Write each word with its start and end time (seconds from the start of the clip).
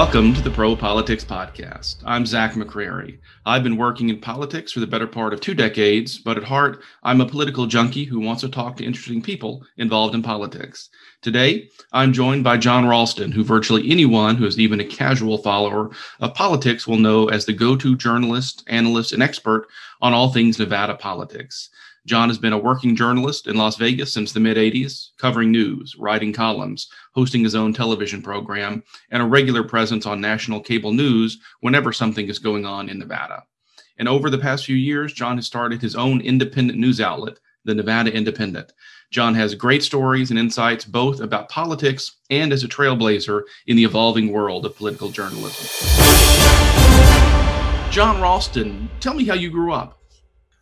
Welcome 0.00 0.32
to 0.32 0.40
the 0.40 0.50
Pro 0.50 0.74
Politics 0.74 1.26
Podcast. 1.26 1.96
I'm 2.06 2.24
Zach 2.24 2.54
McCrary. 2.54 3.18
I've 3.44 3.62
been 3.62 3.76
working 3.76 4.08
in 4.08 4.18
politics 4.18 4.72
for 4.72 4.80
the 4.80 4.86
better 4.86 5.06
part 5.06 5.34
of 5.34 5.42
two 5.42 5.52
decades, 5.52 6.16
but 6.16 6.38
at 6.38 6.42
heart, 6.42 6.82
I'm 7.02 7.20
a 7.20 7.26
political 7.26 7.66
junkie 7.66 8.04
who 8.04 8.18
wants 8.18 8.40
to 8.40 8.48
talk 8.48 8.78
to 8.78 8.84
interesting 8.84 9.20
people 9.20 9.62
involved 9.76 10.14
in 10.14 10.22
politics. 10.22 10.88
Today, 11.20 11.68
I'm 11.92 12.14
joined 12.14 12.44
by 12.44 12.56
Jon 12.56 12.88
Ralston, 12.88 13.30
who 13.30 13.44
virtually 13.44 13.90
anyone 13.90 14.36
who 14.36 14.46
is 14.46 14.58
even 14.58 14.80
a 14.80 14.86
casual 14.86 15.36
follower 15.36 15.90
of 16.20 16.32
politics 16.32 16.86
will 16.86 16.96
know 16.96 17.28
as 17.28 17.44
the 17.44 17.52
go 17.52 17.76
to 17.76 17.94
journalist, 17.94 18.64
analyst, 18.68 19.12
and 19.12 19.22
expert 19.22 19.68
on 20.00 20.14
all 20.14 20.32
things 20.32 20.58
Nevada 20.58 20.94
politics. 20.94 21.68
Jon 22.06 22.28
has 22.28 22.38
been 22.38 22.54
a 22.54 22.58
working 22.58 22.96
journalist 22.96 23.46
in 23.46 23.56
Las 23.56 23.76
Vegas 23.76 24.12
since 24.12 24.32
the 24.32 24.40
mid 24.40 24.56
80s, 24.56 25.08
covering 25.18 25.52
news, 25.52 25.94
writing 25.98 26.32
columns, 26.32 26.88
hosting 27.14 27.42
his 27.42 27.54
own 27.54 27.74
television 27.74 28.22
program, 28.22 28.82
and 29.10 29.22
a 29.22 29.26
regular 29.26 29.62
presence 29.62 30.06
on 30.06 30.20
national 30.20 30.60
cable 30.60 30.92
news 30.92 31.38
whenever 31.60 31.92
something 31.92 32.28
is 32.28 32.38
going 32.38 32.64
on 32.64 32.88
in 32.88 32.98
Nevada. 32.98 33.44
And 33.98 34.08
over 34.08 34.30
the 34.30 34.38
past 34.38 34.64
few 34.64 34.76
years, 34.76 35.12
Jon 35.12 35.36
has 35.36 35.46
started 35.46 35.82
his 35.82 35.94
own 35.94 36.22
independent 36.22 36.78
news 36.78 37.02
outlet, 37.02 37.38
the 37.66 37.74
Nevada 37.74 38.10
Independent. 38.10 38.72
Jon 39.10 39.34
has 39.34 39.54
great 39.54 39.82
stories 39.82 40.30
and 40.30 40.38
insights 40.38 40.86
both 40.86 41.20
about 41.20 41.50
politics 41.50 42.16
and 42.30 42.50
as 42.50 42.64
a 42.64 42.68
trailblazer 42.68 43.42
in 43.66 43.76
the 43.76 43.84
evolving 43.84 44.32
world 44.32 44.64
of 44.64 44.74
political 44.74 45.10
journalism. 45.10 45.66
Jon 47.90 48.22
Ralston, 48.22 48.88
tell 49.00 49.12
me 49.12 49.24
how 49.24 49.34
you 49.34 49.50
grew 49.50 49.72
up. 49.74 49.99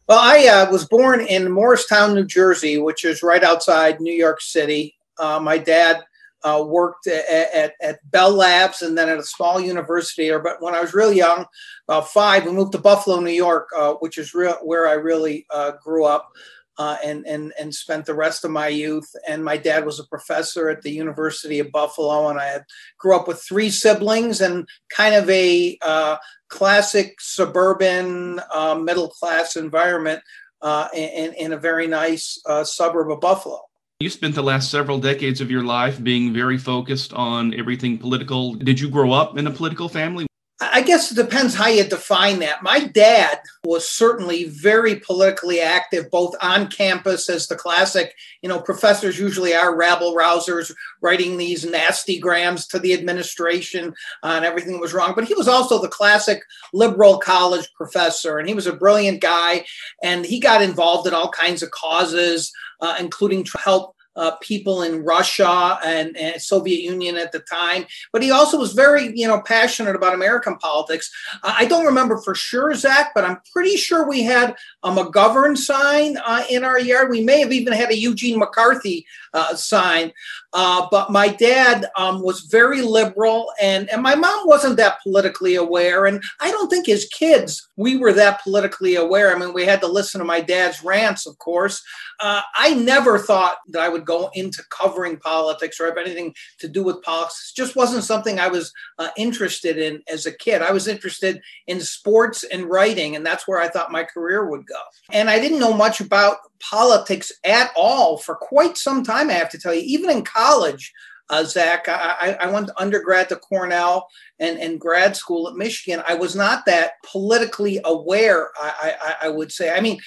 Well, 0.09 0.21
I 0.21 0.47
uh, 0.47 0.71
was 0.73 0.89
born 0.89 1.21
in 1.21 1.53
Morristown, 1.53 2.15
New 2.15 2.25
Jersey, 2.25 2.79
which 2.79 3.05
is 3.05 3.23
right 3.23 3.45
outside 3.45 4.01
New 4.01 4.15
York 4.15 4.41
City. 4.41 4.97
Uh, 5.19 5.39
my 5.39 5.59
dad 5.59 6.03
uh, 6.45 6.65
worked 6.67 7.07
at, 7.07 7.27
at, 7.29 7.75
at, 7.83 8.11
Bell 8.11 8.33
Labs 8.33 8.81
and 8.81 8.97
then 8.97 9.11
at 9.11 9.19
a 9.19 9.23
small 9.23 9.61
university. 9.61 10.31
But 10.31 10.63
when 10.63 10.75
I 10.75 10.81
was 10.81 10.95
real 10.95 11.13
young, 11.13 11.45
about 11.87 12.09
five, 12.09 12.47
we 12.47 12.53
moved 12.53 12.73
to 12.73 12.79
Buffalo, 12.79 13.21
New 13.21 13.33
York, 13.33 13.69
uh, 13.77 13.95
which 13.95 14.17
is 14.17 14.33
real, 14.33 14.57
where 14.63 14.89
I 14.89 14.93
really 14.93 15.45
uh, 15.51 15.73
grew 15.83 16.07
up. 16.07 16.31
Uh, 16.79 16.97
and 17.05 17.27
and 17.27 17.53
and 17.61 17.75
spent 17.75 18.07
the 18.07 18.15
rest 18.15 18.45
of 18.45 18.53
my 18.53 18.69
youth. 18.69 19.11
And 19.29 19.45
my 19.45 19.57
dad 19.57 19.85
was 19.85 19.99
a 19.99 20.07
professor 20.07 20.69
at 20.69 20.83
the 20.83 20.93
University 20.93 21.59
of 21.59 21.73
Buffalo, 21.73 22.29
and 22.29 22.39
I 22.39 22.47
had, 22.47 22.65
grew 22.99 23.17
up 23.17 23.27
with 23.27 23.43
three 23.43 23.69
siblings 23.69 24.41
and 24.41 24.65
kind 24.89 25.17
of 25.17 25.29
a 25.29 25.77
uh, 25.83 26.19
classic 26.49 27.21
suburban 27.21 28.41
uh, 28.55 28.77
middle 28.77 29.09
class 29.09 29.57
environment 29.57 30.23
uh, 30.63 30.89
in, 30.95 31.33
in 31.35 31.53
a 31.53 31.57
very 31.57 31.89
nice 31.89 32.41
uh, 32.47 32.63
suburb 32.63 33.11
of 33.11 33.21
Buffalo. 33.21 33.61
You 34.01 34.11
spent 34.11 34.37
the 34.37 34.43
last 34.43 34.71
several 34.71 35.01
decades 35.01 35.41
of 35.41 35.51
your 35.51 35.65
life 35.65 36.01
being 36.01 36.33
very 36.33 36.57
focused 36.57 37.13
on 37.13 37.53
everything 37.55 37.99
political. 37.99 38.55
Did 38.55 38.79
you 38.79 38.89
grow 38.89 39.11
up 39.11 39.37
in 39.37 39.49
a 39.49 39.51
political 39.51 39.89
family? 39.89 40.28
I 40.61 40.83
guess 40.83 41.13
it 41.13 41.15
depends 41.15 41.55
how 41.55 41.69
you 41.69 41.85
define 41.85 42.41
that. 42.41 42.65
My 42.65 42.81
dad 42.81 43.39
was 43.63 43.89
certainly 43.89 44.45
very 44.45 44.97
politically 44.97 45.61
active, 45.61 46.11
both 46.11 46.35
on 46.43 46.69
campus 46.69 47.29
as 47.29 47.47
the 47.47 47.55
classic, 47.55 48.17
you 48.43 48.49
know, 48.49 48.61
professors 48.61 49.21
usually 49.21 49.55
are 49.55 49.77
rabble 49.77 50.17
rousers 50.17 50.75
writing 51.01 51.37
these 51.37 51.65
nasty 51.65 52.19
grams 52.19 52.67
to 52.69 52.81
the 52.81 52.93
administration 52.93 53.95
uh, 54.25 54.33
and 54.35 54.45
everything 54.45 54.81
was 54.81 54.93
wrong. 54.93 55.13
But 55.15 55.29
he 55.29 55.35
was 55.35 55.47
also 55.47 55.81
the 55.81 55.87
classic 55.87 56.43
liberal 56.73 57.19
college 57.19 57.73
professor, 57.75 58.39
and 58.39 58.49
he 58.49 58.55
was 58.55 58.67
a 58.67 58.73
brilliant 58.73 59.21
guy, 59.21 59.65
and 60.03 60.27
he 60.27 60.41
got 60.41 60.61
involved 60.61 61.07
in 61.07 61.15
all 61.15 61.31
kinds 61.31 61.63
of 61.63 61.71
causes, 61.71 62.53
uh, 62.81 62.97
including 62.99 63.45
to 63.45 63.59
help 63.59 63.95
uh, 64.19 64.33
people 64.43 64.83
in 64.83 65.05
Russia 65.05 65.79
and, 65.85 66.17
and, 66.17 66.43
Soviet 66.43 66.83
Union 66.83 67.17
at 67.17 67.33
the 67.33 67.39
time. 67.39 67.87
But 68.13 68.23
he 68.23 68.31
also 68.31 68.59
was 68.59 68.73
very, 68.73 69.17
you 69.19 69.27
know, 69.27 69.41
passionate 69.41 69.95
about 69.95 70.15
American 70.15 70.57
politics. 70.59 71.11
I 71.43 71.65
don't 71.67 71.87
remember 71.87 72.19
for 72.19 72.35
sure, 72.35 72.75
Zach, 72.75 73.13
but 73.15 73.25
I'm 73.25 73.39
pretty 73.53 73.77
sure 73.77 74.09
we 74.09 74.23
had 74.23 74.57
a 74.83 74.91
McGovern 74.91 75.57
sign 75.57 76.17
uh, 76.19 76.45
in 76.51 76.65
our 76.65 76.79
yard. 76.79 77.11
We 77.11 77.23
may 77.23 77.41
have 77.41 77.53
even 77.53 77.73
had 77.73 77.91
a 77.91 77.97
Eugene 77.97 78.39
McCarthy 78.39 79.07
uh, 79.33 79.55
sign. 79.55 80.13
Uh, 80.53 80.87
but 80.91 81.11
my 81.11 81.29
dad 81.29 81.87
um, 81.97 82.23
was 82.23 82.43
very 82.43 82.83
liberal, 82.83 83.53
and, 83.61 83.89
and 83.91 84.03
my 84.03 84.15
mom 84.15 84.47
wasn't 84.47 84.77
that 84.79 85.01
politically 85.03 85.55
aware. 85.55 86.07
And 86.07 86.23
I 86.41 86.51
don't 86.51 86.69
think 86.69 86.89
as 86.89 87.05
kids 87.07 87.69
we 87.79 87.97
were 87.97 88.13
that 88.13 88.43
politically 88.43 88.97
aware. 88.97 89.35
I 89.35 89.39
mean, 89.39 89.53
we 89.53 89.65
had 89.65 89.81
to 89.83 89.87
listen 89.87 90.19
to 90.19 90.25
my 90.25 90.41
dad's 90.41 90.83
rants, 90.83 91.27
of 91.27 91.39
course. 91.39 91.81
Uh, 92.19 92.43
I 92.57 92.75
never 92.75 93.19
thought 93.19 93.59
that 93.69 93.81
I 93.81 93.89
would 93.89 94.05
go 94.09 94.31
into 94.35 94.63
covering 94.71 95.19
politics 95.19 95.79
or 95.79 95.87
have 95.87 95.99
anything 95.99 96.35
to 96.59 96.67
do 96.67 96.83
with 96.83 97.03
politics. 97.03 97.53
It 97.53 97.61
just 97.61 97.77
wasn't 97.77 98.05
something 98.05 98.41
I 98.41 98.49
was 98.49 98.73
uh, 98.99 99.11
interested 99.17 99.79
in 99.79 100.03
as 100.09 100.27
a 100.27 100.33
kid. 100.33 100.63
I 100.63 100.73
was 100.73 100.89
interested 100.89 101.41
in 101.67 101.81
sports 101.81 102.43
and 102.43 102.65
writing, 102.65 103.15
and 103.15 103.25
that's 103.25 103.47
where 103.47 103.61
I 103.61 103.69
thought 103.69 103.93
my 103.93 104.05
career 104.05 104.49
would 104.49 104.67
go. 104.67 104.81
And 105.13 105.29
I 105.29 105.39
didn't 105.39 105.61
know 105.61 105.75
much 105.75 106.01
about 106.01 106.39
politics 106.59 107.31
at 107.45 107.71
all 107.77 108.17
for 108.17 108.35
quite 108.35 108.77
some 108.77 109.05
time, 109.05 109.31
I 109.31 109.35
have 109.35 109.51
to 109.51 109.59
tell 109.59 109.75
you. 109.75 109.83
Even 109.85 110.11
in 110.11 110.25
college, 110.25 110.93
uh, 111.31 111.45
Zach, 111.45 111.89
I, 111.89 112.37
I 112.41 112.51
went 112.51 112.71
undergrad 112.77 113.29
to 113.29 113.37
Cornell 113.37 114.09
and, 114.39 114.59
and 114.59 114.81
grad 114.81 115.15
school 115.15 115.49
at 115.49 115.57
Michigan. 115.57 116.03
I 116.09 116.15
was 116.15 116.35
not 116.35 116.65
that 116.67 116.93
politically 117.05 117.81
aware, 117.85 118.51
I, 118.59 118.95
I, 119.03 119.15
I 119.27 119.29
would 119.29 119.53
say. 119.53 119.75
I 119.75 119.81
mean, 119.81 120.01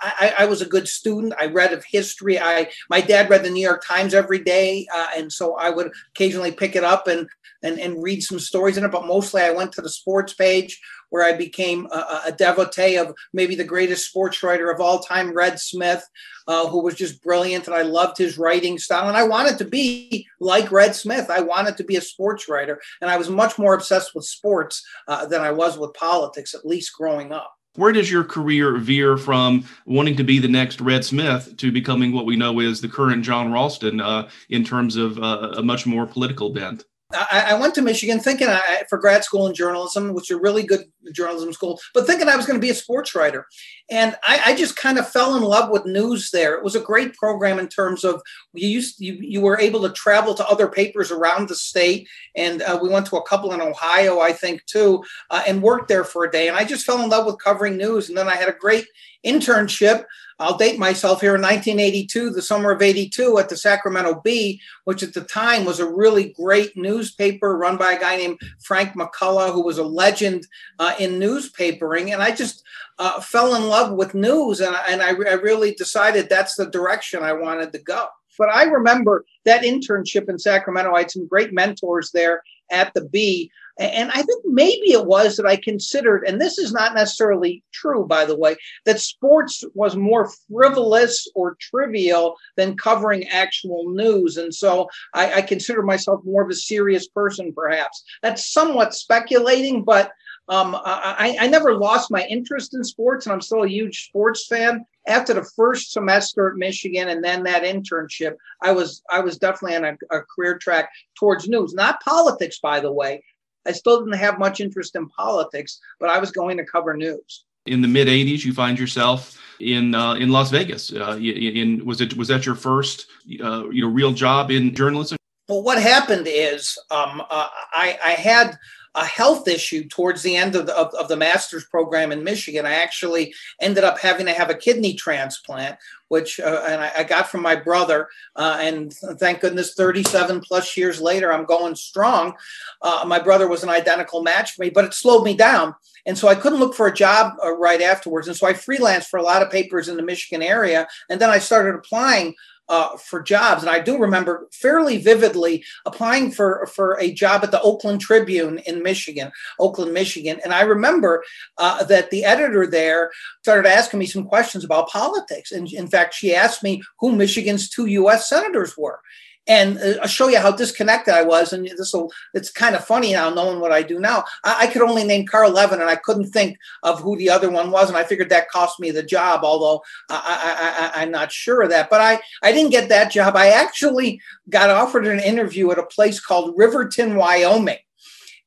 I, 0.00 0.34
I, 0.38 0.44
was 0.46 0.62
a 0.62 0.66
good 0.66 0.86
student. 0.86 1.34
I 1.38 1.46
read 1.46 1.72
of 1.72 1.84
history. 1.84 2.38
I 2.38 2.70
My 2.90 3.00
dad 3.00 3.28
read 3.28 3.44
the 3.44 3.50
New 3.50 3.62
York 3.62 3.82
Times 3.84 4.14
every 4.14 4.38
day, 4.38 4.86
uh, 4.94 5.08
and 5.16 5.32
so 5.32 5.56
I 5.56 5.70
would 5.70 5.90
occasionally 6.14 6.52
pick 6.52 6.76
it 6.76 6.84
up 6.84 7.08
and, 7.08 7.28
and, 7.62 7.80
and 7.80 8.02
read 8.02 8.22
some 8.22 8.38
stories 8.38 8.76
in 8.76 8.84
it, 8.84 8.92
but 8.92 9.06
mostly 9.06 9.42
I 9.42 9.50
went 9.50 9.72
to 9.72 9.82
the 9.82 9.88
sports 9.88 10.32
page 10.32 10.80
where 11.10 11.24
I 11.24 11.36
became 11.36 11.86
a, 11.92 12.22
a 12.26 12.32
devotee 12.32 12.96
of 12.96 13.14
maybe 13.32 13.54
the 13.54 13.64
greatest 13.64 14.06
sports 14.06 14.42
writer 14.42 14.70
of 14.70 14.80
all 14.80 15.00
time, 15.00 15.32
Red 15.32 15.58
Smith, 15.58 16.04
uh, 16.46 16.66
who 16.68 16.82
was 16.82 16.94
just 16.94 17.22
brilliant, 17.22 17.66
and 17.66 17.74
I 17.74 17.82
loved 17.82 18.18
his 18.18 18.38
writing 18.38 18.78
style. 18.78 19.08
And 19.08 19.16
I 19.16 19.24
wanted 19.24 19.58
to 19.58 19.64
be 19.64 20.26
like 20.40 20.72
Red 20.72 20.94
Smith. 20.94 21.30
I 21.30 21.40
wanted 21.40 21.76
to 21.76 21.84
be 21.84 21.96
a 21.96 22.00
sports 22.00 22.48
writer, 22.48 22.80
and 23.00 23.10
I 23.10 23.16
was 23.16 23.28
much 23.28 23.58
more 23.58 23.74
obsessed 23.74 24.14
with 24.14 24.24
sports 24.24 24.82
uh, 25.06 25.26
than 25.26 25.40
I 25.40 25.52
was 25.52 25.78
with 25.78 25.94
politics, 25.94 26.54
at 26.54 26.66
least 26.66 26.92
growing 26.94 27.32
up. 27.32 27.52
Where 27.76 27.92
does 27.92 28.10
your 28.10 28.24
career 28.24 28.76
veer 28.78 29.16
from 29.16 29.64
wanting 29.86 30.16
to 30.16 30.24
be 30.24 30.40
the 30.40 30.48
next 30.48 30.80
Red 30.80 31.04
Smith 31.04 31.56
to 31.58 31.70
becoming 31.70 32.12
what 32.12 32.26
we 32.26 32.34
know 32.34 32.58
is 32.58 32.80
the 32.80 32.88
current 32.88 33.22
Jon 33.22 33.52
Ralston 33.52 34.00
uh, 34.00 34.28
in 34.48 34.64
terms 34.64 34.96
of 34.96 35.16
uh, 35.18 35.52
a 35.56 35.62
much 35.62 35.86
more 35.86 36.04
political 36.04 36.50
bent? 36.50 36.84
I, 37.12 37.46
I 37.48 37.54
went 37.54 37.74
to 37.76 37.82
Michigan 37.82 38.20
thinking 38.20 38.48
I, 38.48 38.82
for 38.88 38.98
grad 38.98 39.24
school 39.24 39.46
in 39.46 39.54
journalism, 39.54 40.12
which 40.12 40.30
is 40.30 40.36
a 40.36 40.40
really 40.40 40.62
good 40.62 40.84
journalism 41.12 41.54
school, 41.54 41.80
but 41.94 42.06
thinking 42.06 42.28
I 42.28 42.36
was 42.36 42.44
going 42.44 42.60
to 42.60 42.64
be 42.64 42.70
a 42.70 42.74
sports 42.74 43.14
writer. 43.14 43.46
And 43.90 44.14
I, 44.24 44.40
I, 44.46 44.54
just 44.54 44.76
kind 44.76 44.98
of 44.98 45.08
fell 45.08 45.34
in 45.36 45.42
love 45.42 45.70
with 45.70 45.86
news 45.86 46.30
there. 46.30 46.54
It 46.54 46.62
was 46.62 46.74
a 46.74 46.80
great 46.80 47.14
program 47.14 47.58
in 47.58 47.68
terms 47.68 48.04
of 48.04 48.20
you 48.52 48.68
used 48.68 49.00
you, 49.00 49.14
you 49.14 49.40
were 49.40 49.58
able 49.58 49.80
to 49.82 49.90
travel 49.90 50.34
to 50.34 50.46
other 50.46 50.68
papers 50.68 51.10
around 51.10 51.48
the 51.48 51.54
state, 51.54 52.06
and 52.36 52.60
uh, 52.60 52.78
we 52.80 52.90
went 52.90 53.06
to 53.06 53.16
a 53.16 53.26
couple 53.26 53.54
in 53.54 53.62
Ohio, 53.62 54.20
I 54.20 54.32
think, 54.32 54.66
too, 54.66 55.02
uh, 55.30 55.42
and 55.46 55.62
worked 55.62 55.88
there 55.88 56.04
for 56.04 56.24
a 56.24 56.30
day. 56.30 56.48
And 56.48 56.58
I 56.58 56.64
just 56.64 56.84
fell 56.84 57.02
in 57.02 57.08
love 57.08 57.24
with 57.24 57.42
covering 57.42 57.78
news. 57.78 58.10
And 58.10 58.18
then 58.18 58.28
I 58.28 58.34
had 58.34 58.50
a 58.50 58.52
great 58.52 58.86
internship 59.24 60.04
I'll 60.38 60.56
date 60.56 60.78
myself 60.78 61.20
here 61.20 61.34
in 61.34 61.42
1982, 61.42 62.30
the 62.30 62.42
summer 62.42 62.70
of 62.70 62.80
82, 62.80 63.38
at 63.38 63.48
the 63.48 63.56
Sacramento 63.56 64.20
Bee, 64.22 64.60
which 64.84 65.02
at 65.02 65.14
the 65.14 65.22
time 65.22 65.64
was 65.64 65.80
a 65.80 65.90
really 65.90 66.32
great 66.34 66.76
newspaper 66.76 67.56
run 67.56 67.76
by 67.76 67.92
a 67.92 68.00
guy 68.00 68.16
named 68.16 68.38
Frank 68.62 68.94
McCulloch, 68.94 69.52
who 69.52 69.64
was 69.64 69.78
a 69.78 69.84
legend 69.84 70.46
uh, 70.78 70.94
in 70.98 71.18
newspapering. 71.18 72.12
And 72.12 72.22
I 72.22 72.30
just 72.30 72.62
uh, 72.98 73.20
fell 73.20 73.54
in 73.54 73.64
love 73.64 73.92
with 73.92 74.14
news, 74.14 74.60
and, 74.60 74.76
and 74.88 75.02
I, 75.02 75.08
I 75.08 75.34
really 75.34 75.74
decided 75.74 76.28
that's 76.28 76.54
the 76.54 76.66
direction 76.66 77.22
I 77.22 77.32
wanted 77.32 77.72
to 77.72 77.78
go. 77.78 78.06
But 78.38 78.50
I 78.50 78.62
remember 78.64 79.24
that 79.44 79.64
internship 79.64 80.28
in 80.28 80.38
Sacramento. 80.38 80.94
I 80.94 81.00
had 81.00 81.10
some 81.10 81.26
great 81.26 81.52
mentors 81.52 82.12
there 82.12 82.42
at 82.70 82.94
the 82.94 83.04
Bee. 83.04 83.50
And 83.78 84.10
I 84.10 84.22
think 84.22 84.44
maybe 84.44 84.92
it 84.92 85.06
was 85.06 85.36
that 85.36 85.46
I 85.46 85.56
considered, 85.56 86.24
and 86.26 86.40
this 86.40 86.58
is 86.58 86.72
not 86.72 86.94
necessarily 86.94 87.62
true, 87.72 88.06
by 88.06 88.24
the 88.24 88.36
way, 88.36 88.56
that 88.84 89.00
sports 89.00 89.64
was 89.74 89.94
more 89.94 90.30
frivolous 90.50 91.30
or 91.36 91.56
trivial 91.60 92.36
than 92.56 92.76
covering 92.76 93.28
actual 93.28 93.90
news. 93.90 94.36
And 94.36 94.52
so 94.52 94.88
I, 95.14 95.34
I 95.34 95.42
consider 95.42 95.82
myself 95.82 96.24
more 96.24 96.42
of 96.42 96.50
a 96.50 96.54
serious 96.54 97.06
person, 97.06 97.52
perhaps. 97.52 98.02
That's 98.20 98.52
somewhat 98.52 98.94
speculating, 98.94 99.84
but 99.84 100.10
um, 100.48 100.74
I, 100.74 101.36
I, 101.38 101.46
never 101.46 101.74
lost 101.74 102.10
my 102.10 102.24
interest 102.24 102.72
in 102.72 102.82
sports, 102.82 103.26
and 103.26 103.34
I'm 103.34 103.40
still 103.42 103.64
a 103.64 103.68
huge 103.68 104.06
sports 104.06 104.46
fan. 104.46 104.86
After 105.06 105.34
the 105.34 105.44
first 105.44 105.92
semester 105.92 106.50
at 106.50 106.56
Michigan 106.56 107.08
and 107.08 107.22
then 107.22 107.42
that 107.42 107.64
internship, 107.64 108.34
I 108.62 108.72
was 108.72 109.02
I 109.10 109.20
was 109.20 109.36
definitely 109.36 109.76
on 109.76 109.84
a, 109.84 110.16
a 110.16 110.22
career 110.22 110.56
track 110.56 110.88
towards 111.18 111.48
news, 111.48 111.74
not 111.74 112.02
politics, 112.02 112.60
by 112.60 112.80
the 112.80 112.90
way. 112.90 113.22
I 113.68 113.72
still 113.72 113.98
didn't 114.00 114.18
have 114.18 114.38
much 114.38 114.60
interest 114.60 114.96
in 114.96 115.08
politics, 115.08 115.78
but 116.00 116.08
I 116.08 116.18
was 116.18 116.30
going 116.30 116.56
to 116.56 116.64
cover 116.64 116.96
news. 116.96 117.44
In 117.66 117.82
the 117.82 117.88
mid 117.88 118.08
'80s, 118.08 118.44
you 118.44 118.54
find 118.54 118.78
yourself 118.78 119.38
in 119.60 119.94
uh, 119.94 120.14
in 120.14 120.30
Las 120.30 120.50
Vegas. 120.50 120.92
Uh, 120.92 121.18
in 121.20 121.84
was 121.84 122.00
it 122.00 122.16
was 122.16 122.28
that 122.28 122.46
your 122.46 122.54
first 122.54 123.06
uh, 123.42 123.68
you 123.68 123.82
know 123.82 123.88
real 123.88 124.12
job 124.12 124.50
in 124.50 124.74
journalism? 124.74 125.18
Well, 125.48 125.62
what 125.62 125.80
happened 125.80 126.26
is 126.28 126.78
um, 126.90 127.22
uh, 127.22 127.48
I, 127.72 127.98
I, 128.04 128.10
had 128.10 128.58
a 129.00 129.04
health 129.04 129.46
issue 129.46 129.86
towards 129.88 130.22
the 130.22 130.36
end 130.36 130.56
of 130.56 130.66
the, 130.66 130.76
of, 130.76 130.92
of 130.94 131.08
the 131.08 131.16
master's 131.16 131.64
program 131.64 132.10
in 132.10 132.24
Michigan. 132.24 132.66
I 132.66 132.74
actually 132.74 133.34
ended 133.60 133.84
up 133.84 133.98
having 133.98 134.26
to 134.26 134.32
have 134.32 134.50
a 134.50 134.54
kidney 134.54 134.94
transplant, 134.94 135.76
which 136.08 136.40
uh, 136.40 136.64
and 136.68 136.80
I, 136.80 136.92
I, 136.98 137.04
got 137.04 137.28
from 137.28 137.42
my 137.42 137.54
brother. 137.54 138.08
Uh, 138.34 138.58
and 138.60 138.92
thank 138.92 139.40
goodness, 139.40 139.74
37 139.74 140.40
plus 140.40 140.76
years 140.76 141.00
later, 141.00 141.32
I'm 141.32 141.44
going 141.44 141.74
strong. 141.76 142.34
Uh, 142.82 143.04
my 143.06 143.18
brother 143.18 143.46
was 143.46 143.62
an 143.62 143.68
identical 143.68 144.22
match 144.22 144.52
for 144.52 144.62
me, 144.62 144.70
but 144.70 144.84
it 144.84 144.94
slowed 144.94 145.24
me 145.24 145.36
down. 145.36 145.74
And 146.06 146.16
so 146.16 146.28
I 146.28 146.34
couldn't 146.34 146.58
look 146.60 146.74
for 146.74 146.86
a 146.86 146.94
job 146.94 147.34
uh, 147.44 147.52
right 147.56 147.82
afterwards. 147.82 148.26
And 148.26 148.36
so 148.36 148.46
I 148.46 148.52
freelanced 148.54 149.08
for 149.08 149.18
a 149.18 149.22
lot 149.22 149.42
of 149.42 149.50
papers 149.50 149.88
in 149.88 149.96
the 149.96 150.02
Michigan 150.02 150.42
area. 150.42 150.88
And 151.08 151.20
then 151.20 151.30
I 151.30 151.38
started 151.38 151.74
applying 151.74 152.34
uh, 152.68 152.96
for 152.96 153.22
jobs. 153.22 153.62
And 153.62 153.70
I 153.70 153.80
do 153.80 153.98
remember 153.98 154.48
fairly 154.52 154.98
vividly 154.98 155.64
applying 155.86 156.30
for, 156.30 156.66
for 156.74 156.98
a 157.00 157.12
job 157.12 157.42
at 157.44 157.50
the 157.50 157.60
Oakland 157.62 158.00
Tribune 158.00 158.58
in 158.60 158.82
Michigan, 158.82 159.30
Oakland, 159.58 159.92
Michigan. 159.92 160.40
And 160.44 160.52
I 160.52 160.62
remember 160.62 161.24
uh, 161.56 161.84
that 161.84 162.10
the 162.10 162.24
editor 162.24 162.66
there 162.66 163.10
started 163.42 163.68
asking 163.68 163.98
me 163.98 164.06
some 164.06 164.24
questions 164.24 164.64
about 164.64 164.88
politics. 164.88 165.52
And 165.52 165.72
in 165.72 165.88
fact, 165.88 166.14
she 166.14 166.34
asked 166.34 166.62
me 166.62 166.82
who 167.00 167.12
Michigan's 167.12 167.68
two 167.68 167.86
US 167.86 168.28
senators 168.28 168.76
were 168.76 169.00
and 169.48 169.78
uh, 169.78 169.94
I'll 170.02 170.08
show 170.08 170.28
you 170.28 170.38
how 170.38 170.52
disconnected 170.52 171.14
I 171.14 171.22
was. 171.22 171.52
And 171.52 171.66
this 171.66 171.92
will, 171.92 172.12
it's 172.34 172.50
kind 172.50 172.76
of 172.76 172.84
funny 172.84 173.14
now 173.14 173.30
knowing 173.30 173.60
what 173.60 173.72
I 173.72 173.82
do 173.82 173.98
now. 173.98 174.24
I, 174.44 174.64
I, 174.64 174.66
could 174.66 174.82
only 174.82 175.04
name 175.04 175.26
Carl 175.26 175.50
Levin 175.50 175.80
and 175.80 175.88
I 175.88 175.96
couldn't 175.96 176.30
think 176.30 176.58
of 176.82 177.00
who 177.00 177.16
the 177.16 177.30
other 177.30 177.50
one 177.50 177.70
was. 177.70 177.88
And 177.88 177.96
I 177.96 178.04
figured 178.04 178.28
that 178.28 178.50
cost 178.50 178.78
me 178.78 178.90
the 178.90 179.02
job, 179.02 179.40
although 179.42 179.82
I, 180.10 180.92
I, 180.94 181.02
I'm 181.02 181.10
not 181.10 181.32
sure 181.32 181.62
of 181.62 181.70
that. 181.70 181.88
But 181.88 182.02
I, 182.02 182.20
I 182.42 182.52
didn't 182.52 182.72
get 182.72 182.90
that 182.90 183.10
job. 183.10 183.36
I 183.36 183.48
actually 183.48 184.20
got 184.50 184.70
offered 184.70 185.06
an 185.06 185.20
interview 185.20 185.70
at 185.70 185.78
a 185.78 185.86
place 185.86 186.20
called 186.20 186.54
Riverton, 186.56 187.16
Wyoming. 187.16 187.78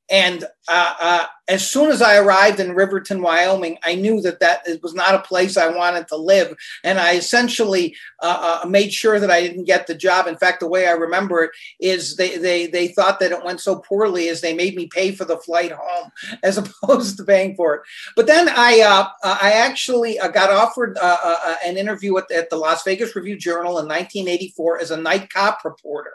And 0.09 0.45
uh, 0.69 0.94
uh, 1.00 1.25
as 1.48 1.68
soon 1.68 1.90
as 1.90 2.02
I 2.02 2.18
arrived 2.18 2.60
in 2.60 2.75
Riverton, 2.75 3.22
Wyoming, 3.22 3.78
I 3.84 3.96
knew 3.96 4.22
that 4.22 4.40
that 4.40 4.66
was 4.81 4.94
not 4.94 5.16
a 5.16 5.19
place 5.19 5.58
I 5.58 5.68
wanted 5.68 6.08
to 6.10 6.16
live. 6.16 6.56
And 6.84 7.00
I 7.00 7.16
essentially 7.16 7.96
uh, 8.22 8.62
uh, 8.63 8.68
made 8.68 8.94
sure 8.94 9.19
that 9.19 9.31
I 9.31 9.42
didn't 9.42 9.66
get 9.66 9.88
the 9.88 9.96
job. 9.96 10.28
In 10.28 10.38
fact, 10.38 10.60
the 10.60 10.68
way 10.68 10.88
I 10.88 10.92
remember 10.92 11.44
it 11.44 11.52
is 11.80 12.16
they, 12.16 12.38
they, 12.38 12.68
they 12.68 12.88
thought 12.90 13.19
that 13.19 13.31
it 13.31 13.44
went 13.44 13.60
so 13.60 13.80
poorly 13.80 14.30
as 14.30 14.42
they 14.42 14.54
made 14.54 14.75
me 14.75 14.88
pay 14.88 15.12
for 15.12 15.25
the 15.25 15.38
flight 15.38 15.72
home 15.72 16.12
as 16.44 16.58
opposed 16.58 17.18
to 17.18 17.24
paying 17.24 17.56
for 17.56 17.75
it. 17.75 17.81
But 18.16 18.28
then 18.28 18.48
I, 18.50 19.08
I 19.24 19.52
actually 19.52 20.19
got 20.34 20.52
offered 20.52 20.98
an 21.02 21.75
interview 21.75 22.18
at, 22.18 22.31
at 22.31 22.50
the 22.50 22.58
Las 22.58 22.84
Vegas 22.84 23.16
Review 23.16 23.36
Journal 23.36 23.80
in 23.80 23.88
1984 23.88 24.80
as 24.80 24.92
a 24.92 24.98
night 24.98 25.30
cop 25.34 25.66
reporter. 25.66 26.13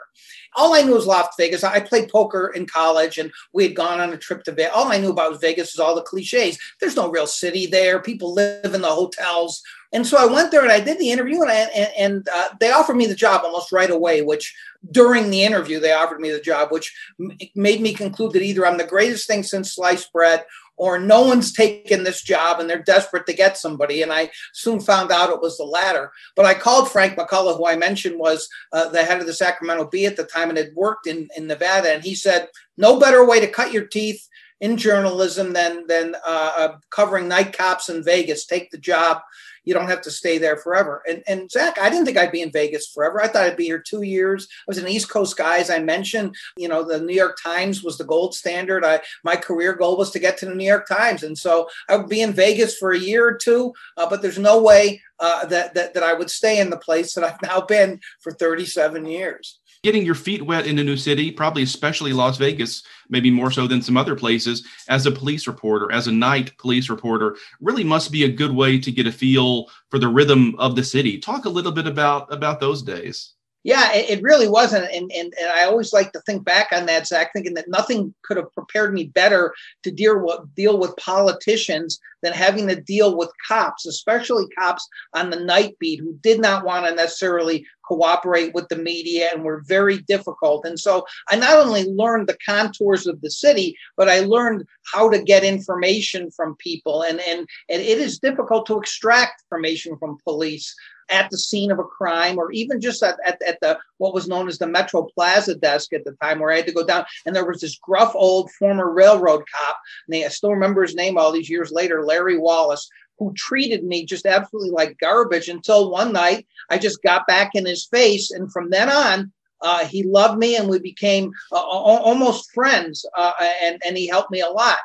All 0.55 0.73
I 0.73 0.81
knew 0.81 0.95
was 0.95 1.05
Las 1.05 1.27
Vegas. 1.37 1.63
I 1.63 1.79
played 1.79 2.09
poker 2.09 2.51
in 2.55 2.65
college 2.65 3.17
and 3.19 3.31
we 3.53 3.63
had 3.63 3.75
gone 3.75 3.99
on 3.99 4.13
a 4.13 4.17
trip 4.17 4.36
to 4.43 4.51
Vegas. 4.51 4.73
All 4.75 4.91
I 4.91 4.97
knew 4.97 5.11
about 5.11 5.41
Vegas 5.41 5.73
was 5.73 5.79
all 5.79 5.95
the 5.95 6.01
cliches. 6.01 6.57
There's 6.79 6.95
no 6.95 7.09
real 7.09 7.27
city 7.27 7.65
there. 7.65 8.01
People 8.01 8.33
live 8.33 8.73
in 8.73 8.81
the 8.81 8.89
hotels. 8.89 9.61
And 9.93 10.05
so 10.05 10.17
I 10.17 10.25
went 10.25 10.51
there 10.51 10.63
and 10.63 10.71
I 10.71 10.79
did 10.79 10.99
the 10.99 11.11
interview 11.11 11.41
and, 11.41 11.49
I, 11.49 11.55
and, 11.55 11.91
and 11.97 12.29
uh, 12.33 12.49
they 12.59 12.71
offered 12.71 12.97
me 12.97 13.05
the 13.05 13.15
job 13.15 13.41
almost 13.43 13.71
right 13.71 13.89
away, 13.89 14.21
which 14.21 14.53
during 14.91 15.29
the 15.29 15.43
interview, 15.43 15.79
they 15.79 15.93
offered 15.93 16.19
me 16.19 16.29
the 16.29 16.41
job, 16.41 16.71
which 16.71 16.93
m- 17.19 17.37
made 17.55 17.81
me 17.81 17.93
conclude 17.93 18.33
that 18.33 18.41
either 18.41 18.65
I'm 18.65 18.77
the 18.77 18.85
greatest 18.85 19.27
thing 19.27 19.43
since 19.43 19.73
sliced 19.73 20.11
bread 20.11 20.45
or 20.77 20.99
no 20.99 21.23
one's 21.23 21.51
taken 21.51 22.03
this 22.03 22.21
job 22.21 22.59
and 22.59 22.69
they're 22.69 22.81
desperate 22.81 23.25
to 23.25 23.33
get 23.33 23.57
somebody. 23.57 24.01
And 24.01 24.13
I 24.13 24.29
soon 24.53 24.79
found 24.79 25.11
out 25.11 25.31
it 25.31 25.41
was 25.41 25.57
the 25.57 25.63
latter. 25.63 26.11
But 26.35 26.45
I 26.45 26.53
called 26.53 26.91
Frank 26.91 27.17
McCulloch, 27.17 27.57
who 27.57 27.67
I 27.67 27.75
mentioned 27.75 28.19
was 28.19 28.47
uh, 28.71 28.89
the 28.89 29.03
head 29.03 29.19
of 29.19 29.25
the 29.25 29.33
Sacramento 29.33 29.89
Bee 29.89 30.05
at 30.05 30.15
the 30.15 30.23
time 30.23 30.49
and 30.49 30.57
had 30.57 30.75
worked 30.75 31.07
in, 31.07 31.27
in 31.35 31.47
Nevada. 31.47 31.93
And 31.93 32.03
he 32.03 32.15
said, 32.15 32.47
no 32.77 32.99
better 32.99 33.25
way 33.25 33.39
to 33.39 33.47
cut 33.47 33.73
your 33.73 33.85
teeth 33.85 34.27
in 34.59 34.77
journalism 34.77 35.53
than, 35.53 35.85
than 35.87 36.15
uh, 36.25 36.51
uh, 36.57 36.77
covering 36.89 37.27
night 37.27 37.55
cops 37.57 37.89
in 37.89 38.03
Vegas. 38.03 38.45
Take 38.45 38.71
the 38.71 38.77
job 38.77 39.21
you 39.67 39.73
don't 39.73 39.89
have 39.89 40.01
to 40.03 40.11
stay 40.11 40.37
there 40.37 40.55
forever. 40.55 41.03
And, 41.05 41.21
and 41.27 41.51
Zach, 41.51 41.77
I 41.77 41.89
didn't 41.89 42.05
think 42.05 42.17
I'd 42.17 42.31
be 42.31 42.41
in 42.41 42.53
Vegas 42.53 42.87
forever. 42.87 43.21
I 43.21 43.27
thought 43.27 43.43
I'd 43.43 43.57
be 43.57 43.65
here 43.65 43.83
two 43.85 44.01
years. 44.01 44.47
I 44.49 44.63
was 44.65 44.77
an 44.77 44.87
East 44.87 45.09
Coast 45.09 45.35
guy, 45.35 45.57
as 45.57 45.69
I 45.69 45.79
mentioned. 45.79 46.37
You 46.55 46.69
know, 46.69 46.85
the 46.85 47.01
New 47.01 47.13
York 47.13 47.37
Times 47.43 47.83
was 47.83 47.97
the 47.97 48.05
gold 48.05 48.33
standard. 48.33 48.85
I 48.85 49.01
my 49.25 49.35
career 49.35 49.73
goal 49.73 49.97
was 49.97 50.11
to 50.11 50.19
get 50.19 50.37
to 50.37 50.45
the 50.45 50.55
New 50.55 50.65
York 50.65 50.87
Times, 50.87 51.21
and 51.21 51.37
so 51.37 51.67
I 51.89 51.97
would 51.97 52.07
be 52.07 52.21
in 52.21 52.31
Vegas 52.31 52.77
for 52.77 52.91
a 52.93 52.97
year 52.97 53.27
or 53.27 53.35
two. 53.35 53.73
Uh, 53.97 54.09
but 54.09 54.21
there's 54.21 54.39
no 54.39 54.61
way 54.63 55.01
uh, 55.19 55.45
that, 55.47 55.73
that 55.73 55.93
that 55.93 56.03
I 56.03 56.13
would 56.13 56.29
stay 56.29 56.61
in 56.61 56.69
the 56.69 56.77
place 56.77 57.13
that 57.13 57.25
I've 57.25 57.41
now 57.41 57.59
been 57.59 57.99
for 58.21 58.31
37 58.31 59.05
years 59.05 59.59
getting 59.87 60.05
your 60.05 60.15
feet 60.15 60.41
wet 60.41 60.67
in 60.67 60.77
a 60.79 60.83
new 60.83 60.97
city, 60.97 61.31
probably 61.31 61.63
especially 61.63 62.11
Las 62.11 62.35
Vegas, 62.35 62.83
maybe 63.07 63.31
more 63.31 63.49
so 63.49 63.67
than 63.67 63.81
some 63.81 63.95
other 63.95 64.17
places, 64.17 64.67
as 64.89 65.05
a 65.05 65.11
police 65.11 65.47
reporter, 65.47 65.89
as 65.93 66.07
a 66.07 66.11
night 66.11 66.51
police 66.57 66.89
reporter, 66.89 67.37
really 67.61 67.85
must 67.85 68.11
be 68.11 68.25
a 68.25 68.29
good 68.29 68.51
way 68.51 68.77
to 68.77 68.91
get 68.91 69.07
a 69.07 69.13
feel 69.13 69.67
for 69.89 69.97
the 69.97 70.09
rhythm 70.09 70.55
of 70.59 70.75
the 70.75 70.83
city. 70.83 71.17
Talk 71.17 71.45
a 71.45 71.49
little 71.49 71.71
bit 71.71 71.87
about 71.87 72.33
about 72.33 72.59
those 72.59 72.83
days. 72.83 73.36
Yeah, 73.63 73.91
it, 73.93 74.09
it 74.09 74.23
really 74.23 74.47
wasn't. 74.47 74.85
And, 74.85 75.11
and, 75.11 75.33
and 75.39 75.49
I 75.49 75.65
always 75.65 75.91
like 75.91 76.13
to 76.13 76.21
think 76.21 76.45
back 76.45 76.69
on 76.71 76.85
that, 76.85 77.07
Zach, 77.07 77.31
thinking 77.33 77.55
that 77.55 77.67
nothing 77.67 78.13
could 78.23 78.37
have 78.37 78.53
prepared 78.53 78.93
me 78.93 79.05
better 79.05 79.53
to 79.83 79.91
deal 79.91 80.23
with, 80.23 80.55
deal 80.55 80.77
with 80.77 80.95
politicians 80.95 81.99
than 82.23 82.33
having 82.33 82.67
to 82.67 82.79
deal 82.79 83.17
with 83.17 83.29
cops, 83.47 83.85
especially 83.85 84.45
cops 84.57 84.87
on 85.13 85.29
the 85.29 85.39
night 85.39 85.77
beat 85.79 85.99
who 85.99 86.17
did 86.21 86.39
not 86.39 86.63
want 86.65 86.85
to 86.85 86.95
necessarily 86.95 87.65
cooperate 87.85 88.53
with 88.53 88.67
the 88.69 88.75
media 88.75 89.29
and 89.33 89.43
were 89.43 89.63
very 89.65 89.99
difficult. 89.99 90.65
And 90.65 90.79
so 90.79 91.05
I 91.29 91.35
not 91.35 91.57
only 91.57 91.85
learned 91.85 92.27
the 92.27 92.37
contours 92.45 93.07
of 93.07 93.21
the 93.21 93.31
city, 93.31 93.77
but 93.95 94.09
I 94.09 94.21
learned 94.21 94.65
how 94.93 95.09
to 95.09 95.21
get 95.21 95.43
information 95.43 96.31
from 96.31 96.55
people. 96.57 97.03
And, 97.03 97.19
and, 97.21 97.39
and 97.69 97.81
it 97.81 97.97
is 97.97 98.19
difficult 98.19 98.65
to 98.67 98.77
extract 98.77 99.43
information 99.45 99.97
from 99.97 100.17
police 100.23 100.75
at 101.09 101.29
the 101.29 101.37
scene 101.37 101.71
of 101.71 101.79
a 101.79 101.83
crime 101.83 102.37
or 102.37 102.51
even 102.51 102.81
just 102.81 103.03
at, 103.03 103.17
at, 103.25 103.41
at, 103.41 103.59
the 103.61 103.77
what 103.97 104.13
was 104.13 104.27
known 104.27 104.47
as 104.47 104.57
the 104.57 104.67
Metro 104.67 105.07
Plaza 105.15 105.55
desk 105.55 105.93
at 105.93 106.03
the 106.05 106.15
time 106.21 106.39
where 106.39 106.51
I 106.51 106.57
had 106.57 106.65
to 106.67 106.73
go 106.73 106.85
down 106.85 107.05
and 107.25 107.35
there 107.35 107.45
was 107.45 107.61
this 107.61 107.77
gruff 107.81 108.13
old 108.15 108.51
former 108.51 108.91
railroad 108.91 109.43
cop 109.53 109.77
and 110.09 110.23
I 110.23 110.27
still 110.29 110.51
remember 110.51 110.81
his 110.83 110.95
name 110.95 111.17
all 111.17 111.31
these 111.31 111.49
years 111.49 111.71
later 111.71 112.03
Larry 112.03 112.37
Wallace 112.37 112.89
who 113.19 113.33
treated 113.35 113.83
me 113.83 114.05
just 114.05 114.25
absolutely 114.25 114.71
like 114.71 114.97
garbage 114.99 115.49
until 115.49 115.91
one 115.91 116.13
night 116.13 116.47
I 116.69 116.77
just 116.77 117.01
got 117.01 117.27
back 117.27 117.51
in 117.55 117.65
his 117.65 117.85
face 117.85 118.31
and 118.31 118.51
from 118.51 118.69
then 118.69 118.89
on 118.89 119.31
uh, 119.61 119.85
he 119.85 120.03
loved 120.03 120.37
me 120.37 120.55
and 120.55 120.69
we 120.69 120.79
became 120.79 121.31
uh, 121.51 121.59
almost 121.59 122.51
friends 122.53 123.05
uh, 123.17 123.33
and, 123.63 123.81
and 123.85 123.97
he 123.97 124.07
helped 124.07 124.31
me 124.31 124.41
a 124.41 124.49
lot. 124.49 124.77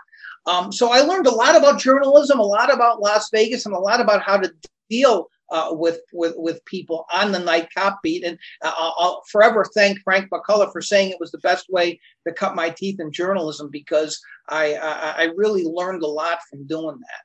Um, 0.47 0.73
so 0.73 0.93
I 0.93 1.00
learned 1.00 1.26
a 1.26 1.35
lot 1.35 1.57
about 1.57 1.81
journalism, 1.81 2.41
a 2.41 2.45
lot 2.45 2.73
about 2.73 3.00
Las 3.00 3.31
Vegas, 3.31 3.67
and 3.67 3.75
a 3.75 3.79
lot 3.79 4.00
about 4.00 4.23
how 4.23 4.38
to 4.38 4.52
deal 4.91 5.29
uh, 5.52 5.68
with 5.71 6.00
with 6.12 6.35
with 6.37 6.64
people 6.64 7.06
on 7.12 7.30
the 7.30 7.38
night 7.38 7.68
cop 7.76 8.00
beat. 8.02 8.25
And 8.25 8.38
uh, 8.62 8.73
I'll 8.76 9.23
forever 9.30 9.64
thank 9.75 10.00
Frank 10.02 10.30
McCulloch 10.30 10.73
for 10.73 10.82
saying 10.82 11.11
it 11.11 11.21
was 11.21 11.30
the 11.30 11.38
best 11.38 11.66
way 11.71 12.00
to 12.26 12.32
cut 12.32 12.56
my 12.56 12.71
teeth 12.71 12.99
in 12.99 13.12
journalism 13.12 13.68
because 13.71 14.21
I 14.49 14.75
I, 14.75 15.14
I 15.18 15.25
really 15.37 15.64
learned 15.64 16.02
a 16.02 16.09
lot 16.09 16.38
from 16.50 16.66
doing 16.66 16.99
that 16.99 17.25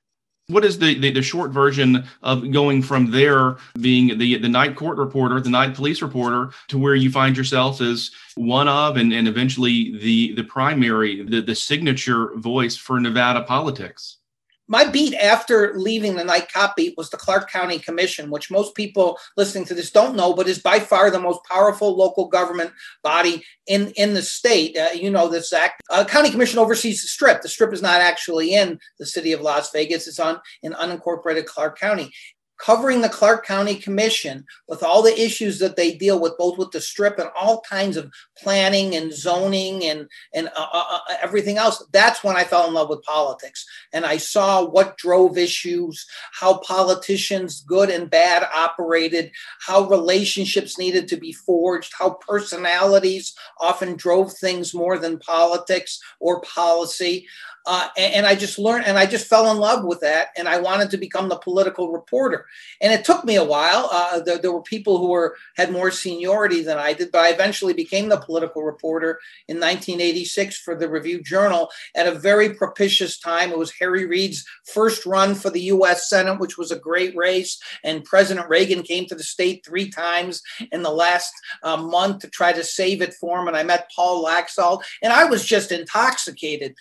what 0.50 0.64
is 0.64 0.80
the, 0.80 0.98
the, 0.98 1.12
the 1.12 1.22
short 1.22 1.52
version 1.52 2.06
of 2.24 2.52
going 2.52 2.82
from 2.82 3.12
there 3.12 3.58
being 3.82 4.18
the 4.18 4.38
the 4.38 4.48
night 4.48 4.78
court 4.78 4.98
reporter 4.98 5.42
the 5.42 5.50
night 5.50 5.76
police 5.76 6.02
reporter 6.02 6.52
to 6.70 6.78
where 6.78 6.96
you 6.96 7.12
find 7.12 7.36
yourself 7.36 7.82
as 7.82 8.12
one 8.36 8.70
of 8.70 8.96
and, 8.96 9.12
and 9.12 9.28
eventually 9.28 9.98
the 9.98 10.34
the 10.36 10.44
primary 10.44 11.24
the, 11.24 11.42
the 11.42 11.56
signature 11.56 12.34
voice 12.36 12.78
for 12.78 13.00
nevada 13.00 13.44
politics 13.44 14.20
my 14.68 14.86
beat 14.86 15.14
after 15.16 15.74
leaving 15.78 16.16
the 16.16 16.24
night 16.24 16.52
cop 16.52 16.76
beat 16.76 16.96
was 16.98 17.10
the 17.10 17.18
Clark 17.18 17.50
County 17.50 17.80
Commission, 17.80 18.30
which 18.30 18.52
most 18.52 18.76
people 18.76 19.18
listening 19.36 19.66
to 19.66 19.74
this 19.74 19.92
don't 19.92 20.16
know, 20.16 20.34
but 20.34 20.48
is 20.48 20.60
by 20.60 20.80
far 20.80 21.10
the 21.10 21.20
most 21.20 21.40
powerful 21.46 21.96
local 21.96 22.28
government 22.28 22.72
body 23.04 23.44
in, 23.68 23.92
in 23.92 24.14
the 24.14 24.22
state. 24.22 24.78
Uh, 24.78 24.90
you 24.94 25.10
know 25.10 25.28
this, 25.28 25.50
Zach. 25.50 25.80
Uh, 25.90 26.04
County 26.06 26.30
Commission 26.30 26.60
oversees 26.60 27.02
the 27.02 27.08
Strip. 27.08 27.42
The 27.42 27.50
Strip 27.50 27.74
is 27.74 27.82
not 27.82 28.02
actually 28.02 28.54
in 28.54 28.80
the 29.00 29.06
city 29.06 29.32
of 29.32 29.42
Las 29.42 29.72
Vegas; 29.72 30.08
it's 30.08 30.20
on 30.20 30.40
in 30.64 30.74
unincorporated 30.74 31.46
Clark 31.46 31.80
County 31.80 32.12
covering 32.58 33.02
the 33.02 33.10
Clark 33.10 33.46
County 33.46 33.76
Commission 33.76 34.46
with 34.68 34.84
all 34.84 35.02
the 35.02 35.20
issues 35.20 35.60
that 35.60 35.76
they 35.76 35.94
deal 35.94 36.20
with, 36.20 36.38
both 36.38 36.58
with 36.58 36.72
the 36.72 36.82
strip 36.82 37.20
and 37.20 37.30
all 37.40 37.62
kinds 37.62 37.98
of 37.98 38.12
planning 38.38 38.96
and 38.96 39.14
zoning 39.14 39.84
and 39.84 40.08
and 40.34 40.48
uh, 40.56 40.68
uh, 40.74 40.84
uh, 40.92 41.14
everything 41.22 41.58
else. 41.58 41.86
That's 41.92 42.24
when 42.24 42.36
I 42.36 42.44
fell 42.44 42.68
in 42.68 42.74
love 42.74 42.90
with 42.90 43.04
politics, 43.04 43.66
and 43.94 44.06
I 44.06 44.18
saw 44.18 44.66
what 44.66 44.98
drove 44.98 45.38
issues, 45.38 46.06
how 46.34 46.60
politicians, 46.60 47.62
good 47.62 47.90
and 47.90 48.10
bad, 48.10 48.48
operated, 48.54 49.32
how 49.60 49.88
relationships 49.88 50.78
needed 50.78 51.08
to 51.10 51.18
be 51.18 51.34
forged, 51.34 51.94
how 51.98 52.12
personalities 52.28 53.36
often 53.60 53.96
drove 53.96 54.34
things 54.34 54.74
more 54.74 54.98
than 54.98 55.20
politics 55.20 56.00
or 56.20 56.42
policy. 56.42 57.28
Uh, 57.68 57.90
and, 57.98 58.14
and, 58.14 58.26
I 58.26 58.36
just 58.36 58.58
learned, 58.58 58.86
and 58.86 58.98
I 58.98 59.06
just 59.06 59.28
fell 59.28 59.52
in 59.52 59.58
love 59.58 59.84
with 59.84 60.00
that, 60.00 60.30
and 60.38 60.48
I 60.48 60.60
wanted 60.60 60.90
to 60.92 60.98
become 60.98 61.28
the 61.28 61.36
political 61.36 61.92
reporter. 61.92 62.46
And 62.80 62.94
it 62.94 63.04
took 63.04 63.26
me 63.26 63.36
a 63.36 63.44
while. 63.44 63.90
Uh, 63.92 64.22
there, 64.22 64.38
there, 64.38 64.54
were 64.54 64.62
people 64.62 65.00
who 65.00 65.10
were 65.10 65.36
had 65.58 65.72
more 65.72 65.92
seniority 65.92 66.62
than 66.62 66.78
I 66.78 66.94
did, 66.94 67.12
but 67.12 67.22
I 67.22 67.30
eventually 67.30 67.74
became 67.74 68.08
the 68.08 68.18
political 68.18 68.64
reporter 68.64 69.20
in 69.50 69.58
1986 69.58 70.60
for 70.60 70.76
the 70.76 70.90
Review 70.90 71.22
Journal 71.22 71.70
at 71.94 72.08
a 72.08 72.18
very 72.18 72.54
propitious 72.54 73.20
time. 73.20 73.52
It 73.52 73.58
was 73.58 73.74
Harry 73.80 74.06
Reid's 74.06 74.46
first 74.64 75.06
run 75.06 75.36
for 75.36 75.50
the 75.50 75.62
U.S. 75.64 76.10
Senate, 76.10 76.40
which 76.40 76.58
was 76.58 76.72
a 76.72 76.80
great 76.80 77.16
race, 77.18 77.60
and 77.84 78.06
President 78.06 78.48
Reagan 78.48 78.82
came 78.82 79.06
to 79.08 79.16
the 79.16 79.24
state 79.24 79.66
three 79.66 79.90
times 79.90 80.42
in 80.72 80.84
the 80.84 80.92
last 80.92 81.34
uh, 81.64 81.78
month 81.78 82.20
to 82.20 82.30
try 82.30 82.54
to 82.54 82.64
save 82.64 83.02
it 83.02 83.14
for 83.14 83.40
him. 83.40 83.48
And 83.48 83.58
I 83.58 83.64
met 83.64 83.92
Paul 83.94 84.24
Laxalt, 84.24 84.84
and 85.02 85.12
I 85.12 85.26
was 85.26 85.46
just 85.46 85.74
intoxicated. 85.74 86.74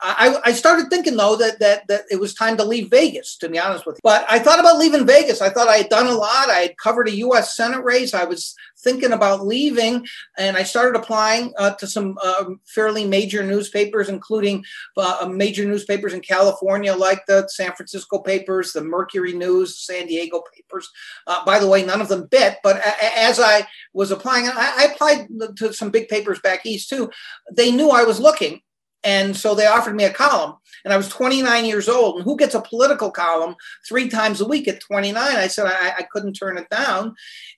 I 0.00 0.29
I, 0.29 0.29
started 0.52 0.88
thinking 0.90 1.16
though 1.16 1.36
that, 1.36 1.58
that 1.60 1.86
that 1.88 2.02
it 2.10 2.20
was 2.20 2.34
time 2.34 2.56
to 2.56 2.64
leave 2.64 2.90
Vegas, 2.90 3.36
to 3.38 3.48
be 3.48 3.58
honest 3.58 3.86
with 3.86 3.96
you. 3.96 4.00
But 4.02 4.26
I 4.28 4.38
thought 4.38 4.60
about 4.60 4.78
leaving 4.78 5.06
Vegas. 5.06 5.40
I 5.40 5.50
thought 5.50 5.68
I 5.68 5.78
had 5.78 5.88
done 5.88 6.06
a 6.06 6.12
lot. 6.12 6.50
I 6.50 6.60
had 6.60 6.76
covered 6.76 7.08
a 7.08 7.16
U.S. 7.16 7.56
Senate 7.56 7.82
race. 7.84 8.14
I 8.14 8.24
was 8.24 8.54
thinking 8.82 9.12
about 9.12 9.46
leaving, 9.46 10.06
and 10.38 10.56
I 10.56 10.62
started 10.62 10.98
applying 10.98 11.52
uh, 11.58 11.74
to 11.74 11.86
some 11.86 12.16
uh, 12.22 12.44
fairly 12.66 13.06
major 13.06 13.42
newspapers, 13.42 14.08
including 14.08 14.64
uh, 14.96 15.28
major 15.30 15.64
newspapers 15.64 16.14
in 16.14 16.20
California, 16.20 16.94
like 16.94 17.24
the 17.26 17.46
San 17.48 17.72
Francisco 17.72 18.18
papers, 18.18 18.72
the 18.72 18.82
Mercury 18.82 19.32
News, 19.32 19.78
San 19.78 20.06
Diego 20.06 20.42
papers. 20.54 20.88
Uh, 21.26 21.44
by 21.44 21.58
the 21.58 21.66
way, 21.66 21.84
none 21.84 22.00
of 22.00 22.08
them 22.08 22.26
bit, 22.30 22.58
but 22.62 22.76
a- 22.78 23.18
as 23.18 23.38
I 23.38 23.66
was 23.92 24.10
applying, 24.10 24.46
I-, 24.46 24.74
I 24.78 24.84
applied 24.92 25.28
to 25.56 25.72
some 25.72 25.90
big 25.90 26.08
papers 26.08 26.40
back 26.40 26.64
east 26.64 26.88
too. 26.88 27.10
They 27.52 27.70
knew 27.70 27.90
I 27.90 28.04
was 28.04 28.20
looking 28.20 28.62
and 29.02 29.34
so 29.34 29.54
they 29.54 29.66
offered 29.66 29.96
me 29.96 30.04
a 30.04 30.12
column, 30.12 30.56
and 30.84 30.92
I 30.92 30.96
was 30.96 31.08
29 31.08 31.64
years 31.64 31.88
old. 31.88 32.16
And 32.16 32.24
who 32.24 32.36
gets 32.36 32.54
a 32.54 32.60
political 32.60 33.10
column 33.10 33.56
three 33.88 34.08
times 34.08 34.40
a 34.40 34.46
week 34.46 34.68
at 34.68 34.80
29? 34.80 35.16
I 35.16 35.46
said 35.46 35.66
I, 35.66 35.94
I 35.98 36.02
couldn't 36.02 36.34
turn 36.34 36.58
it 36.58 36.68
down. 36.68 37.14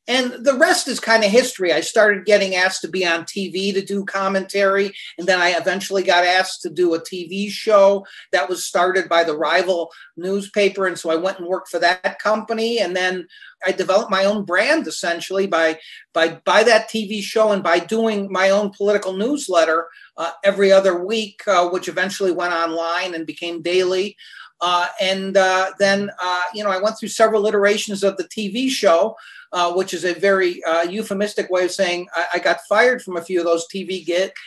And 0.07 0.45
the 0.45 0.57
rest 0.57 0.89
is 0.89 1.01
kind 1.01 1.25
of 1.25 1.31
history. 1.31 1.73
I 1.73 1.81
started 1.81 2.27
getting 2.27 2.55
asked 2.55 2.83
to 2.83 2.89
be 2.89 3.05
on 3.05 3.25
TV 3.25 3.73
to 3.73 3.83
do 3.83 4.05
commentary, 4.05 4.93
and 5.19 5.27
then 5.27 5.41
I 5.41 5.51
eventually 5.51 6.05
got 6.05 6.25
asked 6.25 6.63
to 6.63 6.71
do 6.71 6.95
a 6.95 7.01
TV 7.01 7.51
show 7.51 8.07
that 8.31 8.49
was 8.49 8.65
started 8.65 9.09
by 9.09 9.25
the 9.25 9.37
rival 9.37 9.91
newspaper. 10.17 10.87
And 10.87 10.99
so 10.99 11.11
I 11.11 11.17
went 11.17 11.39
and 11.39 11.49
worked 11.49 11.69
for 11.69 11.81
that 11.81 12.21
company, 12.21 12.79
and 12.79 12.95
then 12.95 13.27
I 13.65 13.73
developed 13.73 14.11
my 14.11 14.25
own 14.25 14.45
brand 14.45 14.87
essentially 14.87 15.47
by 15.47 15.79
by 16.13 16.41
by 16.45 16.63
that 16.65 16.89
TV 16.89 17.23
show 17.23 17.53
and 17.53 17.63
by 17.63 17.79
doing 17.79 18.31
my 18.31 18.51
own 18.51 18.71
political 18.71 19.13
newsletter 19.13 19.89
uh, 20.17 20.31
every 20.45 20.73
other 20.73 21.05
week, 21.05 21.43
uh, 21.47 21.69
which 21.69 21.89
eventually 21.89 22.33
went 22.33 22.53
online 22.53 23.15
and 23.15 23.27
became 23.27 23.63
daily. 23.63 24.17
Uh, 24.63 24.87
and 25.01 25.37
uh, 25.37 25.73
then, 25.81 26.09
uh, 26.23 26.43
you 26.55 26.63
know, 26.63 26.71
I 26.71 26.81
went 26.81 26.97
through 26.97 27.09
several 27.09 27.47
iterations 27.47 28.05
of 28.05 28.17
the 28.17 28.23
TV 28.23 28.71
show, 28.71 29.17
uh, 29.53 29.73
which 29.73 29.93
is 29.93 30.05
a 30.05 30.15
very 30.15 30.63
uh, 30.63 30.83
euphemistic 30.83 31.51
way 31.51 31.65
of 31.65 31.73
saying 31.73 32.07
I, 32.15 32.27
I, 32.35 32.39
got 32.39 32.61
fired 32.69 33.03
from 33.03 33.17
a 33.17 33.23
few 33.23 33.41
of 33.41 33.45
those 33.45 33.67
TV 33.67 34.07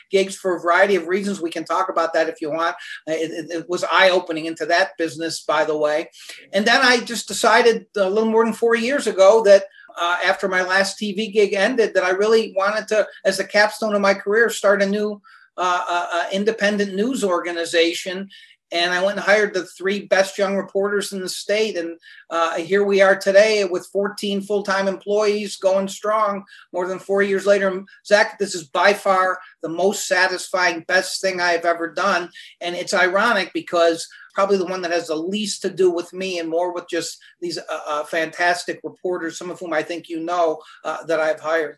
gigs 0.09 0.37
for 0.37 0.55
a 0.55 0.61
variety 0.61 0.95
of 0.95 1.07
reasons. 1.07 1.41
We 1.41 1.51
can 1.51 1.65
talk 1.65 1.89
about 1.89 2.13
that 2.13 2.29
if 2.29 2.39
you 2.39 2.49
want. 2.49 2.77
It, 3.07 3.29
it, 3.29 3.51
it 3.51 3.69
was 3.69 3.83
eye 3.83 4.09
opening 4.09 4.45
into 4.45 4.65
that 4.67 4.97
business, 4.97 5.41
by 5.41 5.65
the 5.65 5.77
way. 5.77 6.09
And 6.53 6.65
then 6.65 6.79
I 6.81 7.01
just 7.01 7.27
decided 7.27 7.85
a 7.97 8.09
little 8.09 8.31
more 8.31 8.45
than 8.45 8.53
four 8.53 8.75
years 8.75 9.07
ago 9.07 9.43
that. 9.43 9.65
Uh, 9.97 10.17
after 10.25 10.49
my 10.49 10.61
last 10.61 10.99
TV 10.99 11.31
gig 11.31 11.53
ended, 11.53 11.93
that 11.93 12.03
I 12.03 12.09
really 12.09 12.53
wanted 12.53 12.85
to, 12.89 13.07
as 13.23 13.37
the 13.37 13.45
capstone 13.45 13.95
of 13.95 14.01
my 14.01 14.13
career, 14.13 14.49
start 14.49 14.81
a 14.81 14.85
new 14.85 15.21
uh, 15.55 16.25
independent 16.33 16.93
news 16.93 17.23
organization 17.23 18.29
and 18.71 18.93
I 18.93 19.03
went 19.03 19.17
and 19.17 19.25
hired 19.25 19.53
the 19.53 19.65
three 19.65 20.07
best 20.07 20.37
young 20.37 20.55
reporters 20.55 21.13
in 21.13 21.21
the 21.21 21.29
state. 21.29 21.77
And 21.77 21.99
uh, 22.29 22.55
here 22.55 22.83
we 22.83 23.01
are 23.01 23.15
today 23.15 23.63
with 23.63 23.87
14 23.93 24.41
full 24.41 24.63
time 24.63 24.87
employees 24.87 25.57
going 25.57 25.87
strong 25.87 26.43
more 26.73 26.87
than 26.87 26.99
four 26.99 27.21
years 27.21 27.45
later. 27.45 27.83
Zach, 28.05 28.39
this 28.39 28.55
is 28.55 28.63
by 28.63 28.93
far 28.93 29.39
the 29.61 29.69
most 29.69 30.07
satisfying, 30.07 30.81
best 30.87 31.21
thing 31.21 31.39
I've 31.39 31.65
ever 31.65 31.91
done. 31.91 32.29
And 32.59 32.75
it's 32.75 32.93
ironic 32.93 33.51
because 33.53 34.07
probably 34.33 34.57
the 34.57 34.65
one 34.65 34.81
that 34.81 34.91
has 34.91 35.07
the 35.07 35.15
least 35.15 35.61
to 35.61 35.69
do 35.69 35.89
with 35.89 36.11
me 36.11 36.39
and 36.39 36.49
more 36.49 36.73
with 36.73 36.89
just 36.89 37.17
these 37.41 37.57
uh, 37.57 37.79
uh, 37.87 38.03
fantastic 38.03 38.81
reporters, 38.83 39.37
some 39.37 39.49
of 39.49 39.59
whom 39.59 39.73
I 39.73 39.83
think 39.83 40.09
you 40.09 40.19
know 40.19 40.61
uh, 40.83 41.03
that 41.05 41.19
I've 41.19 41.39
hired. 41.39 41.77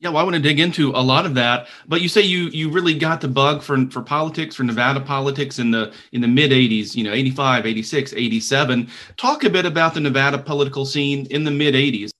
Yeah, 0.00 0.10
well, 0.10 0.18
I 0.18 0.22
want 0.22 0.36
to 0.36 0.42
dig 0.42 0.60
into 0.60 0.90
a 0.90 1.02
lot 1.02 1.26
of 1.26 1.34
that. 1.34 1.66
But 1.88 2.02
you 2.02 2.08
say 2.08 2.22
you 2.22 2.44
you 2.48 2.70
really 2.70 2.94
got 2.94 3.20
the 3.20 3.28
bug 3.28 3.62
for 3.62 3.84
for 3.90 4.00
politics, 4.00 4.54
for 4.54 4.62
Nevada 4.62 5.00
politics 5.00 5.58
in 5.58 5.72
the 5.72 5.92
in 6.12 6.20
the 6.20 6.28
mid 6.28 6.52
80s, 6.52 6.94
you 6.94 7.02
know, 7.02 7.12
85, 7.12 7.66
86, 7.66 8.12
87. 8.12 8.88
Talk 9.16 9.42
a 9.42 9.50
bit 9.50 9.66
about 9.66 9.94
the 9.94 10.00
Nevada 10.00 10.38
political 10.38 10.86
scene 10.86 11.26
in 11.30 11.42
the 11.42 11.50
mid 11.50 11.74
80s. 11.74 12.10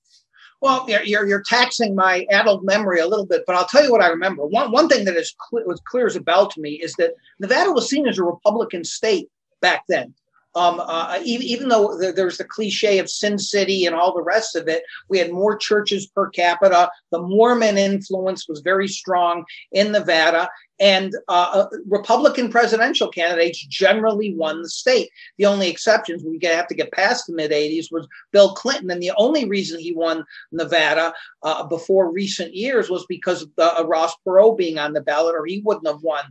Well, 0.61 0.85
you're, 0.89 1.25
you're 1.25 1.43
taxing 1.43 1.95
my 1.95 2.25
adult 2.31 2.65
memory 2.65 2.99
a 2.99 3.07
little 3.07 3.25
bit, 3.25 3.43
but 3.47 3.55
I'll 3.55 3.65
tell 3.65 3.81
you 3.81 3.91
what 3.93 4.01
I 4.01 4.09
remember. 4.09 4.45
One, 4.45 4.71
one 4.73 4.89
thing 4.89 5.05
that 5.05 5.15
is 5.15 5.33
clear, 5.39 5.65
was 5.65 5.79
clear 5.85 6.05
as 6.05 6.17
a 6.17 6.21
bell 6.21 6.49
to 6.49 6.59
me 6.59 6.71
is 6.71 6.93
that 6.95 7.13
Nevada 7.39 7.71
was 7.71 7.89
seen 7.89 8.05
as 8.09 8.17
a 8.17 8.23
Republican 8.23 8.83
state 8.83 9.29
back 9.61 9.85
then. 9.87 10.13
Um, 10.59 10.81
uh, 10.85 11.19
even, 11.23 11.47
even, 11.47 11.69
though 11.69 11.97
there's 11.97 12.37
the 12.37 12.43
cliche 12.43 12.99
of 12.99 13.09
Sin 13.09 13.39
City 13.39 13.85
and 13.85 13.95
all 13.95 14.13
the 14.13 14.21
rest 14.21 14.57
of 14.57 14.67
it, 14.67 14.83
we 15.07 15.17
had 15.17 15.31
more 15.31 15.55
churches 15.55 16.05
per 16.05 16.29
capita. 16.29 16.91
The 17.11 17.21
Mormon 17.21 17.77
influence 17.77 18.45
was 18.45 18.59
very 18.59 18.89
strong 18.89 19.45
in 19.71 19.93
Nevada, 19.93 20.49
and 20.77 21.15
uh, 21.29 21.51
uh 21.53 21.77
Republican 21.87 22.51
presidential 22.51 23.07
candidates 23.07 23.65
generally 23.67 24.35
won 24.35 24.61
the 24.61 24.69
state. 24.69 25.09
The 25.37 25.45
only 25.45 25.69
exceptions 25.69 26.23
we 26.25 26.39
have 26.43 26.67
to 26.67 26.75
get 26.75 26.91
past 26.91 27.27
the 27.27 27.33
mid 27.33 27.51
80s 27.51 27.89
was 27.89 28.05
Bill 28.33 28.53
Clinton, 28.53 28.91
and 28.91 29.01
the 29.01 29.13
only 29.17 29.45
reason 29.45 29.79
he 29.79 29.93
won 29.93 30.25
Nevada 30.51 31.13
uh, 31.41 31.63
before 31.67 32.11
recent 32.11 32.53
years 32.53 32.89
was 32.89 33.05
because 33.07 33.43
of 33.43 33.49
the, 33.55 33.79
uh, 33.79 33.83
Ross 33.83 34.13
Perot 34.27 34.57
being 34.57 34.77
on 34.77 34.91
the 34.91 35.01
ballot, 35.01 35.35
or 35.35 35.45
he 35.45 35.61
wouldn't 35.63 35.87
have 35.87 36.03
won 36.03 36.25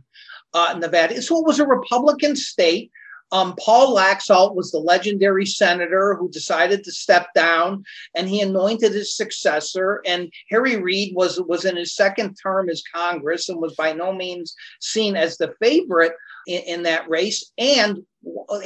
uh, 0.53 0.75
Nevada. 0.77 1.19
So 1.23 1.39
it 1.39 1.47
was 1.47 1.59
a 1.59 1.65
Republican 1.65 2.35
state. 2.35 2.91
Um, 3.31 3.55
Paul 3.59 3.95
Laxalt 3.95 4.55
was 4.55 4.71
the 4.71 4.79
legendary 4.79 5.45
senator 5.45 6.15
who 6.15 6.29
decided 6.29 6.83
to 6.83 6.91
step 6.91 7.27
down, 7.35 7.83
and 8.15 8.27
he 8.27 8.41
anointed 8.41 8.93
his 8.93 9.15
successor. 9.15 10.01
And 10.05 10.31
Harry 10.49 10.77
Reid 10.81 11.15
was 11.15 11.39
was 11.41 11.65
in 11.65 11.75
his 11.75 11.95
second 11.95 12.35
term 12.41 12.69
as 12.69 12.83
Congress 12.93 13.49
and 13.49 13.59
was 13.59 13.75
by 13.75 13.93
no 13.93 14.13
means 14.13 14.55
seen 14.81 15.15
as 15.15 15.37
the 15.37 15.53
favorite 15.61 16.13
in, 16.47 16.61
in 16.63 16.83
that 16.83 17.07
race. 17.09 17.51
And 17.57 17.99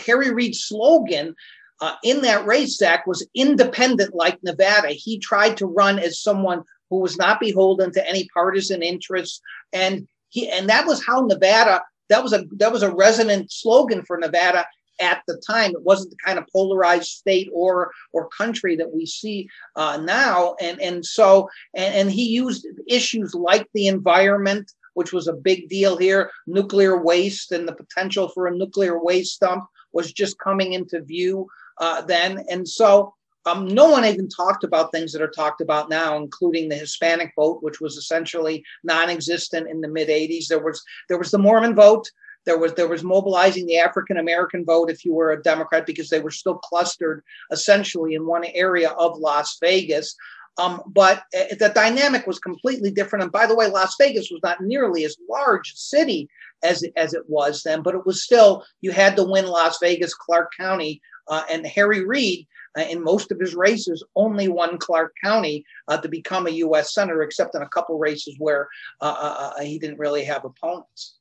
Harry 0.06 0.34
Reid's 0.34 0.64
slogan. 0.64 1.36
Uh, 1.82 1.96
in 2.04 2.22
that 2.22 2.46
race, 2.46 2.78
Zach 2.78 3.06
was 3.06 3.28
independent 3.36 4.16
like 4.16 4.42
Nevada. 4.42 4.90
He 4.90 5.20
tried 5.20 5.58
to 5.58 5.66
run 5.66 6.00
as 6.00 6.22
someone 6.22 6.64
who 6.90 7.00
was 7.00 7.18
not 7.18 7.42
beholden 7.42 7.92
to 7.92 8.08
any 8.08 8.30
partisan 8.34 8.82
interests, 8.82 9.42
and 9.74 10.08
he 10.30 10.50
and 10.50 10.70
that 10.70 10.86
was 10.88 11.04
how 11.06 11.22
Nevada 11.22 11.82
that 12.14 12.22
was 12.22 12.34
a 12.34 12.46
that 12.58 12.72
was 12.72 12.84
a 12.84 12.94
resonant 12.94 13.52
slogan 13.52 14.04
for 14.06 14.18
Nevada 14.18 14.66
at 15.02 15.24
the 15.28 15.42
time. 15.48 15.72
It 15.72 15.82
wasn't 15.82 16.12
the 16.12 16.18
kind 16.24 16.38
of 16.38 16.46
polarized 16.54 17.08
state 17.08 17.50
or 17.52 17.92
or 18.14 18.30
country 18.30 18.76
that 18.76 18.94
we 18.94 19.08
see 19.08 19.50
uh, 19.76 19.98
now. 19.98 20.56
And 20.62 20.80
and 20.80 21.04
so 21.04 21.50
and, 21.74 21.96
and 21.96 22.12
he 22.12 22.26
used 22.26 22.68
issues 22.88 23.34
like 23.34 23.68
the 23.74 23.88
environment, 23.88 24.72
which 24.94 25.12
was 25.12 25.28
a 25.28 25.34
big 25.34 25.70
deal 25.70 25.98
here, 25.98 26.30
nuclear 26.46 27.02
waste 27.02 27.52
and 27.52 27.68
the 27.68 27.74
potential 27.74 28.30
for 28.30 28.46
a 28.46 28.56
nuclear 28.56 29.04
waste 29.04 29.40
dump 29.40 29.66
was 29.92 30.14
just 30.14 30.38
coming 30.38 30.74
into 30.74 31.02
view 31.02 31.48
uh, 31.80 32.02
then. 32.02 32.44
And 32.50 32.68
so 32.68 33.14
um, 33.46 33.68
no 33.68 33.90
one 33.90 34.06
even 34.06 34.30
talked 34.30 34.64
about 34.64 34.92
things 34.92 35.12
that 35.12 35.22
are 35.22 35.30
talked 35.30 35.62
about 35.62 35.90
now, 35.90 36.18
including 36.18 36.70
the 36.70 36.76
Hispanic 36.76 37.34
vote, 37.36 37.60
which 37.62 37.82
was 37.82 37.98
essentially 37.98 38.64
non-existent 38.84 39.70
in 39.70 39.82
the 39.82 39.88
mid 39.88 40.10
'80s. 40.10 40.48
There 40.48 40.64
was 40.64 40.84
there 41.10 41.18
was 41.18 41.32
the 41.32 41.40
Mormon 41.40 41.76
vote. 41.76 42.10
There 42.46 42.58
was 42.58 42.74
there 42.74 42.88
was 42.88 43.04
mobilizing 43.04 43.66
the 43.66 43.78
African 43.78 44.18
American 44.18 44.66
vote 44.66 44.90
if 44.90 45.06
you 45.06 45.14
were 45.14 45.32
a 45.32 45.42
Democrat 45.42 45.86
because 45.86 46.10
they 46.10 46.20
were 46.20 46.32
still 46.32 46.56
clustered 46.56 47.24
essentially 47.52 48.16
in 48.16 48.26
one 48.26 48.46
area 48.46 48.90
of 48.90 49.18
Las 49.18 49.58
Vegas. 49.62 50.16
Um, 50.58 50.82
but 50.86 51.24
uh, 51.38 51.56
the 51.60 51.72
dynamic 51.74 52.28
was 52.28 52.40
completely 52.40 52.92
different. 52.92 53.24
And 53.24 53.32
by 53.32 53.48
the 53.48 53.56
way, 53.56 53.68
Las 53.68 53.96
Vegas 54.00 54.30
was 54.30 54.42
not 54.44 54.62
nearly 54.62 55.04
as 55.04 55.18
large 55.30 55.72
a 55.74 55.78
city 55.78 56.30
as 56.64 56.84
it, 56.84 56.94
as 56.96 57.14
it 57.14 57.24
was 57.28 57.64
then, 57.64 57.82
but 57.82 57.96
it 57.96 58.06
was 58.06 58.24
still 58.24 58.64
you 58.82 58.92
had 58.92 59.16
to 59.16 59.24
win 59.24 59.48
Las 59.48 59.80
Vegas, 59.82 60.14
Clark 60.14 60.52
County, 60.58 61.02
uh, 61.28 61.44
and 61.50 61.66
Harry 61.66 62.06
Reid 62.06 62.48
uh, 62.78 62.82
in 62.82 63.04
most 63.04 63.32
of 63.32 63.40
his 63.40 63.56
races, 63.56 64.04
only 64.16 64.48
won 64.48 64.78
Clark 64.78 65.14
County 65.24 65.66
uh, 65.88 65.98
to 65.98 66.08
become 66.08 66.48
a 66.48 66.52
U.S. 66.52 66.94
senator, 66.94 67.22
except 67.22 67.56
in 67.56 67.62
a 67.62 67.70
couple 67.70 67.98
races 67.98 68.36
where 68.40 68.68
uh, 69.02 69.52
uh, 69.58 69.62
he 69.62 69.80
didn't 69.80 70.00
really 70.00 70.24
have 70.24 70.46
opponents. 70.46 71.16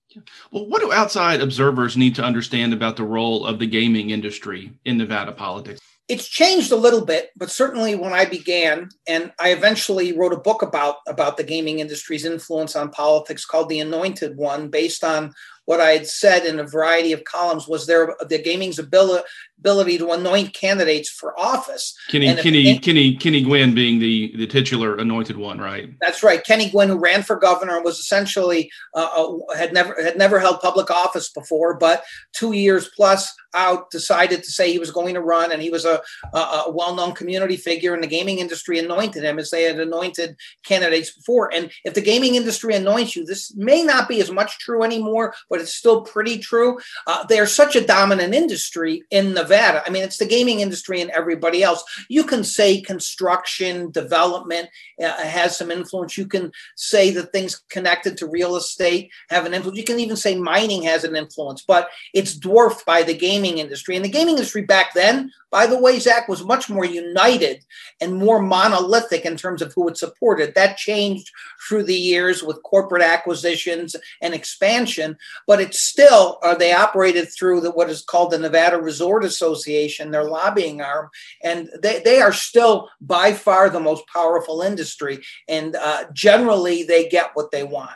Well, 0.51 0.67
what 0.67 0.81
do 0.81 0.93
outside 0.93 1.41
observers 1.41 1.97
need 1.97 2.15
to 2.17 2.25
understand 2.25 2.73
about 2.73 2.97
the 2.97 3.05
role 3.05 3.47
of 3.47 3.59
the 3.59 3.67
gaming 3.67 4.11
industry 4.11 4.73
in 4.85 4.99
Nevada 4.99 5.33
politics? 5.33 5.81
It's 6.09 6.29
changed 6.29 6.73
a 6.73 6.77
little 6.77 7.05
bit, 7.05 7.31
but 7.37 7.51
certainly 7.51 7.95
when 7.95 8.13
I 8.13 8.25
began, 8.25 8.89
and 9.09 9.33
I 9.41 9.51
eventually 9.53 10.13
wrote 10.13 10.33
a 10.33 10.41
book 10.41 10.63
about 10.63 10.97
about 11.07 11.37
the 11.37 11.45
gaming 11.45 11.79
industry's 11.79 12.25
influence 12.25 12.75
on 12.77 12.91
politics 12.91 13.45
called 13.45 13.69
"The 13.69 13.81
Anointed 13.81 14.37
One," 14.37 14.69
based 14.69 15.05
on 15.05 15.33
what 15.65 15.81
I 15.81 15.93
had 15.93 16.07
said 16.07 16.45
in 16.45 16.59
a 16.59 16.65
variety 16.65 17.13
of 17.13 17.25
columns 17.25 17.69
was 17.69 17.87
their 17.87 18.15
the 18.21 18.39
gaming's 18.39 18.79
ability 18.79 19.25
ability 19.63 19.97
to 19.97 20.11
anoint 20.11 20.53
candidates 20.53 21.09
for 21.09 21.39
office. 21.39 21.97
Kenny 22.09 22.35
Kenny 22.35 22.79
Kenny 22.79 23.15
Kenny 23.15 23.43
Guinn 23.43 23.75
being 23.75 24.01
the 24.01 24.35
the 24.37 24.47
titular 24.47 24.97
anointed 24.97 25.37
one, 25.37 25.59
right? 25.59 25.91
That's 26.01 26.23
right. 26.23 26.45
Kenny 26.45 26.69
Guinn, 26.69 26.89
who 26.89 26.99
ran 26.99 27.23
for 27.23 27.37
governor, 27.37 27.81
was 27.81 28.01
essentially 28.01 28.71
uh, 28.95 29.09
uh, 29.17 29.55
had 29.57 29.73
never 29.73 30.03
had 30.03 30.19
never 30.19 30.41
held 30.41 30.61
public 30.61 30.91
office 30.91 31.31
before, 31.31 31.79
but 31.79 32.03
two 32.33 32.53
years 32.53 32.91
plus 32.97 33.33
out 33.55 33.91
decided 33.91 34.43
to 34.43 34.51
say 34.51 34.73
he 34.73 34.79
was 34.79 34.91
going 34.91 35.15
to 35.15 35.21
run, 35.21 35.53
and 35.53 35.63
he 35.63 35.71
was 35.71 35.85
a, 35.85 36.01
a, 36.33 36.39
a 36.39 36.71
well 36.71 36.97
known 36.97 37.15
community 37.15 37.57
figure, 37.57 37.95
and 37.95 38.03
the 38.03 38.09
gaming 38.09 38.39
industry 38.39 38.79
anointed 38.79 39.23
him 39.23 39.39
as 39.39 39.51
they 39.51 39.63
had 39.63 39.79
anointed 39.79 40.37
candidates 40.65 41.13
before. 41.13 41.53
And 41.55 41.71
if 41.85 41.95
the 41.95 42.01
gaming 42.01 42.35
industry 42.35 42.75
anoints 42.75 43.15
you, 43.15 43.25
this 43.25 43.55
may 43.55 43.83
not 43.83 44.09
be 44.09 44.21
as 44.21 44.31
much 44.31 44.59
true 44.59 44.83
anymore, 44.83 45.35
but 45.53 45.61
it's 45.61 45.75
still 45.75 46.01
pretty 46.01 46.39
true. 46.39 46.81
Uh, 47.07 47.25
they 47.27 47.39
are 47.39 47.47
such 47.47 47.77
a 47.77 47.87
dominant 47.87 48.33
industry 48.33 49.05
in 49.11 49.35
Nevada. 49.35 49.83
I 49.87 49.91
mean, 49.91 50.03
it's 50.03 50.17
the 50.17 50.25
gaming 50.25 50.61
industry 50.61 51.03
and 51.03 51.11
everybody 51.11 51.63
else. 51.63 51.85
You 52.09 52.25
can 52.25 52.43
say 52.43 52.81
construction, 52.81 53.91
development 53.91 54.71
uh, 54.99 55.13
has 55.23 55.59
some 55.59 55.71
influence. 55.71 56.17
You 56.17 56.27
can 56.27 56.53
say 56.75 57.11
that 57.11 57.33
things 57.33 57.63
connected 57.69 58.17
to 58.17 58.27
real 58.27 58.57
estate 58.57 59.11
have 59.29 59.45
an 59.45 59.53
influence. 59.53 59.77
You 59.77 59.85
can 59.85 60.01
even 60.01 60.17
say 60.17 60.37
mining 60.37 60.85
has 60.85 61.05
an 61.05 61.15
influence, 61.15 61.63
but 61.63 61.91
it's 62.15 62.35
dwarfed 62.35 62.87
by 62.87 63.03
the 63.03 63.15
gaming 63.15 63.59
industry. 63.59 63.95
And 63.95 64.05
the 64.05 64.09
gaming 64.09 64.37
industry 64.37 64.63
back 64.63 64.95
then 64.95 65.31
by 65.53 65.67
the 65.67 65.79
way, 65.79 65.99
Zach 65.99 66.29
was 66.29 66.43
much 66.43 66.71
more 66.71 66.87
united 66.87 67.63
and 68.01 68.17
more 68.17 68.41
monolithic 68.41 69.27
in 69.27 69.37
terms 69.37 69.61
of 69.61 69.75
who 69.75 69.87
it 69.87 69.99
supported. 69.99 70.55
That 70.55 70.79
changed 70.79 71.31
through 71.69 71.85
the 71.85 71.95
years 71.95 72.43
with 72.43 72.63
corporate 72.63 73.03
acquisitions 73.03 73.95
and 74.23 74.33
expansion, 74.33 75.19
but 75.47 75.61
it's 75.61 75.83
still, 75.83 76.39
uh, 76.43 76.55
they 76.55 76.73
operated 76.73 77.29
through 77.37 77.61
the, 77.61 77.71
what 77.71 77.91
is 77.91 78.03
called 78.03 78.31
the 78.31 78.39
Nevada 78.39 78.81
Resort 78.81 79.25
Association, 79.25 80.11
their 80.11 80.25
lobbying 80.25 80.81
arm, 80.81 81.09
and 81.43 81.69
they, 81.83 82.01
they 82.01 82.21
are 82.21 82.33
still 82.33 82.89
by 83.01 83.33
far 83.33 83.71
the 83.71 83.81
most 83.81 84.05
powerful 84.13 84.63
industry. 84.63 85.21
And 85.49 85.77
uh, 85.77 86.05
generally, 86.13 86.85
they 86.85 87.09
get 87.09 87.31
what 87.35 87.51
they 87.51 87.65
want. 87.65 87.93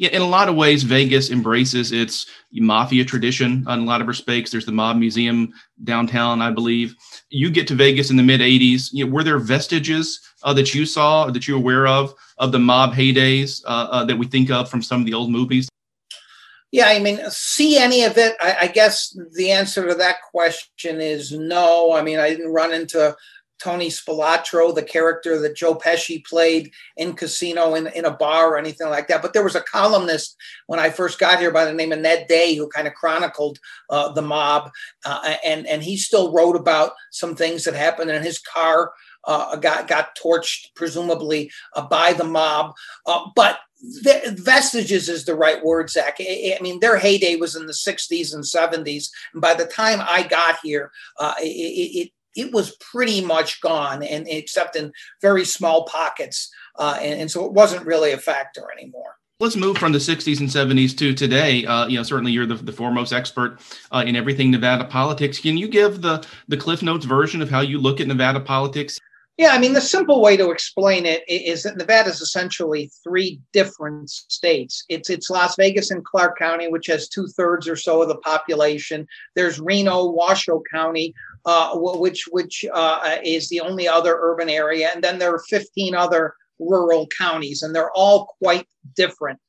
Yeah, 0.00 0.08
in 0.12 0.22
a 0.22 0.26
lot 0.26 0.48
of 0.48 0.56
ways, 0.56 0.82
Vegas 0.82 1.30
embraces 1.30 1.92
its 1.92 2.24
mafia 2.52 3.04
tradition 3.04 3.66
in 3.68 3.80
a 3.80 3.84
lot 3.84 4.00
of 4.00 4.08
respects. 4.08 4.50
There's 4.50 4.64
the 4.64 4.72
Mob 4.72 4.96
Museum 4.96 5.52
downtown, 5.84 6.40
I 6.40 6.50
believe. 6.50 6.96
You 7.28 7.50
get 7.50 7.66
to 7.68 7.74
Vegas 7.74 8.08
in 8.08 8.16
the 8.16 8.22
mid 8.22 8.40
80s. 8.40 8.88
You 8.94 9.04
know, 9.04 9.12
were 9.12 9.22
there 9.22 9.38
vestiges 9.38 10.18
uh, 10.42 10.54
that 10.54 10.74
you 10.74 10.86
saw, 10.86 11.30
that 11.30 11.46
you're 11.46 11.58
aware 11.58 11.86
of, 11.86 12.14
of 12.38 12.50
the 12.50 12.58
mob 12.58 12.94
heydays 12.94 13.62
uh, 13.66 13.88
uh, 13.90 14.04
that 14.06 14.16
we 14.16 14.26
think 14.26 14.50
of 14.50 14.70
from 14.70 14.82
some 14.82 15.00
of 15.00 15.06
the 15.06 15.12
old 15.12 15.30
movies? 15.30 15.68
Yeah, 16.72 16.86
I 16.86 17.00
mean, 17.00 17.18
see 17.30 17.78
any 17.78 18.04
of 18.04 18.16
it? 18.16 18.36
I, 18.40 18.56
I 18.62 18.66
guess 18.68 19.16
the 19.34 19.50
answer 19.50 19.88
to 19.88 19.94
that 19.96 20.22
question 20.30 21.00
is 21.00 21.32
no. 21.32 21.92
I 21.92 22.02
mean, 22.02 22.20
I 22.20 22.30
didn't 22.30 22.52
run 22.52 22.72
into 22.72 23.16
Tony 23.60 23.88
Spilotro, 23.88 24.74
the 24.74 24.82
character 24.82 25.38
that 25.38 25.54
Joe 25.54 25.74
Pesci 25.74 26.24
played 26.24 26.72
in 26.96 27.12
Casino 27.12 27.74
in, 27.74 27.88
in 27.88 28.04
a 28.04 28.10
bar 28.10 28.54
or 28.54 28.58
anything 28.58 28.88
like 28.88 29.08
that. 29.08 29.20
But 29.20 29.32
there 29.32 29.44
was 29.44 29.54
a 29.54 29.60
columnist 29.60 30.36
when 30.66 30.80
I 30.80 30.90
first 30.90 31.18
got 31.18 31.38
here 31.38 31.50
by 31.50 31.64
the 31.64 31.72
name 31.72 31.92
of 31.92 31.98
Ned 31.98 32.26
Day 32.26 32.54
who 32.54 32.68
kind 32.68 32.88
of 32.88 32.94
chronicled 32.94 33.58
uh, 33.90 34.12
the 34.12 34.22
mob, 34.22 34.70
uh, 35.04 35.34
and 35.44 35.66
and 35.66 35.82
he 35.82 35.96
still 35.96 36.32
wrote 36.32 36.56
about 36.56 36.92
some 37.10 37.36
things 37.36 37.64
that 37.64 37.74
happened 37.74 38.10
in 38.10 38.22
his 38.22 38.38
car. 38.38 38.92
Uh, 39.24 39.56
got 39.56 39.86
got 39.86 40.16
torched, 40.16 40.68
presumably 40.74 41.50
uh, 41.76 41.86
by 41.86 42.12
the 42.12 42.24
mob, 42.24 42.72
uh, 43.06 43.26
but 43.36 43.58
the 43.80 44.36
vestiges 44.38 45.08
is 45.08 45.24
the 45.24 45.34
right 45.34 45.64
word, 45.64 45.90
Zach. 45.90 46.16
I, 46.20 46.56
I, 46.58 46.62
mean, 46.62 46.80
their 46.80 46.98
heyday 46.98 47.36
was 47.36 47.56
in 47.56 47.66
the 47.66 47.72
60s 47.72 48.34
and 48.34 48.44
70s. 48.44 49.08
And 49.32 49.40
by 49.40 49.54
the 49.54 49.64
time 49.64 50.00
I 50.02 50.22
got 50.22 50.58
here, 50.62 50.92
uh, 51.18 51.34
it, 51.38 51.46
it, 51.46 52.10
it 52.36 52.52
was 52.52 52.76
pretty 52.76 53.20
much 53.24 53.60
gone, 53.60 54.02
and 54.02 54.26
except 54.28 54.76
in 54.76 54.92
very 55.20 55.44
small 55.44 55.84
pockets, 55.84 56.50
uh, 56.78 56.98
and, 57.00 57.22
and, 57.22 57.30
so 57.30 57.44
it 57.44 57.52
wasn't 57.52 57.84
really 57.84 58.12
a 58.12 58.18
factor 58.18 58.68
anymore. 58.76 59.16
Let's 59.40 59.56
move 59.56 59.78
from 59.78 59.92
the 59.92 59.98
60s 59.98 60.38
and 60.40 60.48
70s 60.48 60.96
to 60.98 61.14
today. 61.14 61.64
Uh, 61.64 61.86
you 61.88 61.96
know, 61.96 62.02
certainly 62.02 62.30
you're 62.30 62.46
the, 62.46 62.54
the 62.54 62.72
foremost 62.72 63.12
expert 63.12 63.58
uh, 63.90 64.04
in 64.06 64.14
everything 64.14 64.50
Nevada 64.50 64.84
politics. 64.84 65.40
Can 65.40 65.56
you 65.56 65.66
give 65.66 66.02
the 66.02 66.24
the 66.46 66.56
Cliff 66.56 66.82
Notes 66.82 67.06
version 67.06 67.40
of 67.40 67.50
how 67.50 67.60
you 67.60 67.78
look 67.78 68.00
at 68.00 68.06
Nevada 68.06 68.38
politics? 68.38 69.00
Yeah, 69.40 69.52
I 69.54 69.58
mean, 69.58 69.72
the 69.72 69.80
simple 69.80 70.20
way 70.20 70.36
to 70.36 70.50
explain 70.50 71.06
it 71.06 71.24
is 71.26 71.62
that 71.62 71.78
Nevada 71.78 72.10
is 72.10 72.20
essentially 72.20 72.90
three 73.02 73.40
different 73.54 74.10
states. 74.10 74.84
It's 74.90 75.08
it's 75.08 75.30
Las 75.30 75.56
Vegas 75.56 75.90
and 75.90 76.04
Clark 76.04 76.38
County, 76.38 76.68
which 76.68 76.88
has 76.88 77.08
two 77.08 77.26
thirds 77.26 77.66
or 77.66 77.74
so 77.74 78.02
of 78.02 78.08
the 78.08 78.18
population. 78.18 79.06
There's 79.34 79.58
Reno, 79.58 80.10
Washoe 80.10 80.62
County, 80.70 81.14
uh, 81.46 81.70
which 81.74 82.28
which 82.30 82.66
uh, 82.70 83.16
is 83.24 83.48
the 83.48 83.62
only 83.62 83.88
other 83.88 84.18
urban 84.20 84.50
area, 84.50 84.90
and 84.94 85.02
then 85.02 85.18
there 85.18 85.34
are 85.34 85.42
15 85.48 85.94
other 85.94 86.34
rural 86.58 87.08
counties, 87.16 87.62
and 87.62 87.74
they're 87.74 87.92
all 87.92 88.36
quite 88.42 88.68
different. 88.94 89.40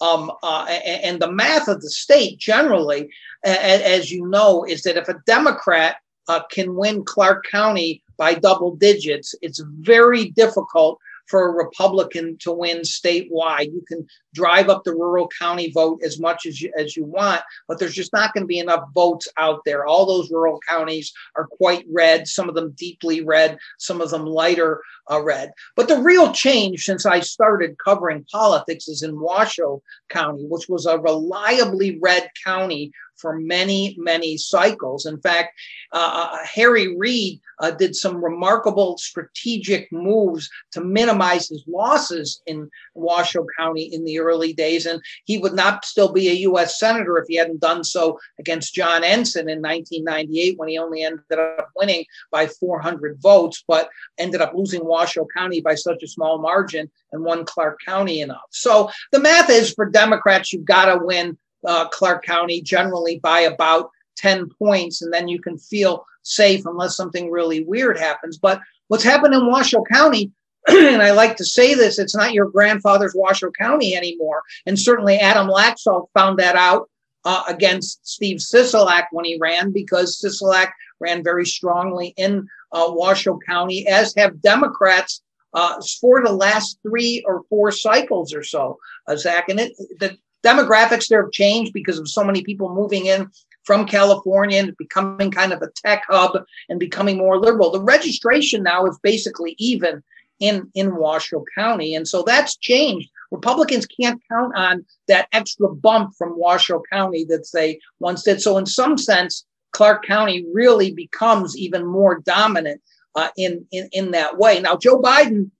Um, 0.00 0.30
uh, 0.44 0.66
and 0.86 1.20
the 1.20 1.32
math 1.32 1.66
of 1.66 1.82
the 1.82 1.90
state 1.90 2.38
generally, 2.38 3.10
as 3.44 4.12
you 4.12 4.28
know, 4.28 4.64
is 4.64 4.82
that 4.82 4.96
if 4.96 5.08
a 5.08 5.20
Democrat 5.26 5.96
uh, 6.30 6.44
can 6.44 6.76
win 6.76 7.04
Clark 7.04 7.44
County 7.50 8.02
by 8.16 8.34
double 8.34 8.76
digits, 8.76 9.34
it's 9.42 9.60
very 9.80 10.30
difficult 10.30 11.00
for 11.26 11.48
a 11.48 11.64
Republican 11.64 12.36
to 12.38 12.52
win 12.52 12.78
statewide. 12.78 13.72
You 13.72 13.84
can 13.86 14.06
drive 14.34 14.68
up 14.68 14.82
the 14.84 14.92
rural 14.92 15.28
county 15.38 15.70
vote 15.72 16.00
as 16.04 16.20
much 16.20 16.44
as 16.44 16.60
you, 16.60 16.72
as 16.76 16.96
you 16.96 17.04
want, 17.04 17.40
but 17.66 17.78
there's 17.78 17.94
just 17.94 18.12
not 18.12 18.32
going 18.34 18.42
to 18.42 18.48
be 18.48 18.58
enough 18.58 18.84
votes 18.94 19.26
out 19.38 19.60
there. 19.64 19.86
All 19.86 20.06
those 20.06 20.30
rural 20.30 20.60
counties 20.68 21.12
are 21.36 21.46
quite 21.46 21.84
red, 21.90 22.28
some 22.28 22.48
of 22.48 22.54
them 22.54 22.74
deeply 22.76 23.22
red, 23.22 23.58
some 23.78 24.00
of 24.00 24.10
them 24.10 24.26
lighter 24.26 24.82
uh, 25.10 25.22
red. 25.22 25.52
But 25.76 25.88
the 25.88 26.02
real 26.02 26.32
change 26.32 26.84
since 26.84 27.06
I 27.06 27.20
started 27.20 27.78
covering 27.84 28.26
politics 28.30 28.88
is 28.88 29.02
in 29.02 29.20
Washoe 29.20 29.82
County, 30.08 30.44
which 30.48 30.68
was 30.68 30.84
a 30.86 30.98
reliably 30.98 31.98
red 32.00 32.28
county 32.44 32.92
for 33.20 33.38
many, 33.38 33.94
many 33.98 34.36
cycles. 34.36 35.06
In 35.06 35.20
fact, 35.20 35.52
uh, 35.92 36.28
uh, 36.32 36.38
Harry 36.44 36.96
Reid 36.96 37.40
uh, 37.60 37.70
did 37.70 37.94
some 37.94 38.22
remarkable 38.22 38.96
strategic 38.98 39.90
moves 39.92 40.48
to 40.72 40.80
minimize 40.82 41.48
his 41.48 41.64
losses 41.66 42.42
in 42.46 42.70
Washoe 42.94 43.46
County 43.58 43.82
in 43.82 44.04
the 44.04 44.18
early 44.18 44.52
days. 44.52 44.86
And 44.86 45.00
he 45.24 45.38
would 45.38 45.54
not 45.54 45.84
still 45.84 46.12
be 46.12 46.28
a 46.28 46.34
U.S. 46.50 46.78
Senator 46.78 47.18
if 47.18 47.26
he 47.28 47.36
hadn't 47.36 47.60
done 47.60 47.84
so 47.84 48.18
against 48.38 48.74
John 48.74 49.04
Ensign 49.04 49.48
in 49.48 49.60
1998 49.60 50.58
when 50.58 50.68
he 50.68 50.78
only 50.78 51.02
ended 51.02 51.20
up 51.30 51.70
winning 51.76 52.04
by 52.30 52.46
400 52.46 53.18
votes, 53.20 53.62
but 53.66 53.90
ended 54.18 54.40
up 54.40 54.54
losing 54.54 54.84
Washoe 54.84 55.26
County 55.36 55.60
by 55.60 55.74
such 55.74 56.02
a 56.02 56.08
small 56.08 56.38
margin 56.38 56.90
and 57.12 57.24
won 57.24 57.44
Clark 57.44 57.78
County 57.84 58.20
enough. 58.20 58.38
So 58.50 58.90
the 59.12 59.20
math 59.20 59.50
is 59.50 59.72
for 59.72 59.86
Democrats, 59.86 60.52
you've 60.52 60.64
got 60.64 60.86
to 60.86 61.04
win 61.04 61.36
uh, 61.66 61.88
Clark 61.88 62.24
County 62.24 62.62
generally 62.62 63.18
by 63.18 63.40
about 63.40 63.90
10 64.16 64.48
points, 64.58 65.02
and 65.02 65.12
then 65.12 65.28
you 65.28 65.40
can 65.40 65.58
feel 65.58 66.04
safe 66.22 66.66
unless 66.66 66.96
something 66.96 67.30
really 67.30 67.64
weird 67.64 67.98
happens. 67.98 68.38
But 68.38 68.60
what's 68.88 69.04
happened 69.04 69.34
in 69.34 69.46
Washoe 69.46 69.84
County, 69.84 70.30
and 70.68 71.02
I 71.02 71.12
like 71.12 71.36
to 71.36 71.44
say 71.44 71.74
this, 71.74 71.98
it's 71.98 72.16
not 72.16 72.34
your 72.34 72.50
grandfather's 72.50 73.14
Washoe 73.14 73.52
County 73.52 73.96
anymore. 73.96 74.42
And 74.66 74.78
certainly 74.78 75.16
Adam 75.16 75.48
Laxalt 75.48 76.08
found 76.14 76.38
that 76.38 76.56
out 76.56 76.88
uh, 77.24 77.44
against 77.48 78.06
Steve 78.06 78.38
Sisolak 78.38 79.06
when 79.12 79.24
he 79.24 79.38
ran, 79.40 79.72
because 79.72 80.20
Sisolak 80.20 80.70
ran 81.00 81.22
very 81.22 81.46
strongly 81.46 82.14
in 82.16 82.46
uh, 82.72 82.86
Washoe 82.88 83.38
County, 83.46 83.86
as 83.86 84.14
have 84.16 84.42
Democrats 84.42 85.22
uh, 85.54 85.80
for 86.00 86.22
the 86.22 86.32
last 86.32 86.78
three 86.82 87.24
or 87.26 87.42
four 87.48 87.72
cycles 87.72 88.32
or 88.32 88.42
so, 88.42 88.78
uh, 89.06 89.16
Zach. 89.16 89.48
And 89.48 89.60
it, 89.60 89.72
the 89.98 90.16
demographics 90.42 91.08
there 91.08 91.22
have 91.22 91.32
changed 91.32 91.72
because 91.72 91.98
of 91.98 92.08
so 92.08 92.24
many 92.24 92.42
people 92.42 92.74
moving 92.74 93.06
in 93.06 93.30
from 93.64 93.86
California 93.86 94.58
and 94.58 94.76
becoming 94.76 95.30
kind 95.30 95.52
of 95.52 95.62
a 95.62 95.70
tech 95.76 96.04
hub 96.08 96.42
and 96.68 96.80
becoming 96.80 97.18
more 97.18 97.38
liberal. 97.38 97.70
The 97.70 97.82
registration 97.82 98.62
now 98.62 98.86
is 98.86 98.98
basically 99.02 99.54
even 99.58 100.02
in, 100.40 100.70
in 100.74 100.96
Washoe 100.96 101.44
County. 101.54 101.94
And 101.94 102.08
so 102.08 102.22
that's 102.22 102.56
changed. 102.56 103.10
Republicans 103.30 103.86
can't 103.86 104.20
count 104.28 104.56
on 104.56 104.84
that 105.06 105.28
extra 105.32 105.72
bump 105.72 106.14
from 106.16 106.38
Washoe 106.38 106.82
County 106.90 107.24
that 107.26 107.46
they 107.52 107.78
once 108.00 108.22
did. 108.24 108.40
So, 108.40 108.58
in 108.58 108.66
some 108.66 108.98
sense, 108.98 109.44
Clark 109.72 110.04
County 110.04 110.44
really 110.52 110.90
becomes 110.92 111.56
even 111.56 111.86
more 111.86 112.20
dominant 112.20 112.80
uh, 113.14 113.28
in, 113.36 113.64
in, 113.70 113.88
in 113.92 114.10
that 114.12 114.38
way. 114.38 114.60
Now, 114.60 114.76
Joe 114.76 115.00
Biden, 115.00 115.50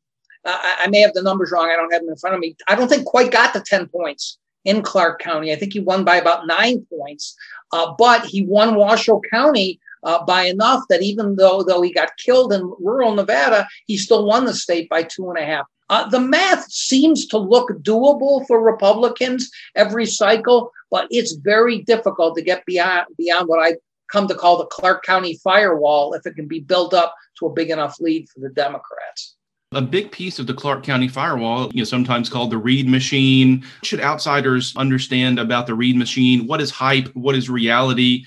uh, 0.44 0.58
I 0.58 0.88
may 0.88 1.00
have 1.00 1.12
the 1.14 1.22
numbers 1.22 1.52
wrong. 1.52 1.70
I 1.70 1.76
don't 1.76 1.92
have 1.92 2.02
them 2.02 2.10
in 2.10 2.16
front 2.16 2.34
of 2.34 2.40
me. 2.40 2.56
I 2.66 2.74
don't 2.74 2.88
think 2.88 3.04
quite 3.04 3.30
got 3.30 3.52
the 3.52 3.60
10 3.60 3.86
points 3.88 4.38
in 4.64 4.82
Clark 4.82 5.20
County. 5.20 5.52
I 5.52 5.56
think 5.56 5.72
he 5.72 5.80
won 5.80 6.04
by 6.04 6.16
about 6.16 6.46
nine 6.46 6.86
points, 6.92 7.36
uh, 7.72 7.92
but 7.98 8.24
he 8.24 8.44
won 8.44 8.74
Washoe 8.74 9.20
County 9.30 9.80
uh, 10.02 10.24
by 10.24 10.44
enough 10.44 10.84
that 10.88 11.02
even 11.02 11.36
though 11.36 11.62
though 11.62 11.82
he 11.82 11.92
got 11.92 12.16
killed 12.16 12.52
in 12.52 12.62
rural 12.78 13.14
Nevada, 13.14 13.66
he 13.86 13.96
still 13.96 14.26
won 14.26 14.44
the 14.44 14.54
state 14.54 14.88
by 14.88 15.02
two 15.02 15.28
and 15.30 15.38
a 15.38 15.44
half 15.44 15.66
Uh, 15.88 16.08
the 16.08 16.20
math 16.20 16.70
seems 16.70 17.26
to 17.26 17.38
look 17.38 17.70
doable 17.82 18.46
for 18.46 18.62
Republicans 18.62 19.50
every 19.74 20.06
cycle, 20.06 20.70
but 20.90 21.06
it's 21.10 21.32
very 21.32 21.82
difficult 21.82 22.36
to 22.36 22.42
get 22.42 22.64
beyond 22.64 23.06
beyond 23.16 23.48
what 23.48 23.60
I 23.60 23.76
come 24.12 24.26
to 24.28 24.34
call 24.34 24.58
the 24.58 24.66
Clark 24.66 25.04
County 25.04 25.38
firewall 25.42 26.14
if 26.14 26.26
it 26.26 26.34
can 26.34 26.48
be 26.48 26.60
built 26.60 26.92
up 26.94 27.14
to 27.38 27.46
a 27.46 27.52
big 27.52 27.70
enough 27.70 27.96
lead 28.00 28.28
for 28.28 28.40
the 28.40 28.48
Democrats. 28.48 29.36
A 29.72 29.80
big 29.80 30.10
piece 30.10 30.40
of 30.40 30.48
the 30.48 30.54
Clark 30.54 30.82
County 30.82 31.06
firewall, 31.06 31.70
you 31.72 31.78
know, 31.78 31.84
sometimes 31.84 32.28
called 32.28 32.50
the 32.50 32.58
Reid 32.58 32.88
machine. 32.88 33.64
Should 33.84 34.00
outsiders 34.00 34.74
understand 34.76 35.38
about 35.38 35.68
the 35.68 35.76
Reid 35.76 35.94
machine? 35.94 36.48
What 36.48 36.60
is 36.60 36.72
hype? 36.72 37.06
What 37.14 37.36
is 37.36 37.48
reality? 37.48 38.24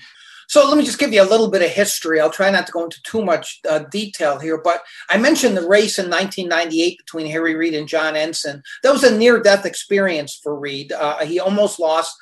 So 0.48 0.66
let 0.66 0.78
me 0.78 0.86
just 0.86 0.98
give 0.98 1.12
you 1.12 1.22
a 1.22 1.28
little 1.28 1.50
bit 1.50 1.60
of 1.60 1.68
history. 1.68 2.18
I'll 2.18 2.30
try 2.30 2.48
not 2.48 2.66
to 2.68 2.72
go 2.72 2.84
into 2.84 3.02
too 3.02 3.22
much 3.22 3.60
uh, 3.68 3.80
detail 3.90 4.38
here, 4.38 4.56
but 4.56 4.84
I 5.10 5.18
mentioned 5.18 5.54
the 5.54 5.68
race 5.68 5.98
in 5.98 6.08
1998 6.08 6.96
between 6.96 7.26
Harry 7.26 7.54
Reid 7.54 7.74
and 7.74 7.88
John 7.88 8.16
Ensign. 8.16 8.62
That 8.82 8.92
was 8.92 9.04
a 9.04 9.14
near-death 9.14 9.66
experience 9.66 10.40
for 10.42 10.58
Reid. 10.58 10.92
Uh, 10.92 11.26
he 11.26 11.38
almost 11.40 11.78
lost 11.78 12.16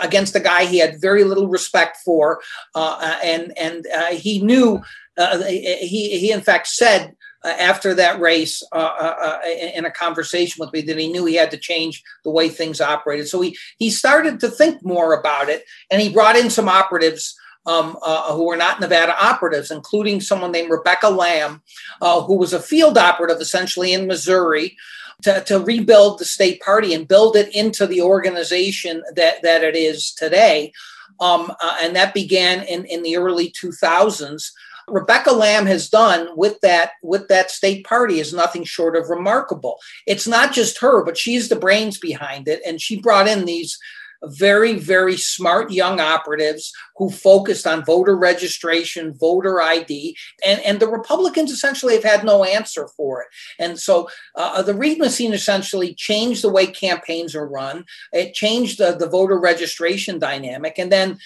against 0.00 0.36
a 0.36 0.40
guy 0.40 0.64
he 0.64 0.78
had 0.78 1.00
very 1.00 1.24
little 1.24 1.48
respect 1.48 1.96
for, 2.04 2.40
uh, 2.76 3.18
and 3.24 3.52
and 3.58 3.84
uh, 3.92 4.12
he 4.12 4.40
knew. 4.40 4.80
Uh, 5.18 5.42
he 5.42 6.16
he 6.18 6.30
in 6.30 6.40
fact 6.40 6.68
said 6.68 7.16
after 7.44 7.94
that 7.94 8.20
race 8.20 8.62
uh, 8.72 8.76
uh, 8.76 9.16
uh 9.22 9.38
in 9.74 9.84
a 9.84 9.90
conversation 9.90 10.60
with 10.60 10.72
me 10.72 10.82
that 10.82 10.98
he 10.98 11.10
knew 11.10 11.24
he 11.24 11.36
had 11.36 11.50
to 11.50 11.56
change 11.56 12.02
the 12.24 12.30
way 12.30 12.48
things 12.48 12.80
operated. 12.80 13.28
So 13.28 13.40
he 13.40 13.56
he 13.78 13.90
started 13.90 14.40
to 14.40 14.48
think 14.48 14.84
more 14.84 15.14
about 15.14 15.48
it, 15.48 15.64
and 15.90 16.00
he 16.00 16.12
brought 16.12 16.36
in 16.36 16.50
some 16.50 16.68
operatives 16.68 17.36
um, 17.66 17.96
uh, 18.02 18.34
who 18.34 18.46
were 18.46 18.56
not 18.56 18.80
Nevada 18.80 19.14
operatives, 19.22 19.70
including 19.70 20.20
someone 20.20 20.52
named 20.52 20.70
Rebecca 20.70 21.08
Lamb, 21.08 21.62
uh, 22.00 22.22
who 22.22 22.36
was 22.36 22.52
a 22.52 22.60
field 22.60 22.98
operative 22.98 23.40
essentially 23.40 23.92
in 23.92 24.06
Missouri. 24.06 24.76
To, 25.24 25.44
to 25.48 25.60
rebuild 25.60 26.18
the 26.18 26.24
state 26.24 26.62
party 26.62 26.94
and 26.94 27.06
build 27.06 27.36
it 27.36 27.54
into 27.54 27.86
the 27.86 28.00
organization 28.00 29.02
that, 29.16 29.42
that 29.42 29.62
it 29.62 29.76
is 29.76 30.12
today. 30.12 30.72
Um, 31.20 31.52
uh, 31.60 31.76
and 31.82 31.94
that 31.94 32.14
began 32.14 32.62
in, 32.62 32.86
in 32.86 33.02
the 33.02 33.18
early 33.18 33.50
2000s. 33.50 34.50
Rebecca 34.90 35.32
Lamb 35.32 35.66
has 35.66 35.88
done 35.88 36.28
with 36.36 36.60
that 36.60 36.92
with 37.02 37.28
that 37.28 37.50
state 37.50 37.86
party 37.86 38.20
is 38.20 38.34
nothing 38.34 38.64
short 38.64 38.96
of 38.96 39.08
remarkable. 39.08 39.78
It's 40.06 40.26
not 40.26 40.52
just 40.52 40.78
her, 40.78 41.04
but 41.04 41.18
she's 41.18 41.48
the 41.48 41.56
brains 41.56 41.98
behind 41.98 42.48
it, 42.48 42.60
and 42.66 42.80
she 42.80 43.00
brought 43.00 43.28
in 43.28 43.44
these 43.44 43.78
very, 44.24 44.74
very 44.74 45.16
smart 45.16 45.72
young 45.72 46.00
operatives 46.00 46.72
who 46.96 47.10
focused 47.10 47.66
on 47.66 47.84
voter 47.84 48.16
registration, 48.16 49.14
voter 49.14 49.62
ID, 49.62 50.16
and, 50.44 50.60
and 50.60 50.80
the 50.80 50.88
Republicans 50.88 51.50
essentially 51.50 51.94
have 51.94 52.04
had 52.04 52.24
no 52.24 52.44
answer 52.44 52.88
for 52.88 53.22
it. 53.22 53.28
And 53.58 53.78
so 53.78 54.08
uh, 54.34 54.62
the 54.62 54.74
Reid 54.74 54.98
machine 54.98 55.32
essentially 55.32 55.94
changed 55.94 56.42
the 56.42 56.50
way 56.50 56.66
campaigns 56.66 57.34
are 57.34 57.48
run. 57.48 57.84
It 58.12 58.34
changed 58.34 58.78
the, 58.78 58.92
the 58.92 59.08
voter 59.08 59.38
registration 59.38 60.18
dynamic. 60.18 60.78
And 60.78 60.92
then 60.92 61.18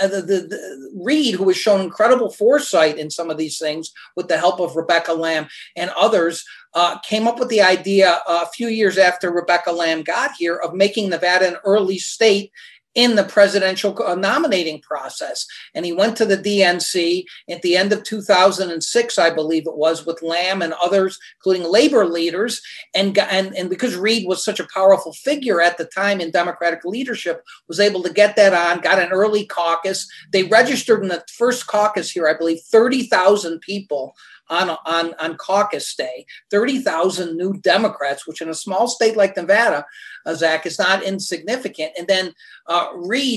uh, 0.00 0.08
the, 0.08 0.22
the, 0.22 0.40
the 0.48 0.90
Reid, 1.04 1.34
who 1.34 1.48
has 1.48 1.56
shown 1.56 1.80
incredible 1.80 2.30
foresight 2.30 2.98
in 2.98 3.10
some 3.10 3.30
of 3.30 3.38
these 3.38 3.58
things 3.58 3.92
with 4.16 4.28
the 4.28 4.38
help 4.38 4.60
of 4.60 4.76
Rebecca 4.76 5.12
Lamb 5.12 5.48
and 5.76 5.90
others, 5.96 6.44
uh, 6.74 6.98
came 7.00 7.26
up 7.26 7.38
with 7.38 7.48
the 7.48 7.62
idea 7.62 8.20
a 8.26 8.46
few 8.46 8.68
years 8.68 8.98
after 8.98 9.30
Rebecca 9.30 9.72
Lamb 9.72 10.02
got 10.02 10.32
here 10.38 10.56
of 10.56 10.74
making 10.74 11.08
Nevada 11.08 11.48
an 11.48 11.56
early 11.64 11.98
state 11.98 12.52
in 12.94 13.14
the 13.14 13.24
presidential 13.24 13.96
uh, 14.02 14.14
nominating 14.14 14.80
process. 14.80 15.46
And 15.74 15.86
he 15.86 15.92
went 15.92 16.16
to 16.16 16.26
the 16.26 16.36
DNC 16.36 17.24
at 17.48 17.62
the 17.62 17.76
end 17.76 17.92
of 17.92 18.02
2006, 18.02 19.18
I 19.18 19.30
believe 19.30 19.66
it 19.66 19.76
was, 19.76 20.04
with 20.04 20.22
Lamb 20.22 20.60
and 20.60 20.72
others, 20.74 21.18
including 21.38 21.70
labor 21.70 22.04
leaders. 22.04 22.60
And, 22.94 23.16
and, 23.16 23.54
and 23.54 23.70
because 23.70 23.96
Reid 23.96 24.26
was 24.26 24.44
such 24.44 24.58
a 24.58 24.68
powerful 24.74 25.12
figure 25.12 25.60
at 25.60 25.78
the 25.78 25.84
time 25.84 26.20
in 26.20 26.32
Democratic 26.32 26.84
leadership, 26.84 27.44
was 27.68 27.78
able 27.78 28.02
to 28.02 28.12
get 28.12 28.34
that 28.36 28.54
on, 28.54 28.80
got 28.82 28.98
an 28.98 29.12
early 29.12 29.46
caucus. 29.46 30.10
They 30.32 30.44
registered 30.44 31.02
in 31.02 31.08
the 31.08 31.24
first 31.32 31.68
caucus 31.68 32.10
here, 32.10 32.26
I 32.26 32.36
believe, 32.36 32.60
30,000 32.60 33.60
people 33.60 34.14
on, 34.50 34.76
on, 34.84 35.14
on 35.20 35.36
caucus 35.36 35.94
day, 35.94 36.26
30,000 36.50 37.36
new 37.36 37.54
Democrats, 37.60 38.26
which 38.26 38.42
in 38.42 38.48
a 38.48 38.54
small 38.54 38.88
state 38.88 39.16
like 39.16 39.36
Nevada, 39.36 39.86
uh, 40.26 40.34
Zach, 40.34 40.66
is 40.66 40.78
not 40.78 41.02
insignificant. 41.02 41.92
And 41.96 42.08
then 42.08 42.34
uh, 42.66 42.88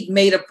made 0.09 0.33
a, 0.33 0.41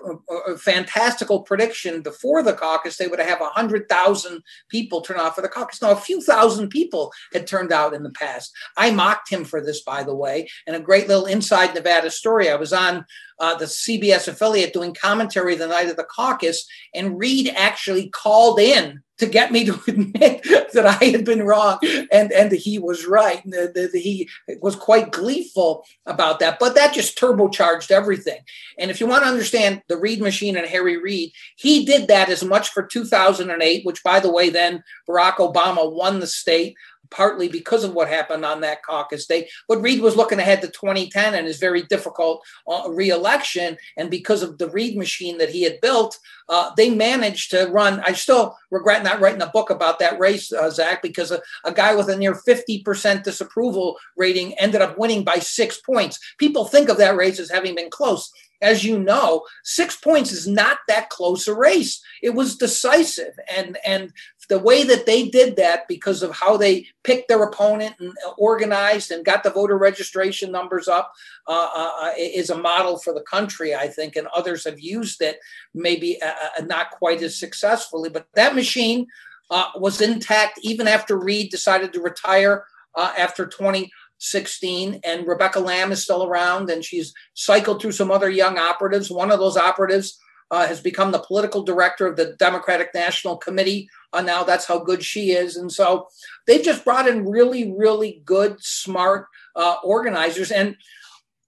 a, 0.49 0.57
fantastical 0.57 1.43
prediction 1.43 2.03
before 2.03 2.43
the 2.43 2.53
caucus, 2.53 2.97
they 2.97 3.09
would 3.09 3.21
have 3.21 3.41
100,000 3.41 4.43
people 4.69 5.01
turn 5.01 5.19
out 5.19 5.35
for 5.35 5.43
the 5.43 5.49
caucus. 5.49 5.83
Now, 5.83 5.91
a 5.91 5.97
few 5.97 6.21
thousand 6.23 6.69
people 6.69 7.13
had 7.33 7.47
turned 7.47 7.73
out 7.73 7.95
in 7.95 8.03
the 8.03 8.11
past. 8.11 8.53
I 8.77 8.91
mocked 8.91 9.31
him 9.31 9.45
for 9.45 9.61
this, 9.61 9.83
by 9.83 10.03
the 10.03 10.15
way, 10.15 10.49
and 10.67 10.77
a 10.77 10.81
great 10.81 11.09
little 11.09 11.27
inside 11.27 11.75
Nevada 11.75 12.11
story. 12.11 12.51
I 12.51 12.57
was 12.57 12.73
on 12.73 13.05
uh, 13.39 13.57
the 13.57 13.65
CBS 13.65 14.29
affiliate 14.29 14.73
doing 14.73 14.95
commentary 14.95 15.57
the 15.57 15.67
night 15.67 15.89
of 15.89 15.97
the 15.97 16.05
caucus, 16.05 16.67
and 16.95 17.19
Reid 17.19 17.53
actually 17.57 18.09
called 18.09 18.61
in 18.61 19.03
to 19.23 19.29
get 19.29 19.53
me 19.53 19.65
to 19.65 19.81
admit 19.89 20.43
that 20.73 20.87
I 20.87 21.05
had 21.07 21.25
been 21.25 21.43
wrong 21.43 21.79
and, 22.11 22.33
and 22.33 22.53
he 22.53 22.79
was 22.79 23.07
right. 23.07 23.43
And 23.45 23.53
the, 23.53 23.91
the, 23.93 23.99
he 23.99 24.29
was 24.61 24.77
quite 24.77 25.13
gleeful 25.13 25.85
about 26.07 26.41
that. 26.41 26.59
But 26.59 26.75
that 26.75 26.95
just 26.95 27.19
turbocharged 27.19 27.91
everything. 27.91 28.41
And 28.79 28.91
if 28.91 29.01
you 29.01 29.07
want 29.07 29.25
to 29.25 29.31
understand 29.31 29.83
the 29.89 29.97
Reid 29.97 30.21
machine 30.21 30.57
and 30.57 30.67
Harry 30.67 31.01
Reid, 31.01 31.33
he 31.57 31.85
did 31.85 32.09
that 32.09 32.29
as 32.29 32.45
much 32.45 32.71
for 32.71 32.83
2008, 32.83 33.87
which, 33.87 34.03
by 34.03 34.21
the 34.21 34.33
way, 34.33 34.51
then 34.51 34.83
Barack 35.09 35.37
Obama 35.37 35.91
won 35.91 36.21
the 36.21 36.27
state 36.27 36.77
partly 37.13 37.49
because 37.49 37.85
of 37.85 37.95
what 37.95 38.09
happened 38.09 38.45
on 38.45 38.61
that 38.63 38.83
caucus 38.83 39.27
day. 39.27 39.49
But 39.69 39.83
Reid 39.83 40.01
was 40.01 40.17
looking 40.17 40.39
ahead 40.39 40.61
to 40.63 40.69
2010 40.69 41.35
and 41.35 41.47
his 41.47 41.59
very 41.59 41.83
difficult 41.83 42.45
uh, 42.67 42.89
reelection. 42.89 43.77
And 43.97 44.11
because 44.11 44.43
of 44.43 44.59
the 44.59 44.69
Reid 44.71 44.97
machine 44.97 45.39
that 45.39 45.51
he 45.51 45.63
had 45.63 45.81
built, 45.81 46.19
uh, 46.49 46.71
they 46.77 46.91
managed 46.91 47.51
to 47.51 47.67
run. 47.67 48.03
I 48.07 48.13
still 48.13 48.57
regret 48.71 49.03
not 49.05 49.21
writing 49.21 49.43
a 49.43 49.47
book 49.47 49.71
about 49.71 49.99
that 50.01 50.19
race, 50.19 50.53
uh, 50.53 50.71
Zach, 50.71 51.03
because 51.03 51.31
a, 51.31 51.41
a, 51.65 51.73
guy 51.73 51.95
with 51.95 52.09
a 52.09 52.17
near 52.17 52.35
50% 52.35 53.23
disapproval 53.23 53.97
rating 54.17 54.53
ended 54.59 54.83
up 54.83 54.99
winning 54.99 55.25
by 55.25 55.37
six 55.37 55.81
points. 55.81 56.19
People 56.39 56.65
think 56.65 56.89
of 56.89 56.99
that 56.99 57.17
race 57.17 57.39
as 57.39 57.51
having 57.51 57.75
been 57.75 57.91
close. 57.91 58.31
As 58.63 58.85
you 58.85 58.97
know, 58.97 59.45
six 59.65 59.97
points 59.97 60.31
is 60.31 60.47
not 60.47 60.79
that 60.87 61.11
close 61.11 61.49
a 61.49 61.55
race. 61.55 62.01
It 62.23 62.31
was 62.31 62.57
decisive, 62.57 63.35
and 63.53 63.77
and 63.85 64.13
the 64.49 64.59
way 64.59 64.85
that 64.85 65.07
they 65.07 65.29
did 65.29 65.57
that 65.57 65.87
because 65.89 66.23
of 66.23 66.35
how 66.35 66.57
they 66.57 66.87
picked 67.05 67.29
their 67.29 67.43
opponent 67.43 67.95
and 68.01 68.13
organized 68.39 69.11
and 69.11 69.25
got 69.25 69.43
the 69.43 69.51
voter 69.51 69.79
registration 69.79 70.51
numbers 70.51 70.89
up 70.89 71.13
uh, 71.49 71.69
uh, 71.75 71.91
uh 72.03 72.13
is 72.17 72.51
a 72.51 72.59
model 72.59 72.99
for 72.99 73.15
the 73.15 73.23
country, 73.23 73.75
I 73.75 73.89
think, 73.89 74.17
and 74.17 74.27
others 74.29 74.65
have 74.65 74.81
used 74.81 75.23
it 75.23 75.39
maybe 75.75 76.21
uh, 76.23 76.33
uh 76.59 76.65
not 76.65 76.91
quite 76.91 77.23
as 77.23 77.39
successfully. 77.39 78.11
But 78.11 78.27
that 78.35 78.55
machine 78.55 79.07
uh, 79.51 79.71
was 79.77 80.01
intact 80.01 80.59
even 80.63 80.89
after 80.89 81.17
Reid 81.17 81.51
decided 81.51 81.93
to 81.93 82.01
retire 82.01 82.65
after 82.97 83.47
2016, 83.47 85.01
and 85.03 85.27
Rebecca 85.27 85.61
Lamb 85.61 85.93
is 85.93 86.03
still 86.03 86.25
around, 86.25 86.69
and 86.69 86.85
she's 86.85 87.15
cycled 87.33 87.81
through 87.81 87.93
some 87.93 88.11
other 88.11 88.29
young 88.29 88.59
operatives. 88.59 89.11
One 89.11 89.31
of 89.31 89.39
those 89.39 89.57
operatives 89.57 90.19
uh, 90.53 90.67
has 90.69 90.81
become 90.81 91.11
the 91.11 91.19
political 91.19 91.63
director 91.63 92.07
of 92.07 92.17
the 92.17 92.37
Democratic 92.39 92.95
National 92.95 93.37
Committee. 93.37 93.89
Uh, 94.13 94.21
now 94.21 94.45
that's 94.45 94.67
how 94.67 94.79
good 94.79 95.03
she 95.03 95.33
is, 95.33 95.57
and 95.57 95.73
so 95.73 96.07
they've 96.47 96.65
just 96.65 96.85
brought 96.85 97.09
in 97.09 97.29
really, 97.29 97.73
really 97.73 98.23
good, 98.25 98.63
smart 98.63 99.27
uh, 99.57 99.77
organizers. 99.83 100.53
And 100.53 100.77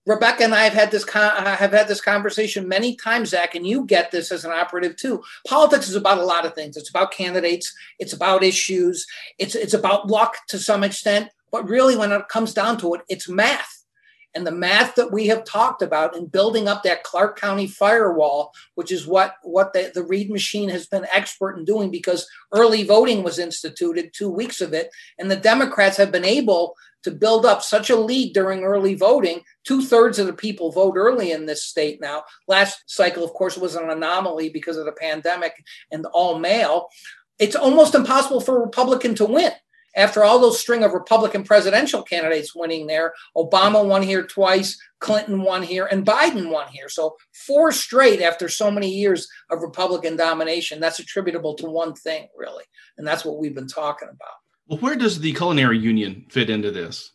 Rebecca 0.07 0.45
and 0.45 0.55
I 0.55 0.65
have 0.65 0.73
had 0.73 0.91
this 0.91 1.05
con- 1.05 1.23
uh, 1.37 1.57
have 1.57 1.73
had 1.73 1.87
this 1.87 2.01
conversation 2.01 2.67
many 2.67 2.97
times, 2.97 3.29
Zach, 3.29 3.55
and 3.55 3.67
you 3.67 3.85
get 3.85 4.11
this 4.11 4.33
as 4.33 4.47
an 4.47 4.53
operative 4.53 4.97
too. 4.97 5.23
Politics 5.47 5.89
is 5.89 5.97
about 5.97 6.19
a 6.19 6.25
lot 6.25 6.47
of 6.47 6.55
things. 6.55 6.77
It's 6.77 6.91
about 6.91 7.13
candidates. 7.13 7.75
It's 7.99 8.15
about 8.15 8.43
issues. 8.43 9.07
It's 9.39 9.55
it's 9.55 9.75
about 9.75 10.09
luck 10.09 10.37
to 10.49 10.59
some 10.59 10.83
extent. 10.83 11.29
But 11.53 11.69
really, 11.69 11.97
when 11.97 12.11
it 12.11 12.29
comes 12.29 12.55
down 12.55 12.79
to 12.79 12.95
it, 12.95 13.03
it's 13.09 13.29
math 13.29 13.84
and 14.35 14.47
the 14.47 14.53
math 14.53 14.97
that 14.97 15.13
we 15.13 15.27
have 15.29 15.45
talked 15.45 15.83
about 15.83 16.17
in 16.17 16.27
building 16.27 16.67
up 16.67 16.83
that 16.83 17.05
Clark 17.05 17.39
County 17.39 17.67
firewall, 17.67 18.53
which 18.75 18.91
is 18.91 19.07
what, 19.07 19.35
what 19.43 19.73
the, 19.73 19.93
the 19.95 20.03
Reid 20.03 20.31
machine 20.31 20.69
has 20.71 20.87
been 20.87 21.07
expert 21.13 21.57
in 21.57 21.65
doing 21.65 21.91
because 21.91 22.29
early 22.53 22.83
voting 22.83 23.23
was 23.23 23.39
instituted, 23.39 24.13
two 24.13 24.31
weeks 24.31 24.61
of 24.61 24.73
it. 24.73 24.91
And 25.19 25.31
the 25.31 25.37
Democrats 25.37 25.97
have 25.97 26.11
been 26.11 26.25
able 26.25 26.75
to 27.05 27.11
build 27.11 27.47
up 27.47 27.63
such 27.63 27.91
a 27.91 27.97
lead 27.97 28.33
during 28.33 28.65
early 28.65 28.95
voting. 28.95 29.43
Two 29.63 29.83
thirds 29.83 30.19
of 30.19 30.27
the 30.27 30.33
people 30.33 30.73
vote 30.73 30.95
early 30.97 31.31
in 31.31 31.47
this 31.47 31.65
state 31.65 32.01
now. 32.01 32.25
Last 32.49 32.83
cycle, 32.87 33.23
of 33.23 33.33
course, 33.35 33.57
was 33.57 33.77
an 33.77 33.91
anomaly 33.91 34.49
because 34.49 34.79
of 34.79 34.87
the 34.87 34.93
pandemic 34.93 35.53
and 35.93 36.07
all 36.07 36.39
mail. 36.39 36.89
It's 37.39 37.57
almost 37.57 37.95
impossible 37.95 38.41
for 38.41 38.57
a 38.57 38.65
Republican 38.65 39.15
to 39.17 39.27
win 39.27 39.53
after 39.97 40.25
all 40.25 40.39
those 40.39 40.61
string 40.61 40.83
of 40.83 40.93
Republican 40.93 41.45
presidential 41.45 42.03
candidates 42.03 42.55
winning 42.55 42.87
there, 42.87 43.15
Obama 43.37 43.85
won 43.85 44.03
here 44.03 44.27
twice, 44.27 44.79
Clinton 45.01 45.43
won 45.43 45.63
here, 45.63 45.87
and 45.87 46.07
Biden 46.07 46.51
won 46.51 46.69
here. 46.69 46.89
So 46.89 47.17
four 47.47 47.73
straight 47.73 48.21
after 48.21 48.49
so 48.49 48.71
many 48.71 48.89
years 48.89 49.29
of 49.51 49.63
Republican 49.63 50.17
domination. 50.17 50.81
That's 50.81 50.99
attributable 50.99 51.55
to 51.57 51.67
one 51.67 51.95
thing, 51.95 52.29
really. 52.37 52.65
And 52.99 53.07
that's 53.07 53.25
what 53.25 53.39
we've 53.39 53.55
been 53.55 53.69
talking 53.69 54.09
about. 54.09 54.35
Well, 54.67 54.79
where 54.79 54.97
does 54.97 55.21
the 55.21 55.33
culinary 55.35 55.79
union 55.79 56.25
fit 56.31 56.49
into 56.49 56.71
this? 56.71 57.13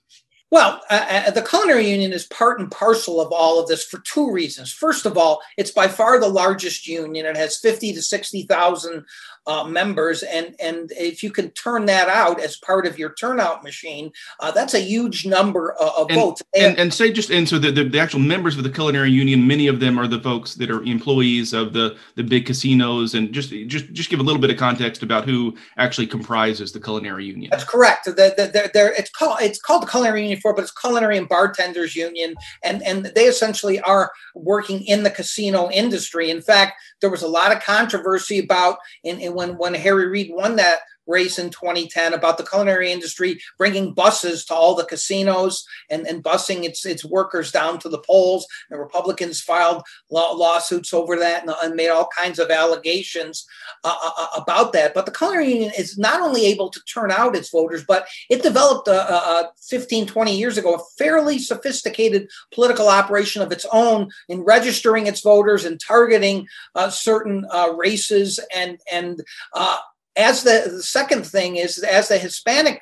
Well, 0.51 0.81
uh, 0.89 1.23
uh, 1.27 1.31
the 1.31 1.43
culinary 1.43 1.87
union 1.87 2.11
is 2.11 2.25
part 2.25 2.59
and 2.59 2.71
parcel 2.71 3.21
of 3.21 3.31
all 3.31 3.59
of 3.59 3.67
this 3.67 3.85
for 3.85 3.99
two 3.99 4.31
reasons. 4.31 4.71
First 4.73 5.05
of 5.05 5.15
all, 5.15 5.41
it's 5.57 5.69
by 5.69 5.87
far 5.87 6.19
the 6.19 6.27
largest 6.27 6.87
union. 6.87 7.27
It 7.27 7.37
has 7.37 7.59
50 7.59 7.93
to 7.93 8.01
60,000 8.01 9.05
uh, 9.49 9.63
members, 9.63 10.21
and 10.21 10.55
and 10.59 10.91
if 10.91 11.23
you 11.23 11.31
can 11.31 11.49
turn 11.51 11.87
that 11.87 12.07
out 12.07 12.39
as 12.39 12.55
part 12.57 12.85
of 12.85 12.99
your 12.99 13.13
turnout 13.15 13.63
machine, 13.63 14.11
uh, 14.39 14.51
that's 14.51 14.75
a 14.75 14.79
huge 14.79 15.25
number 15.25 15.71
of, 15.71 15.89
of 15.97 16.07
and, 16.11 16.19
votes. 16.19 16.43
And, 16.55 16.77
and, 16.77 16.93
say 16.93 17.11
just 17.11 17.31
and 17.31 17.49
so 17.49 17.57
the, 17.57 17.71
the, 17.71 17.83
the 17.85 17.99
actual 17.99 18.19
members 18.19 18.57
of 18.57 18.63
the 18.63 18.69
culinary 18.69 19.09
union, 19.09 19.47
many 19.47 19.65
of 19.65 19.79
them 19.79 19.97
are 19.97 20.07
the 20.07 20.21
folks 20.21 20.53
that 20.55 20.69
are 20.69 20.83
employees 20.83 21.51
of 21.51 21.73
the 21.73 21.97
the 22.13 22.23
big 22.23 22.45
casinos, 22.45 23.15
and 23.15 23.33
just 23.33 23.49
just 23.65 23.91
just 23.91 24.11
give 24.11 24.19
a 24.19 24.23
little 24.23 24.39
bit 24.39 24.51
of 24.51 24.57
context 24.57 25.01
about 25.01 25.25
who 25.25 25.57
actually 25.77 26.05
comprises 26.05 26.71
the 26.71 26.79
culinary 26.79 27.25
union. 27.25 27.49
That's 27.49 27.63
correct. 27.63 28.05
The, 28.05 28.11
the, 28.11 28.69
the, 28.71 28.93
it's 28.99 29.09
called 29.09 29.39
it's 29.41 29.59
called 29.59 29.81
the 29.81 29.87
culinary 29.87 30.21
union 30.21 30.39
for, 30.39 30.53
but 30.53 30.61
it's 30.61 30.71
culinary 30.71 31.17
and 31.17 31.27
bartenders 31.27 31.95
union, 31.95 32.35
and 32.63 32.83
and 32.83 33.07
they 33.15 33.25
essentially 33.25 33.79
are 33.79 34.11
working 34.35 34.85
in 34.85 35.01
the 35.01 35.09
casino 35.09 35.71
industry. 35.71 36.29
In 36.29 36.43
fact, 36.43 36.73
there 37.01 37.09
was 37.09 37.23
a 37.23 37.27
lot 37.27 37.51
of 37.51 37.63
controversy 37.63 38.39
about 38.39 38.77
in, 39.03 39.19
in 39.19 39.33
when 39.39 39.57
when 39.57 39.73
Harry 39.73 40.07
Reid 40.07 40.31
won 40.33 40.57
that 40.57 40.79
race 41.09 41.39
in 41.39 41.49
2010 41.49 42.13
about 42.13 42.37
the 42.37 42.45
culinary 42.45 42.91
industry 42.91 43.39
bringing 43.57 43.93
buses 43.93 44.45
to 44.45 44.53
all 44.53 44.75
the 44.75 44.85
casinos 44.85 45.65
and, 45.89 46.07
and 46.07 46.23
busing 46.23 46.63
its, 46.63 46.85
its 46.85 47.03
workers 47.03 47.51
down 47.51 47.79
to 47.79 47.89
the 47.89 47.99
polls. 47.99 48.47
The 48.69 48.77
Republicans 48.77 49.41
filed 49.41 49.83
law, 50.09 50.31
lawsuits 50.31 50.93
over 50.93 51.17
that 51.17 51.43
and, 51.43 51.53
and, 51.63 51.75
made 51.75 51.89
all 51.89 52.09
kinds 52.17 52.39
of 52.39 52.51
allegations 52.51 53.45
uh, 53.83 53.95
uh, 54.03 54.11
uh, 54.17 54.41
about 54.41 54.73
that. 54.73 54.93
But 54.93 55.05
the 55.05 55.11
culinary 55.11 55.51
union 55.51 55.71
is 55.77 55.97
not 55.97 56.21
only 56.21 56.45
able 56.45 56.69
to 56.69 56.79
turn 56.91 57.11
out 57.11 57.35
its 57.35 57.49
voters, 57.49 57.83
but 57.87 58.07
it 58.29 58.43
developed 58.43 58.87
a 58.87 59.49
15, 59.69 60.07
20 60.07 60.37
years 60.37 60.57
ago 60.57 60.75
a 60.75 60.79
fairly 60.97 61.39
sophisticated 61.39 62.29
political 62.53 62.87
operation 62.87 63.41
of 63.41 63.51
its 63.51 63.65
own 63.71 64.09
in 64.27 64.41
registering 64.41 65.07
its 65.07 65.21
voters 65.21 65.65
and 65.65 65.79
targeting 65.79 66.47
uh, 66.75 66.89
certain 66.89 67.45
uh, 67.51 67.71
races 67.75 68.39
and 68.55 68.79
and 68.91 69.21
uh, 69.53 69.77
as 70.19 70.43
the, 70.43 70.69
the 70.69 70.83
second 70.83 71.25
thing 71.25 71.55
is 71.55 71.79
as 71.79 72.09
the 72.09 72.17
Hispanic 72.17 72.81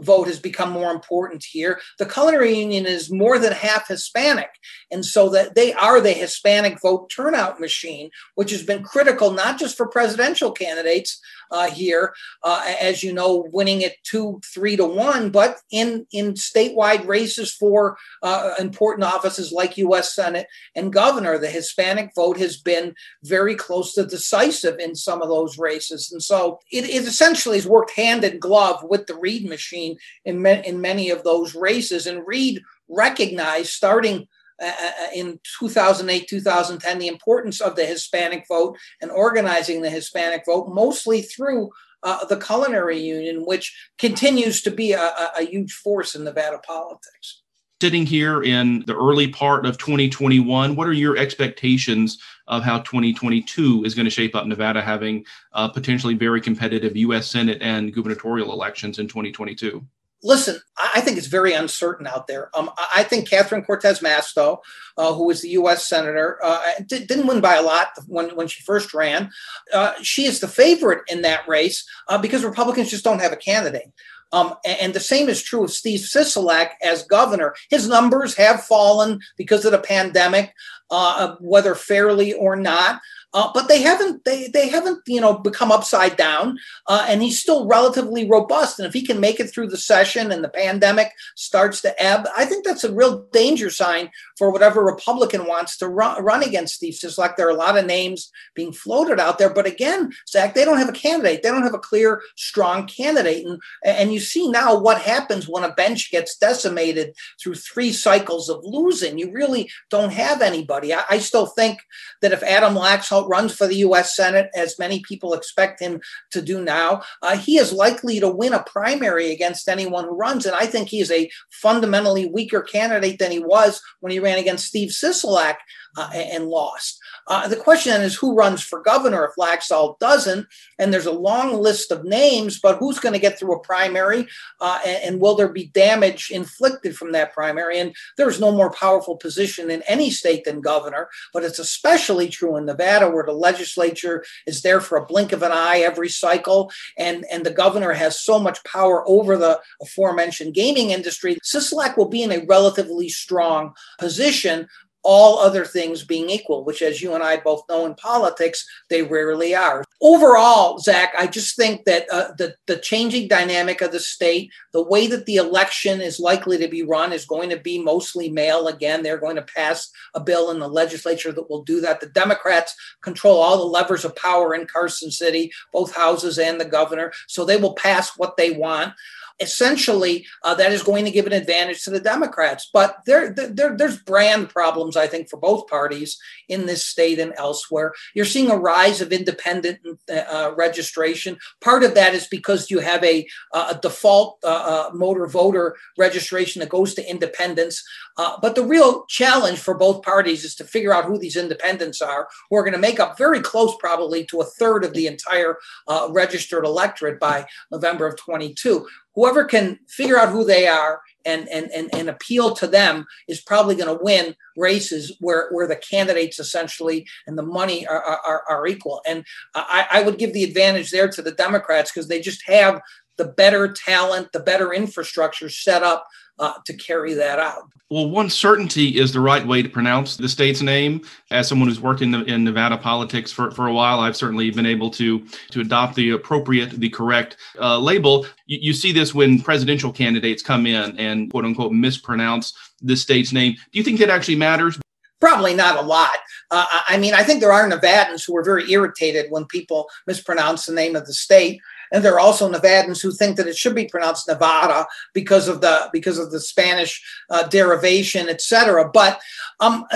vote 0.00 0.26
has 0.26 0.40
become 0.40 0.70
more 0.70 0.90
important 0.90 1.44
here. 1.44 1.80
The 1.98 2.06
culinary 2.06 2.58
union 2.58 2.84
is 2.84 3.12
more 3.12 3.38
than 3.38 3.52
half 3.52 3.88
Hispanic. 3.88 4.50
And 4.90 5.04
so 5.04 5.28
that 5.30 5.54
they 5.54 5.72
are 5.72 6.00
the 6.00 6.12
Hispanic 6.12 6.80
vote 6.82 7.10
turnout 7.10 7.60
machine, 7.60 8.10
which 8.34 8.50
has 8.50 8.62
been 8.62 8.82
critical 8.82 9.30
not 9.30 9.58
just 9.58 9.76
for 9.76 9.86
presidential 9.86 10.50
candidates 10.50 11.20
uh, 11.50 11.70
here, 11.70 12.14
uh, 12.42 12.62
as 12.80 13.02
you 13.02 13.12
know, 13.12 13.46
winning 13.52 13.82
it 13.82 13.96
two, 14.02 14.40
three 14.52 14.76
to 14.76 14.84
one, 14.84 15.30
but 15.30 15.58
in, 15.70 16.06
in 16.12 16.34
statewide 16.34 17.06
races 17.06 17.52
for 17.52 17.96
uh, 18.22 18.54
important 18.58 19.04
offices 19.04 19.52
like 19.52 19.78
U.S. 19.78 20.14
Senate 20.14 20.46
and 20.74 20.92
governor, 20.92 21.38
the 21.38 21.50
Hispanic 21.50 22.12
vote 22.14 22.38
has 22.38 22.56
been 22.56 22.94
very 23.22 23.54
close 23.54 23.94
to 23.94 24.06
decisive 24.06 24.78
in 24.78 24.94
some 24.94 25.22
of 25.22 25.28
those 25.28 25.58
races. 25.58 26.10
And 26.12 26.22
so 26.22 26.58
it, 26.70 26.84
it 26.84 27.06
essentially 27.06 27.56
has 27.56 27.66
worked 27.66 27.92
hand 27.92 28.24
in 28.24 28.38
glove 28.38 28.84
with 28.84 29.06
the 29.06 29.16
Reid 29.16 29.48
machine 29.48 29.96
in, 30.24 30.44
in 30.46 30.80
many 30.80 31.10
of 31.10 31.24
those 31.24 31.54
races. 31.54 32.06
And 32.06 32.26
Reid 32.26 32.62
recognized 32.88 33.70
starting 33.70 34.28
uh, 34.64 34.72
uh, 34.82 34.90
uh 35.02 35.06
in 35.14 35.38
2008, 35.60 36.28
2010, 36.28 36.98
the 36.98 37.08
importance 37.08 37.60
of 37.60 37.76
the 37.76 37.86
Hispanic 37.86 38.46
vote 38.48 38.76
and 39.00 39.10
organizing 39.10 39.82
the 39.82 39.90
Hispanic 39.90 40.44
vote, 40.46 40.68
mostly 40.68 41.22
through 41.22 41.70
uh, 42.04 42.24
the 42.26 42.36
Culinary 42.36 42.98
Union, 42.98 43.46
which 43.46 43.74
continues 43.98 44.60
to 44.62 44.70
be 44.70 44.92
a, 44.92 45.12
a, 45.38 45.44
huge 45.44 45.72
force 45.72 46.14
in 46.14 46.22
Nevada 46.22 46.58
politics. 46.58 47.40
Sitting 47.80 48.06
here 48.06 48.42
in 48.42 48.84
the 48.86 48.94
early 48.94 49.28
part 49.28 49.66
of 49.66 49.78
2021, 49.78 50.76
what 50.76 50.86
are 50.86 50.92
your 50.92 51.16
expectations 51.16 52.18
of 52.46 52.62
how 52.62 52.78
2022 52.80 53.84
is 53.84 53.94
going 53.94 54.04
to 54.04 54.10
shape 54.10 54.34
up 54.34 54.46
Nevada 54.46 54.80
having 54.80 55.24
uh, 55.52 55.68
potentially 55.68 56.14
very 56.14 56.40
competitive 56.40 56.96
U.S. 56.96 57.26
Senate 57.26 57.58
and 57.60 57.92
gubernatorial 57.92 58.52
elections 58.52 58.98
in 58.98 59.08
2022? 59.08 59.84
Listen, 60.24 60.58
I 60.94 61.02
think 61.02 61.18
it's 61.18 61.26
very 61.26 61.52
uncertain 61.52 62.06
out 62.06 62.26
there. 62.26 62.48
Um, 62.56 62.70
I 62.94 63.02
think 63.02 63.28
Catherine 63.28 63.62
Cortez 63.62 64.00
Masto, 64.00 64.58
uh, 64.96 65.12
who 65.12 65.26
was 65.26 65.42
the 65.42 65.50
U.S. 65.50 65.86
senator, 65.86 66.38
uh, 66.42 66.62
didn't 66.88 67.26
win 67.26 67.42
by 67.42 67.56
a 67.56 67.62
lot 67.62 67.88
when, 68.06 68.34
when 68.34 68.48
she 68.48 68.62
first 68.62 68.94
ran. 68.94 69.30
Uh, 69.72 69.92
she 70.02 70.24
is 70.24 70.40
the 70.40 70.48
favorite 70.48 71.02
in 71.08 71.20
that 71.22 71.46
race 71.46 71.86
uh, 72.08 72.16
because 72.16 72.42
Republicans 72.42 72.90
just 72.90 73.04
don't 73.04 73.20
have 73.20 73.32
a 73.32 73.36
candidate. 73.36 73.92
Um, 74.32 74.54
and 74.64 74.94
the 74.94 75.00
same 75.00 75.28
is 75.28 75.42
true 75.42 75.62
of 75.62 75.70
Steve 75.70 76.00
Sisolak 76.00 76.70
as 76.82 77.04
governor. 77.04 77.54
His 77.70 77.86
numbers 77.86 78.34
have 78.34 78.64
fallen 78.64 79.20
because 79.36 79.64
of 79.64 79.72
the 79.72 79.78
pandemic, 79.78 80.54
uh, 80.90 81.36
whether 81.38 81.74
fairly 81.74 82.32
or 82.32 82.56
not. 82.56 83.00
Uh, 83.34 83.50
but 83.52 83.68
they 83.68 83.82
haven't 83.82 84.24
they 84.24 84.48
they 84.48 84.68
haven't 84.68 85.00
you 85.06 85.20
know 85.20 85.38
become 85.38 85.70
upside 85.70 86.16
down 86.16 86.58
uh, 86.86 87.04
and 87.08 87.22
he's 87.22 87.40
still 87.40 87.66
relatively 87.66 88.28
robust. 88.28 88.78
And 88.78 88.86
if 88.86 88.94
he 88.94 89.02
can 89.02 89.20
make 89.20 89.40
it 89.40 89.48
through 89.48 89.68
the 89.68 89.76
session 89.76 90.32
and 90.32 90.42
the 90.42 90.48
pandemic 90.48 91.12
starts 91.34 91.80
to 91.82 92.02
ebb 92.02 92.26
i 92.36 92.44
think 92.44 92.64
that's 92.64 92.84
a 92.84 92.92
real 92.92 93.26
danger 93.32 93.70
sign 93.70 94.10
for 94.38 94.50
whatever 94.50 94.84
republican 94.84 95.46
wants 95.46 95.76
to 95.76 95.88
run, 95.88 96.22
run 96.24 96.42
against 96.42 96.76
steve 96.76 96.94
like 97.18 97.36
there 97.36 97.46
are 97.46 97.50
a 97.50 97.54
lot 97.54 97.76
of 97.76 97.86
names 97.86 98.30
being 98.54 98.72
floated 98.72 99.20
out 99.20 99.38
there. 99.38 99.52
But 99.52 99.66
again 99.66 100.12
zach 100.28 100.54
they 100.54 100.64
don't 100.64 100.78
have 100.78 100.88
a 100.88 100.92
candidate. 100.92 101.42
They 101.42 101.50
don't 101.50 101.62
have 101.62 101.74
a 101.74 101.78
clear 101.78 102.22
strong 102.36 102.86
candidate. 102.86 103.46
And 103.46 103.60
and 103.84 104.12
you 104.12 104.20
see 104.20 104.48
now 104.48 104.78
what 104.78 105.00
happens 105.00 105.48
when 105.48 105.64
a 105.64 105.74
bench 105.74 106.10
gets 106.10 106.36
decimated 106.36 107.14
through 107.40 107.54
three 107.56 107.92
cycles 107.92 108.48
of 108.48 108.60
losing. 108.64 109.18
You 109.18 109.32
really 109.32 109.70
don't 109.90 110.12
have 110.12 110.42
anybody. 110.42 110.94
I, 110.94 111.04
I 111.10 111.18
still 111.18 111.46
think 111.46 111.80
that 112.22 112.32
if 112.32 112.42
adam 112.42 112.74
laxalt 112.74 113.23
runs 113.28 113.54
for 113.54 113.66
the 113.66 113.76
U.S. 113.76 114.16
Senate, 114.16 114.50
as 114.54 114.78
many 114.78 115.00
people 115.00 115.34
expect 115.34 115.80
him 115.80 116.00
to 116.30 116.42
do 116.42 116.62
now, 116.62 117.02
uh, 117.22 117.36
he 117.36 117.58
is 117.58 117.72
likely 117.72 118.20
to 118.20 118.28
win 118.28 118.52
a 118.52 118.62
primary 118.62 119.30
against 119.32 119.68
anyone 119.68 120.04
who 120.04 120.16
runs. 120.16 120.46
And 120.46 120.54
I 120.54 120.66
think 120.66 120.88
he 120.88 121.00
is 121.00 121.10
a 121.10 121.30
fundamentally 121.50 122.26
weaker 122.26 122.62
candidate 122.62 123.18
than 123.18 123.30
he 123.30 123.40
was 123.40 123.80
when 124.00 124.12
he 124.12 124.20
ran 124.20 124.38
against 124.38 124.66
Steve 124.66 124.90
Sisolak 124.90 125.56
uh, 125.96 126.10
and 126.14 126.46
lost. 126.46 126.98
Uh, 127.26 127.48
the 127.48 127.56
question 127.56 127.92
then 127.92 128.02
is 128.02 128.14
who 128.14 128.34
runs 128.34 128.62
for 128.62 128.82
governor 128.82 129.24
if 129.24 129.36
Laxalt 129.36 129.98
doesn't? 129.98 130.46
And 130.78 130.92
there's 130.92 131.06
a 131.06 131.12
long 131.12 131.54
list 131.54 131.90
of 131.90 132.04
names, 132.04 132.58
but 132.60 132.78
who's 132.78 132.98
going 132.98 133.12
to 133.12 133.18
get 133.18 133.38
through 133.38 133.54
a 133.54 133.60
primary? 133.60 134.26
Uh, 134.60 134.80
and, 134.86 135.04
and, 135.04 135.20
will 135.20 135.34
there 135.36 135.48
be 135.48 135.66
damage 135.66 136.30
inflicted 136.30 136.96
from 136.96 137.12
that 137.12 137.32
primary? 137.32 137.78
And 137.78 137.94
there's 138.16 138.40
no 138.40 138.50
more 138.50 138.70
powerful 138.70 139.16
position 139.16 139.70
in 139.70 139.82
any 139.82 140.10
state 140.10 140.44
than 140.44 140.60
governor, 140.60 141.08
but 141.32 141.44
it's 141.44 141.58
especially 141.58 142.28
true 142.28 142.56
in 142.56 142.66
Nevada 142.66 143.08
where 143.08 143.24
the 143.24 143.32
legislature 143.32 144.24
is 144.46 144.62
there 144.62 144.80
for 144.80 144.98
a 144.98 145.06
blink 145.06 145.32
of 145.32 145.42
an 145.42 145.52
eye 145.52 145.78
every 145.78 146.08
cycle. 146.08 146.70
And, 146.98 147.24
and 147.30 147.46
the 147.46 147.52
governor 147.52 147.92
has 147.92 148.20
so 148.20 148.38
much 148.38 148.62
power 148.64 149.08
over 149.08 149.36
the 149.36 149.60
aforementioned 149.80 150.54
gaming 150.54 150.90
industry. 150.90 151.38
Sisolak 151.44 151.96
will 151.96 152.08
be 152.08 152.22
in 152.22 152.32
a 152.32 152.44
relatively 152.46 153.08
strong 153.08 153.72
position, 153.98 154.68
all 155.04 155.38
other 155.38 155.64
things 155.64 156.04
being 156.04 156.30
equal, 156.30 156.64
which, 156.64 156.82
as 156.82 157.00
you 157.00 157.14
and 157.14 157.22
I 157.22 157.36
both 157.36 157.62
know 157.68 157.86
in 157.86 157.94
politics, 157.94 158.66
they 158.90 159.02
rarely 159.02 159.54
are. 159.54 159.84
Overall, 160.00 160.78
Zach, 160.78 161.12
I 161.18 161.26
just 161.26 161.56
think 161.56 161.84
that 161.84 162.06
uh, 162.10 162.32
the, 162.36 162.54
the 162.66 162.76
changing 162.76 163.28
dynamic 163.28 163.80
of 163.80 163.92
the 163.92 164.00
state, 164.00 164.50
the 164.72 164.82
way 164.82 165.06
that 165.06 165.26
the 165.26 165.36
election 165.36 166.00
is 166.00 166.18
likely 166.18 166.58
to 166.58 166.68
be 166.68 166.82
run 166.82 167.12
is 167.12 167.24
going 167.24 167.50
to 167.50 167.58
be 167.58 167.78
mostly 167.78 168.30
mail 168.30 168.64
Again, 168.66 169.02
they're 169.02 169.18
going 169.18 169.36
to 169.36 169.42
pass 169.42 169.90
a 170.14 170.20
bill 170.20 170.50
in 170.50 170.58
the 170.58 170.68
legislature 170.68 171.32
that 171.32 171.50
will 171.50 171.62
do 171.62 171.80
that. 171.80 172.00
The 172.00 172.06
Democrats 172.06 172.74
control 173.02 173.40
all 173.40 173.58
the 173.58 173.64
levers 173.64 174.04
of 174.04 174.16
power 174.16 174.54
in 174.54 174.66
Carson 174.66 175.10
City, 175.10 175.52
both 175.72 175.94
houses 175.94 176.38
and 176.38 176.60
the 176.60 176.64
governor, 176.64 177.12
so 177.26 177.44
they 177.44 177.56
will 177.56 177.74
pass 177.74 178.16
what 178.16 178.36
they 178.36 178.50
want 178.50 178.94
essentially 179.40 180.26
uh, 180.42 180.54
that 180.54 180.72
is 180.72 180.82
going 180.82 181.04
to 181.04 181.10
give 181.10 181.26
an 181.26 181.32
advantage 181.32 181.82
to 181.84 181.90
the 181.90 182.00
Democrats. 182.00 182.70
But 182.72 182.98
there, 183.06 183.30
there, 183.30 183.76
there's 183.76 183.98
brand 183.98 184.48
problems, 184.48 184.96
I 184.96 185.06
think, 185.06 185.28
for 185.28 185.38
both 185.38 185.66
parties 185.66 186.18
in 186.48 186.66
this 186.66 186.86
state 186.86 187.18
and 187.18 187.32
elsewhere. 187.36 187.92
You're 188.14 188.24
seeing 188.24 188.50
a 188.50 188.56
rise 188.56 189.00
of 189.00 189.12
independent 189.12 189.78
uh, 190.08 190.52
registration. 190.56 191.38
Part 191.60 191.82
of 191.82 191.94
that 191.94 192.14
is 192.14 192.26
because 192.26 192.70
you 192.70 192.78
have 192.78 193.02
a, 193.04 193.26
a 193.52 193.78
default 193.80 194.38
uh, 194.44 194.88
uh 194.90 194.94
motor 194.94 195.26
voter 195.26 195.76
registration 195.98 196.60
that 196.60 196.68
goes 196.68 196.94
to 196.94 197.10
independents. 197.10 197.82
Uh, 198.16 198.36
but 198.40 198.54
the 198.54 198.62
real 198.62 199.04
challenge 199.06 199.58
for 199.58 199.74
both 199.74 200.02
parties 200.02 200.44
is 200.44 200.54
to 200.54 200.64
figure 200.64 200.94
out 200.94 201.04
who 201.04 201.18
these 201.18 201.36
independents 201.36 202.00
are, 202.00 202.28
who 202.48 202.56
are 202.56 202.62
going 202.62 202.72
to 202.72 202.78
make 202.78 203.00
up 203.00 203.18
very 203.18 203.40
close, 203.40 203.74
probably, 203.80 204.24
to 204.24 204.40
a 204.40 204.44
third 204.44 204.84
of 204.84 204.92
the 204.94 205.06
entire 205.06 205.58
uh, 205.88 206.08
registered 206.10 206.64
electorate 206.64 207.18
by 207.18 207.44
November 207.72 208.06
of 208.06 208.16
22 208.16 208.86
whoever 209.14 209.44
can 209.44 209.78
figure 209.88 210.18
out 210.18 210.30
who 210.30 210.44
they 210.44 210.66
are 210.66 211.00
and 211.24 211.48
and 211.48 211.70
and, 211.70 211.88
and 211.94 212.08
appeal 212.08 212.54
to 212.54 212.66
them 212.66 213.06
is 213.28 213.40
probably 213.40 213.74
going 213.74 213.96
to 213.96 214.04
win 214.04 214.34
races 214.56 215.16
where 215.20 215.48
where 215.50 215.66
the 215.66 215.76
candidates 215.76 216.38
essentially 216.38 217.06
and 217.26 217.38
the 217.38 217.42
money 217.42 217.86
are 217.86 218.02
are, 218.02 218.42
are 218.48 218.66
equal. 218.66 219.00
And 219.06 219.24
I, 219.54 219.86
I 219.90 220.02
would 220.02 220.18
give 220.18 220.32
the 220.32 220.44
advantage 220.44 220.90
there 220.90 221.08
to 221.08 221.22
the 221.22 221.32
democrats 221.32 221.90
because 221.90 222.08
they 222.08 222.20
just 222.20 222.42
have 222.46 222.80
the 223.16 223.24
better 223.24 223.72
talent 223.72 224.32
the 224.32 224.40
better 224.40 224.72
infrastructure 224.72 225.48
set 225.48 225.82
up 225.82 226.06
uh, 226.38 226.54
to 226.66 226.74
carry 226.74 227.14
that 227.14 227.38
out. 227.38 227.70
Well, 227.90 228.10
one 228.10 228.30
certainty 228.30 228.98
is 228.98 229.12
the 229.12 229.20
right 229.20 229.46
way 229.46 229.62
to 229.62 229.68
pronounce 229.68 230.16
the 230.16 230.28
state's 230.28 230.62
name. 230.62 231.02
As 231.30 231.46
someone 231.46 231.68
who's 231.68 231.80
worked 231.80 232.00
in, 232.02 232.10
the, 232.10 232.24
in 232.24 232.42
Nevada 232.42 232.76
politics 232.76 233.30
for, 233.30 233.50
for 233.50 233.66
a 233.66 233.72
while, 233.72 234.00
I've 234.00 234.16
certainly 234.16 234.50
been 234.50 234.66
able 234.66 234.90
to 234.90 235.24
to 235.50 235.60
adopt 235.60 235.94
the 235.94 236.10
appropriate, 236.10 236.70
the 236.70 236.88
correct 236.88 237.36
uh, 237.60 237.78
label. 237.78 238.26
You, 238.46 238.58
you 238.60 238.72
see 238.72 238.90
this 238.90 239.14
when 239.14 239.40
presidential 239.40 239.92
candidates 239.92 240.42
come 240.42 240.66
in 240.66 240.98
and 240.98 241.30
quote 241.30 241.44
unquote 241.44 241.72
mispronounce 241.72 242.54
the 242.80 242.96
state's 242.96 243.32
name. 243.32 243.52
Do 243.70 243.78
you 243.78 243.84
think 243.84 244.00
that 244.00 244.10
actually 244.10 244.36
matters? 244.36 244.78
Probably 245.20 245.54
not 245.54 245.78
a 245.78 245.86
lot. 245.86 246.16
Uh, 246.50 246.66
I 246.88 246.98
mean, 246.98 247.14
I 247.14 247.22
think 247.22 247.40
there 247.40 247.52
are 247.52 247.68
Nevadans 247.68 248.26
who 248.26 248.36
are 248.36 248.44
very 248.44 248.70
irritated 248.70 249.26
when 249.30 249.44
people 249.46 249.88
mispronounce 250.06 250.66
the 250.66 250.74
name 250.74 250.96
of 250.96 251.06
the 251.06 251.14
state 251.14 251.60
and 251.94 252.04
there 252.04 252.14
are 252.14 252.20
also 252.20 252.50
Nevadans 252.50 253.00
who 253.00 253.12
think 253.12 253.36
that 253.36 253.46
it 253.46 253.56
should 253.56 253.74
be 253.74 253.86
pronounced 253.86 254.26
Nevada 254.26 254.84
because 255.12 255.46
of 255.46 255.60
the 255.60 255.88
because 255.92 256.18
of 256.18 256.32
the 256.32 256.40
Spanish 256.40 257.00
uh, 257.30 257.44
derivation, 257.44 258.28
etc. 258.28 258.90
But 258.92 259.20
um, 259.60 259.86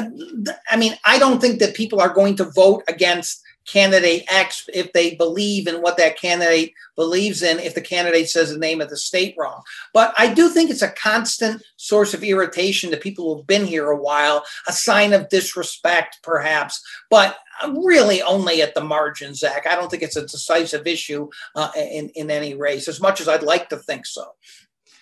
I 0.71 0.77
mean, 0.77 0.97
I 1.05 1.19
don't 1.19 1.41
think 1.41 1.59
that 1.59 1.75
people 1.75 2.01
are 2.01 2.15
going 2.15 2.37
to 2.37 2.45
vote 2.45 2.85
against 2.87 3.43
candidate 3.71 4.25
X 4.29 4.69
if 4.73 4.93
they 4.93 5.15
believe 5.15 5.67
in 5.67 5.83
what 5.83 5.97
that 5.99 6.19
candidate 6.19 6.73
believes 6.97 7.43
in, 7.43 7.59
if 7.59 7.75
the 7.75 7.81
candidate 7.81 8.29
says 8.29 8.51
the 8.51 8.59
name 8.59 8.81
of 8.81 8.89
the 8.89 8.97
state 8.97 9.35
wrong. 9.39 9.63
But 9.93 10.15
I 10.17 10.33
do 10.33 10.49
think 10.49 10.71
it's 10.71 10.83
a 10.83 10.91
constant 10.91 11.63
source 11.77 12.15
of 12.15 12.25
irritation 12.25 12.91
to 12.91 12.97
people 12.97 13.35
who've 13.35 13.47
been 13.47 13.67
here 13.67 13.91
a 13.91 14.01
while, 14.01 14.45
a 14.67 14.73
sign 14.73 15.13
of 15.13 15.29
disrespect, 15.29 16.19
perhaps. 16.23 16.83
But 17.11 17.37
really 17.69 18.23
only 18.23 18.63
at 18.63 18.75
the 18.75 18.85
margin, 18.85 19.35
Zach. 19.35 19.67
I 19.67 19.75
don't 19.75 19.91
think 19.91 20.03
it's 20.03 20.17
a 20.17 20.23
decisive 20.23 20.87
issue 20.87 21.29
uh, 21.55 21.71
in, 21.77 22.09
in 22.11 22.31
any 22.31 22.55
race, 22.55 22.89
as 22.89 23.01
much 23.01 23.21
as 23.21 23.29
I'd 23.29 23.43
like 23.43 23.69
to 23.71 23.77
think 23.77 24.07
so. 24.07 24.33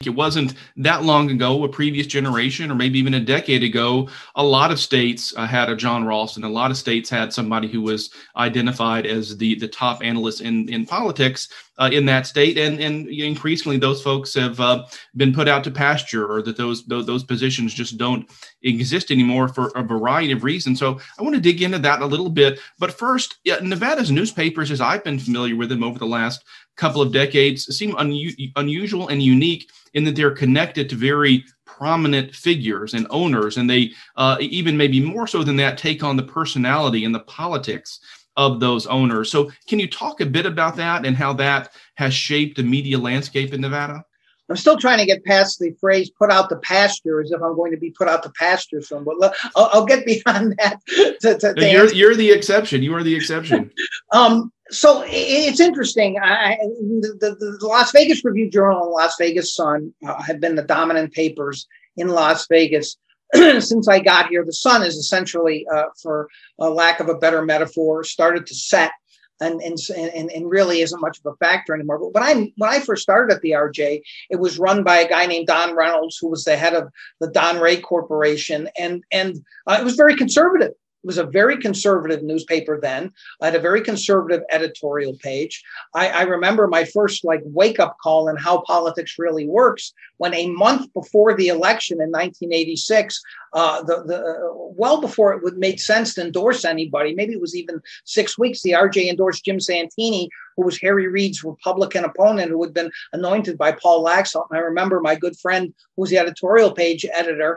It 0.04 0.10
wasn't 0.10 0.54
that 0.76 1.04
long 1.04 1.30
ago, 1.30 1.64
a 1.64 1.68
previous 1.68 2.06
generation, 2.06 2.70
or 2.70 2.74
maybe 2.74 2.98
even 2.98 3.14
a 3.14 3.20
decade 3.20 3.62
ago, 3.62 4.08
a 4.34 4.44
lot 4.44 4.70
of 4.70 4.78
states 4.78 5.32
uh, 5.36 5.46
had 5.46 5.70
a 5.70 5.76
Jon 5.76 6.04
Ralston. 6.04 6.44
A 6.44 6.48
lot 6.48 6.70
of 6.70 6.76
states 6.76 7.08
had 7.08 7.32
somebody 7.32 7.66
who 7.66 7.80
was 7.80 8.10
identified 8.36 9.06
as 9.06 9.38
the, 9.38 9.54
the 9.54 9.68
top 9.68 10.04
analyst 10.04 10.42
in, 10.42 10.68
in 10.68 10.84
politics 10.84 11.48
uh, 11.78 11.88
in 11.92 12.04
that 12.06 12.26
state. 12.26 12.58
And, 12.58 12.78
and 12.78 13.08
increasingly, 13.08 13.78
those 13.78 14.02
folks 14.02 14.34
have 14.34 14.60
uh, 14.60 14.84
been 15.16 15.32
put 15.32 15.48
out 15.48 15.64
to 15.64 15.70
pasture 15.70 16.26
or 16.30 16.42
that 16.42 16.58
those, 16.58 16.84
those, 16.86 17.06
those 17.06 17.24
positions 17.24 17.72
just 17.72 17.96
don't 17.96 18.28
exist 18.62 19.10
anymore 19.10 19.48
for 19.48 19.68
a 19.76 19.82
variety 19.82 20.32
of 20.32 20.44
reasons. 20.44 20.78
So 20.78 21.00
I 21.18 21.22
want 21.22 21.34
to 21.36 21.40
dig 21.40 21.62
into 21.62 21.78
that 21.78 22.02
a 22.02 22.06
little 22.06 22.30
bit. 22.30 22.60
But 22.78 22.92
first, 22.92 23.38
yeah, 23.44 23.58
Nevada's 23.62 24.10
newspapers, 24.10 24.70
as 24.70 24.80
I've 24.80 25.04
been 25.04 25.18
familiar 25.18 25.56
with 25.56 25.70
them 25.70 25.82
over 25.82 25.98
the 25.98 26.06
last 26.06 26.44
couple 26.76 27.02
of 27.02 27.12
decades, 27.12 27.74
seem 27.76 27.94
un- 27.96 28.14
unusual 28.56 29.08
and 29.08 29.22
unique 29.22 29.70
in 29.94 30.04
that 30.04 30.16
they're 30.16 30.30
connected 30.30 30.88
to 30.88 30.96
very 30.96 31.44
prominent 31.64 32.34
figures 32.34 32.94
and 32.94 33.06
owners, 33.10 33.58
and 33.58 33.68
they 33.68 33.92
uh, 34.16 34.36
even 34.40 34.76
maybe 34.76 35.00
more 35.00 35.26
so 35.26 35.42
than 35.42 35.56
that 35.56 35.76
take 35.76 36.02
on 36.02 36.16
the 36.16 36.22
personality 36.22 37.04
and 37.04 37.14
the 37.14 37.20
politics 37.20 38.00
of 38.36 38.60
those 38.60 38.86
owners. 38.86 39.30
So, 39.30 39.50
can 39.66 39.78
you 39.78 39.88
talk 39.88 40.20
a 40.20 40.26
bit 40.26 40.46
about 40.46 40.76
that 40.76 41.04
and 41.04 41.16
how 41.16 41.34
that 41.34 41.72
has 41.96 42.14
shaped 42.14 42.56
the 42.56 42.62
media 42.62 42.98
landscape 42.98 43.52
in 43.52 43.60
Nevada? 43.60 44.05
I'm 44.48 44.56
still 44.56 44.76
trying 44.76 44.98
to 44.98 45.06
get 45.06 45.24
past 45.24 45.58
the 45.58 45.72
phrase 45.80 46.10
"put 46.10 46.30
out 46.30 46.48
the 46.48 46.56
pasture" 46.56 47.20
as 47.20 47.32
if 47.32 47.42
I'm 47.42 47.56
going 47.56 47.72
to 47.72 47.76
be 47.76 47.90
put 47.90 48.08
out 48.08 48.22
the 48.22 48.32
pasture 48.38 48.80
soon. 48.80 49.04
But 49.04 49.34
I'll, 49.56 49.70
I'll 49.72 49.86
get 49.86 50.06
beyond 50.06 50.56
that. 50.58 50.80
To, 51.20 51.38
to, 51.38 51.54
to 51.54 51.70
you're, 51.70 51.92
you're, 51.92 52.14
the 52.14 52.30
exception. 52.30 52.82
You 52.82 52.94
are 52.94 53.02
the 53.02 53.14
exception. 53.14 53.70
um, 54.12 54.52
so 54.70 55.04
it's 55.06 55.60
interesting. 55.60 56.18
I, 56.20 56.56
the, 56.60 57.36
the, 57.38 57.66
Las 57.66 57.92
Vegas 57.92 58.24
Review 58.24 58.50
Journal 58.50 58.82
and 58.82 58.90
Las 58.90 59.14
Vegas 59.18 59.54
Sun 59.54 59.92
uh, 60.06 60.20
have 60.22 60.40
been 60.40 60.56
the 60.56 60.62
dominant 60.62 61.12
papers 61.12 61.66
in 61.96 62.08
Las 62.08 62.46
Vegas 62.48 62.96
since 63.34 63.88
I 63.88 64.00
got 64.00 64.28
here. 64.28 64.44
The 64.44 64.52
Sun 64.52 64.82
is 64.82 64.96
essentially, 64.96 65.66
uh, 65.72 65.86
for 66.02 66.28
a 66.58 66.68
lack 66.68 67.00
of 67.00 67.08
a 67.08 67.14
better 67.14 67.42
metaphor, 67.42 68.02
started 68.04 68.46
to 68.46 68.54
set 68.54 68.92
and, 69.40 69.60
and, 69.60 69.78
and, 69.96 70.30
and 70.30 70.50
really 70.50 70.80
isn't 70.80 71.00
much 71.00 71.18
of 71.18 71.32
a 71.32 71.36
factor 71.36 71.74
anymore. 71.74 71.98
But 71.98 72.14
when 72.14 72.22
I, 72.22 72.52
when 72.56 72.70
I 72.70 72.80
first 72.80 73.02
started 73.02 73.34
at 73.34 73.42
the 73.42 73.52
RJ, 73.52 74.02
it 74.30 74.40
was 74.40 74.58
run 74.58 74.82
by 74.82 74.98
a 74.98 75.08
guy 75.08 75.26
named 75.26 75.46
Don 75.46 75.76
Reynolds, 75.76 76.18
who 76.18 76.28
was 76.28 76.44
the 76.44 76.56
head 76.56 76.74
of 76.74 76.92
the 77.20 77.28
Donrey 77.28 77.80
Corporation. 77.80 78.68
And, 78.78 79.04
and 79.12 79.44
uh, 79.66 79.76
it 79.80 79.84
was 79.84 79.96
very 79.96 80.16
conservative. 80.16 80.72
It 81.06 81.06
was 81.06 81.18
a 81.18 81.24
very 81.24 81.56
conservative 81.58 82.24
newspaper 82.24 82.80
then. 82.80 83.12
I 83.40 83.44
had 83.44 83.54
a 83.54 83.60
very 83.60 83.80
conservative 83.80 84.42
editorial 84.50 85.16
page. 85.22 85.62
I, 85.94 86.08
I 86.08 86.22
remember 86.22 86.66
my 86.66 86.84
first 86.84 87.24
like 87.24 87.42
wake 87.44 87.78
up 87.78 87.96
call 88.02 88.28
and 88.28 88.36
how 88.36 88.62
politics 88.62 89.14
really 89.16 89.46
works 89.46 89.92
when 90.16 90.34
a 90.34 90.50
month 90.50 90.92
before 90.94 91.34
the 91.34 91.46
election 91.46 91.98
in 91.98 92.10
1986, 92.10 93.22
uh, 93.56 93.82
the, 93.84 94.02
the 94.02 94.50
well 94.52 95.00
before 95.00 95.32
it 95.32 95.42
would 95.42 95.56
make 95.56 95.80
sense 95.80 96.12
to 96.12 96.20
endorse 96.20 96.62
anybody, 96.62 97.14
maybe 97.14 97.32
it 97.32 97.40
was 97.40 97.56
even 97.56 97.80
six 98.04 98.38
weeks, 98.38 98.60
the 98.60 98.72
RJ 98.72 99.08
endorsed 99.08 99.46
Jim 99.46 99.60
Santini, 99.60 100.28
who 100.56 100.64
was 100.66 100.78
Harry 100.78 101.08
Reid's 101.08 101.42
Republican 101.42 102.04
opponent, 102.04 102.50
who 102.50 102.62
had 102.62 102.74
been 102.74 102.90
anointed 103.14 103.56
by 103.56 103.72
Paul 103.72 104.04
Laxalt. 104.04 104.48
And 104.50 104.58
I 104.58 104.62
remember 104.62 105.00
my 105.00 105.14
good 105.14 105.38
friend, 105.38 105.72
who 105.96 106.02
was 106.02 106.10
the 106.10 106.18
editorial 106.18 106.70
page 106.70 107.06
editor, 107.14 107.56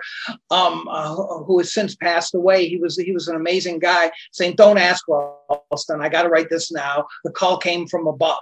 um, 0.51 0.87
uh, 0.89 1.15
who 1.15 1.57
has 1.57 1.73
since 1.73 1.97
passed 1.97 2.33
away. 2.33 2.69
He 2.69 2.77
was 2.77 2.95
he 2.95 3.11
was 3.11 3.27
an 3.27 3.35
amazing 3.35 3.79
guy, 3.79 4.09
saying, 4.31 4.55
"Don't 4.55 4.77
ask 4.77 5.03
Ralston. 5.09 6.01
I 6.01 6.07
got 6.07 6.23
to 6.23 6.29
write 6.29 6.49
this 6.49 6.71
now." 6.71 7.07
The 7.25 7.31
call 7.31 7.57
came 7.57 7.87
from 7.87 8.07
above. 8.07 8.39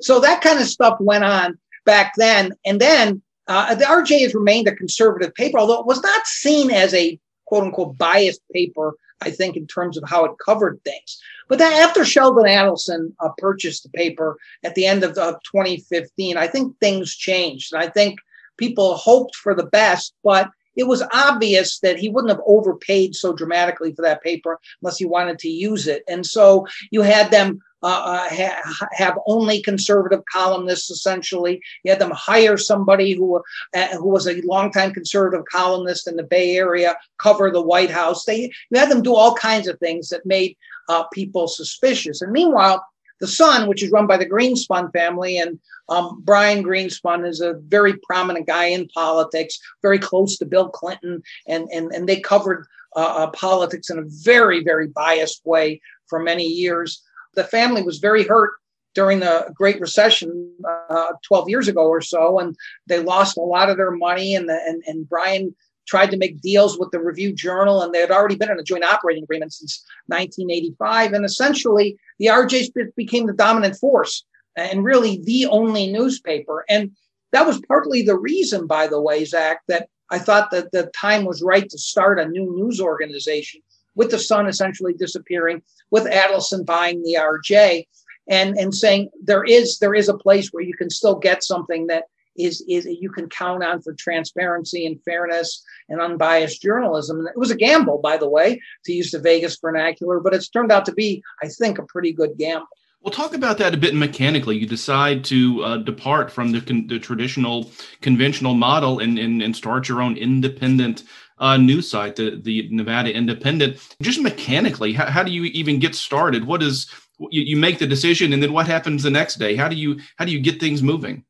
So 0.00 0.20
that 0.20 0.42
kind 0.42 0.60
of 0.60 0.66
stuff 0.66 0.96
went 1.00 1.24
on 1.24 1.58
back 1.84 2.12
then, 2.16 2.52
and 2.64 2.80
then 2.80 3.20
uh, 3.50 3.74
the 3.74 3.84
RJ 3.84 4.20
has 4.20 4.34
remained 4.34 4.68
a 4.68 4.76
conservative 4.76 5.34
paper, 5.34 5.58
although 5.58 5.80
it 5.80 5.86
was 5.86 6.02
not 6.02 6.24
seen 6.24 6.70
as 6.70 6.94
a 6.94 7.18
quote 7.46 7.64
unquote 7.64 7.98
biased 7.98 8.40
paper, 8.54 8.94
I 9.20 9.32
think, 9.32 9.56
in 9.56 9.66
terms 9.66 9.96
of 9.96 10.08
how 10.08 10.24
it 10.24 10.36
covered 10.44 10.80
things. 10.84 11.20
But 11.48 11.58
then 11.58 11.72
after 11.72 12.04
Sheldon 12.04 12.44
Adelson 12.44 13.12
uh, 13.18 13.30
purchased 13.38 13.82
the 13.82 13.88
paper 13.88 14.38
at 14.62 14.76
the 14.76 14.86
end 14.86 15.02
of 15.02 15.18
uh, 15.18 15.36
2015, 15.52 16.36
I 16.36 16.46
think 16.46 16.78
things 16.78 17.16
changed. 17.16 17.72
And 17.72 17.82
I 17.82 17.88
think 17.88 18.20
people 18.56 18.94
hoped 18.94 19.34
for 19.34 19.52
the 19.52 19.66
best, 19.66 20.14
but 20.22 20.48
it 20.76 20.86
was 20.86 21.02
obvious 21.12 21.80
that 21.80 21.98
he 21.98 22.08
wouldn't 22.08 22.30
have 22.30 22.42
overpaid 22.46 23.16
so 23.16 23.32
dramatically 23.32 23.92
for 23.92 24.02
that 24.02 24.22
paper 24.22 24.60
unless 24.80 24.98
he 24.98 25.06
wanted 25.06 25.40
to 25.40 25.48
use 25.48 25.88
it. 25.88 26.04
And 26.06 26.24
so 26.24 26.68
you 26.92 27.02
had 27.02 27.32
them 27.32 27.60
uh, 27.82 27.86
uh, 27.86 28.28
ha- 28.28 28.88
have 28.92 29.18
only 29.26 29.62
conservative 29.62 30.22
columnists. 30.32 30.90
Essentially, 30.90 31.60
you 31.82 31.90
had 31.90 32.00
them 32.00 32.12
hire 32.12 32.56
somebody 32.56 33.14
who 33.14 33.42
uh, 33.74 33.86
who 33.96 34.08
was 34.08 34.26
a 34.26 34.40
longtime 34.42 34.92
conservative 34.92 35.44
columnist 35.50 36.06
in 36.06 36.16
the 36.16 36.22
Bay 36.22 36.56
Area 36.56 36.96
cover 37.18 37.50
the 37.50 37.62
White 37.62 37.90
House. 37.90 38.24
They 38.24 38.50
you 38.70 38.78
had 38.78 38.90
them 38.90 39.02
do 39.02 39.14
all 39.14 39.34
kinds 39.34 39.68
of 39.68 39.78
things 39.78 40.08
that 40.08 40.26
made 40.26 40.56
uh, 40.88 41.04
people 41.12 41.48
suspicious. 41.48 42.20
And 42.22 42.32
meanwhile, 42.32 42.84
the 43.20 43.26
Sun, 43.26 43.68
which 43.68 43.82
is 43.82 43.90
run 43.90 44.06
by 44.06 44.16
the 44.16 44.28
Greenspun 44.28 44.92
family, 44.92 45.38
and 45.38 45.58
um, 45.88 46.22
Brian 46.24 46.64
Greenspun 46.64 47.26
is 47.26 47.40
a 47.40 47.54
very 47.54 47.94
prominent 47.98 48.46
guy 48.46 48.66
in 48.66 48.88
politics, 48.88 49.58
very 49.82 49.98
close 49.98 50.38
to 50.38 50.46
Bill 50.46 50.68
Clinton, 50.68 51.22
and 51.46 51.68
and 51.72 51.92
and 51.92 52.08
they 52.08 52.20
covered 52.20 52.66
uh, 52.96 53.24
uh, 53.24 53.30
politics 53.30 53.90
in 53.90 53.98
a 53.98 54.04
very 54.06 54.64
very 54.64 54.88
biased 54.88 55.42
way 55.44 55.80
for 56.06 56.18
many 56.18 56.46
years. 56.46 57.02
The 57.34 57.44
family 57.44 57.82
was 57.82 57.98
very 57.98 58.24
hurt 58.24 58.52
during 58.94 59.20
the 59.20 59.52
Great 59.54 59.80
Recession 59.80 60.52
uh, 60.88 61.12
12 61.24 61.48
years 61.48 61.68
ago 61.68 61.86
or 61.86 62.00
so, 62.00 62.38
and 62.38 62.56
they 62.86 63.00
lost 63.00 63.36
a 63.36 63.42
lot 63.42 63.70
of 63.70 63.76
their 63.76 63.92
money. 63.92 64.34
And, 64.34 64.48
the, 64.48 64.60
and, 64.66 64.82
and 64.86 65.08
Brian 65.08 65.54
tried 65.86 66.10
to 66.10 66.16
make 66.16 66.40
deals 66.40 66.78
with 66.78 66.90
the 66.90 67.00
Review 67.00 67.32
Journal, 67.32 67.82
and 67.82 67.92
they 67.92 68.00
had 68.00 68.10
already 68.10 68.36
been 68.36 68.50
in 68.50 68.58
a 68.58 68.64
joint 68.64 68.84
operating 68.84 69.24
agreement 69.24 69.52
since 69.52 69.84
1985. 70.06 71.12
And 71.12 71.24
essentially, 71.24 71.98
the 72.18 72.26
RJ 72.26 72.94
became 72.96 73.26
the 73.26 73.32
dominant 73.32 73.76
force 73.76 74.24
and 74.56 74.84
really 74.84 75.20
the 75.24 75.46
only 75.46 75.90
newspaper. 75.92 76.64
And 76.68 76.92
that 77.32 77.46
was 77.46 77.60
partly 77.68 78.02
the 78.02 78.18
reason, 78.18 78.66
by 78.66 78.86
the 78.86 79.00
way, 79.00 79.24
Zach, 79.24 79.60
that 79.68 79.88
I 80.10 80.18
thought 80.18 80.50
that 80.50 80.72
the 80.72 80.90
time 80.96 81.24
was 81.24 81.42
right 81.42 81.68
to 81.68 81.78
start 81.78 82.18
a 82.18 82.26
new 82.26 82.52
news 82.56 82.80
organization 82.80 83.60
with 83.94 84.10
the 84.10 84.18
Sun 84.18 84.46
essentially 84.46 84.92
disappearing, 84.92 85.62
with 85.90 86.04
Adelson 86.04 86.64
buying 86.64 87.02
the 87.02 87.18
RJ, 87.20 87.86
and 88.28 88.56
and 88.56 88.74
saying 88.74 89.10
there 89.22 89.44
is 89.44 89.78
there 89.78 89.94
is 89.94 90.08
a 90.08 90.16
place 90.16 90.48
where 90.50 90.62
you 90.62 90.74
can 90.74 90.90
still 90.90 91.16
get 91.16 91.42
something 91.42 91.88
that 91.88 92.04
is 92.36 92.64
is 92.68 92.86
you 92.86 93.10
can 93.10 93.28
count 93.28 93.62
on 93.64 93.82
for 93.82 93.92
transparency 93.94 94.86
and 94.86 95.02
fairness 95.02 95.64
and 95.88 96.00
unbiased 96.00 96.62
journalism. 96.62 97.18
And 97.18 97.28
it 97.28 97.36
was 97.38 97.50
a 97.50 97.56
gamble, 97.56 97.98
by 97.98 98.16
the 98.16 98.28
way, 98.28 98.60
to 98.84 98.92
use 98.92 99.10
the 99.10 99.18
Vegas 99.18 99.58
vernacular, 99.60 100.20
but 100.20 100.34
it's 100.34 100.48
turned 100.48 100.72
out 100.72 100.86
to 100.86 100.92
be, 100.92 101.22
I 101.42 101.48
think, 101.48 101.78
a 101.78 101.84
pretty 101.84 102.12
good 102.12 102.38
gamble. 102.38 102.68
We'll 103.02 103.12
talk 103.12 103.32
about 103.32 103.56
that 103.58 103.72
a 103.72 103.78
bit 103.78 103.94
mechanically. 103.94 104.58
You 104.58 104.66
decide 104.66 105.24
to 105.24 105.64
uh, 105.64 105.76
depart 105.78 106.30
from 106.30 106.52
the, 106.52 106.60
con- 106.60 106.86
the 106.86 106.98
traditional 106.98 107.70
conventional 108.02 108.52
model 108.52 108.98
and, 108.98 109.18
and, 109.18 109.40
and 109.40 109.56
start 109.56 109.88
your 109.88 110.02
own 110.02 110.18
independent 110.18 111.04
uh, 111.40 111.56
news 111.56 111.90
site, 111.90 112.16
the, 112.16 112.40
the 112.40 112.68
Nevada 112.70 113.12
Independent. 113.12 113.78
Just 114.00 114.20
mechanically, 114.20 114.92
how, 114.92 115.06
how 115.06 115.22
do 115.22 115.32
you 115.32 115.44
even 115.44 115.78
get 115.78 115.94
started? 115.94 116.44
What 116.44 116.62
is 116.62 116.90
you, 117.18 117.42
you 117.42 117.56
make 117.56 117.78
the 117.78 117.86
decision, 117.86 118.32
and 118.32 118.42
then 118.42 118.52
what 118.52 118.66
happens 118.66 119.02
the 119.02 119.10
next 119.10 119.36
day? 119.36 119.56
How 119.56 119.68
do 119.68 119.76
you 119.76 119.98
how 120.16 120.24
do 120.24 120.32
you 120.32 120.40
get 120.40 120.60
things 120.60 120.82
moving? 120.82 121.24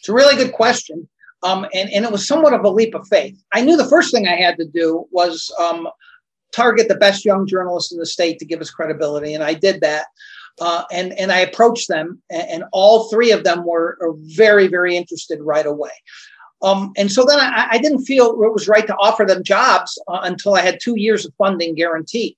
It's 0.00 0.08
a 0.08 0.12
really 0.12 0.36
good 0.36 0.52
question. 0.52 1.08
Um, 1.42 1.66
and, 1.74 1.90
and 1.90 2.04
it 2.04 2.10
was 2.10 2.26
somewhat 2.26 2.54
of 2.54 2.64
a 2.64 2.68
leap 2.68 2.94
of 2.94 3.06
faith. 3.08 3.40
I 3.52 3.60
knew 3.60 3.76
the 3.76 3.88
first 3.88 4.10
thing 4.10 4.26
I 4.26 4.36
had 4.36 4.56
to 4.56 4.64
do 4.64 5.06
was 5.12 5.52
um, 5.60 5.88
target 6.52 6.88
the 6.88 6.96
best 6.96 7.24
young 7.24 7.46
journalists 7.46 7.92
in 7.92 7.98
the 7.98 8.06
state 8.06 8.38
to 8.38 8.44
give 8.44 8.60
us 8.60 8.70
credibility. 8.70 9.34
And 9.34 9.44
I 9.44 9.54
did 9.54 9.80
that. 9.82 10.06
Uh, 10.58 10.84
and, 10.90 11.12
and 11.18 11.30
I 11.30 11.40
approached 11.40 11.88
them, 11.88 12.22
and, 12.30 12.48
and, 12.48 12.64
all 12.72 13.10
three 13.10 13.30
of 13.30 13.44
them 13.44 13.66
were 13.66 13.98
very, 14.20 14.68
very 14.68 14.96
interested 14.96 15.38
right 15.42 15.66
away. 15.66 15.90
Um, 16.62 16.92
and 16.96 17.12
so 17.12 17.24
then 17.24 17.38
I, 17.38 17.68
I, 17.72 17.78
didn't 17.78 18.04
feel 18.04 18.30
it 18.42 18.52
was 18.52 18.66
right 18.66 18.86
to 18.86 18.96
offer 18.96 19.24
them 19.24 19.44
jobs 19.44 20.00
uh, 20.08 20.20
until 20.22 20.54
I 20.54 20.62
had 20.62 20.78
two 20.80 20.98
years 20.98 21.26
of 21.26 21.34
funding 21.36 21.74
guaranteed. 21.74 22.34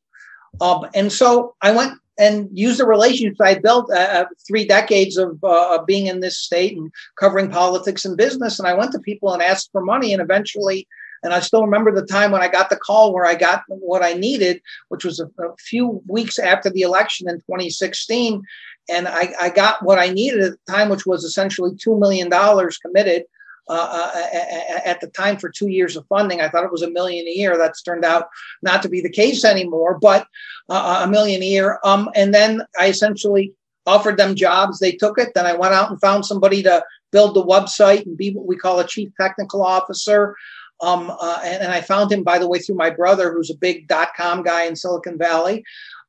Um, 0.60 0.86
and 0.92 1.12
so 1.12 1.54
I 1.62 1.70
went 1.70 1.94
and 2.18 2.48
used 2.52 2.80
the 2.80 2.86
relationships 2.86 3.40
I 3.40 3.58
built 3.58 3.90
uh, 3.92 3.96
uh, 3.96 4.24
three 4.46 4.66
decades 4.66 5.16
of 5.16 5.38
uh, 5.44 5.82
being 5.84 6.08
in 6.08 6.20
this 6.20 6.36
state 6.36 6.76
and 6.76 6.90
covering 7.18 7.48
politics 7.48 8.04
and 8.04 8.16
business. 8.16 8.58
And 8.58 8.66
I 8.66 8.74
went 8.74 8.90
to 8.92 8.98
people 8.98 9.32
and 9.32 9.40
asked 9.40 9.70
for 9.70 9.84
money, 9.84 10.12
and 10.12 10.20
eventually, 10.20 10.88
and 11.22 11.32
I 11.32 11.40
still 11.40 11.62
remember 11.62 11.92
the 11.92 12.06
time 12.06 12.32
when 12.32 12.42
I 12.42 12.48
got 12.48 12.70
the 12.70 12.76
call 12.76 13.14
where 13.14 13.24
I 13.24 13.36
got 13.36 13.62
what 13.68 14.02
I 14.02 14.14
needed, 14.14 14.60
which 14.88 15.04
was 15.04 15.20
a, 15.20 15.26
a 15.26 15.56
few 15.58 16.02
weeks 16.08 16.40
after 16.40 16.70
the 16.70 16.82
election 16.82 17.28
in 17.28 17.36
2016. 17.36 18.42
And 18.90 19.06
I, 19.06 19.32
I 19.40 19.50
got 19.50 19.84
what 19.84 19.98
I 19.98 20.08
needed 20.08 20.42
at 20.42 20.52
the 20.52 20.72
time, 20.72 20.88
which 20.88 21.06
was 21.06 21.22
essentially 21.22 21.72
$2 21.72 22.00
million 22.00 22.30
committed 22.82 23.24
uh, 23.68 24.10
uh 24.12 24.80
at 24.84 25.00
the 25.00 25.08
time 25.08 25.36
for 25.36 25.50
two 25.50 25.68
years 25.68 25.96
of 25.96 26.06
funding. 26.06 26.40
I 26.40 26.48
thought 26.48 26.64
it 26.64 26.72
was 26.72 26.82
a 26.82 26.90
million 26.90 27.26
a 27.26 27.30
year. 27.30 27.56
That's 27.56 27.82
turned 27.82 28.04
out 28.04 28.28
not 28.62 28.82
to 28.82 28.88
be 28.88 29.00
the 29.00 29.10
case 29.10 29.44
anymore, 29.44 29.98
but 30.00 30.26
uh, 30.68 31.00
uh, 31.00 31.04
a 31.04 31.10
million 31.10 31.42
a 31.42 31.46
year. 31.46 31.78
Um, 31.84 32.08
and 32.14 32.34
then 32.34 32.62
I 32.78 32.88
essentially 32.88 33.54
offered 33.86 34.16
them 34.16 34.34
jobs. 34.34 34.78
They 34.78 34.92
took 34.92 35.18
it. 35.18 35.32
Then 35.34 35.46
I 35.46 35.54
went 35.54 35.74
out 35.74 35.90
and 35.90 36.00
found 36.00 36.26
somebody 36.26 36.62
to 36.62 36.84
build 37.10 37.34
the 37.34 37.44
website 37.44 38.04
and 38.04 38.16
be 38.16 38.32
what 38.32 38.46
we 38.46 38.56
call 38.56 38.80
a 38.80 38.86
chief 38.86 39.10
technical 39.18 39.62
officer. 39.62 40.36
Um, 40.80 41.10
uh, 41.10 41.40
and, 41.42 41.64
and, 41.64 41.72
I 41.72 41.80
found 41.80 42.12
him, 42.12 42.22
by 42.22 42.38
the 42.38 42.48
way, 42.48 42.60
through 42.60 42.76
my 42.76 42.90
brother, 42.90 43.32
who's 43.32 43.50
a 43.50 43.56
big 43.56 43.88
dot 43.88 44.10
com 44.16 44.44
guy 44.44 44.64
in 44.64 44.76
Silicon 44.76 45.18
Valley. 45.18 45.64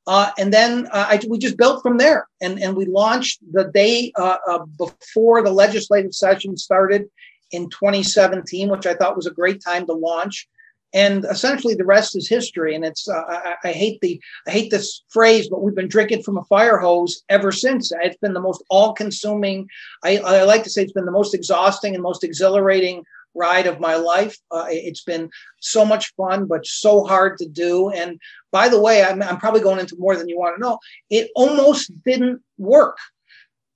Uh, 0.06 0.32
and 0.38 0.54
then 0.54 0.88
uh, 0.92 1.06
I, 1.10 1.20
we 1.28 1.40
just 1.40 1.58
built 1.58 1.82
from 1.82 1.98
there. 1.98 2.28
And, 2.42 2.60
and 2.60 2.76
we 2.76 2.86
launched 2.86 3.40
the 3.52 3.66
day 3.66 4.12
uh, 4.16 4.60
before 4.78 5.42
the 5.42 5.52
legislative 5.52 6.14
session 6.14 6.56
started 6.58 7.10
in 7.52 7.70
2017, 7.70 8.70
which 8.70 8.86
I 8.86 8.94
thought 8.94 9.16
was 9.16 9.28
a 9.28 9.32
great 9.32 9.62
time 9.64 9.86
to 9.88 9.94
launch. 9.94 10.48
And 10.94 11.26
essentially, 11.26 11.76
the 11.76 11.86
rest 11.86 12.16
is 12.16 12.28
history. 12.28 12.74
And 12.74 12.84
it's 12.84 13.08
uh, 13.08 13.24
I, 13.28 13.56
I, 13.64 13.72
hate 13.72 14.02
the 14.02 14.20
I 14.48 14.52
hate 14.52 14.72
this 14.72 15.04
phrase, 15.10 15.48
but 15.48 15.62
we've 15.62 15.76
been 15.76 15.88
drinking 15.88 16.24
from 16.24 16.38
a 16.38 16.46
fire 16.46 16.78
hose 16.78 17.24
ever 17.30 17.52
since. 17.52 17.92
It's 18.02 18.18
been 18.18 18.34
the 18.34 18.42
most 18.42 18.64
all-consuming. 18.70 19.68
I, 20.04 20.18
I 20.18 20.44
like 20.44 20.64
to 20.64 20.70
say 20.70 20.82
it's 20.82 20.94
been 20.94 21.06
the 21.06 21.12
most 21.12 21.36
exhausting 21.36 21.94
and 21.94 22.02
most 22.02 22.24
exhilarating 22.24 23.04
ride 23.36 23.68
of 23.68 23.80
my 23.80 23.96
life. 23.96 24.36
Uh, 24.52 24.66
it's 24.70 25.04
been 25.04 25.30
so 25.60 25.86
much 25.86 26.12
fun, 26.16 26.48
but 26.48 26.66
so 26.66 27.04
hard 27.04 27.38
to 27.38 27.48
do. 27.48 27.90
And 27.92 28.20
by 28.52 28.68
the 28.70 28.82
way, 28.82 29.04
I'm, 29.04 29.22
I'm 29.22 29.38
probably 29.38 29.62
going 29.62 29.80
into 29.80 29.96
more 30.00 30.16
than 30.16 30.28
you 30.28 30.40
want 30.40 30.56
to 30.56 30.62
know. 30.62 30.80
It 31.12 31.30
almost 31.36 31.92
didn't 32.04 32.42
work 32.58 32.98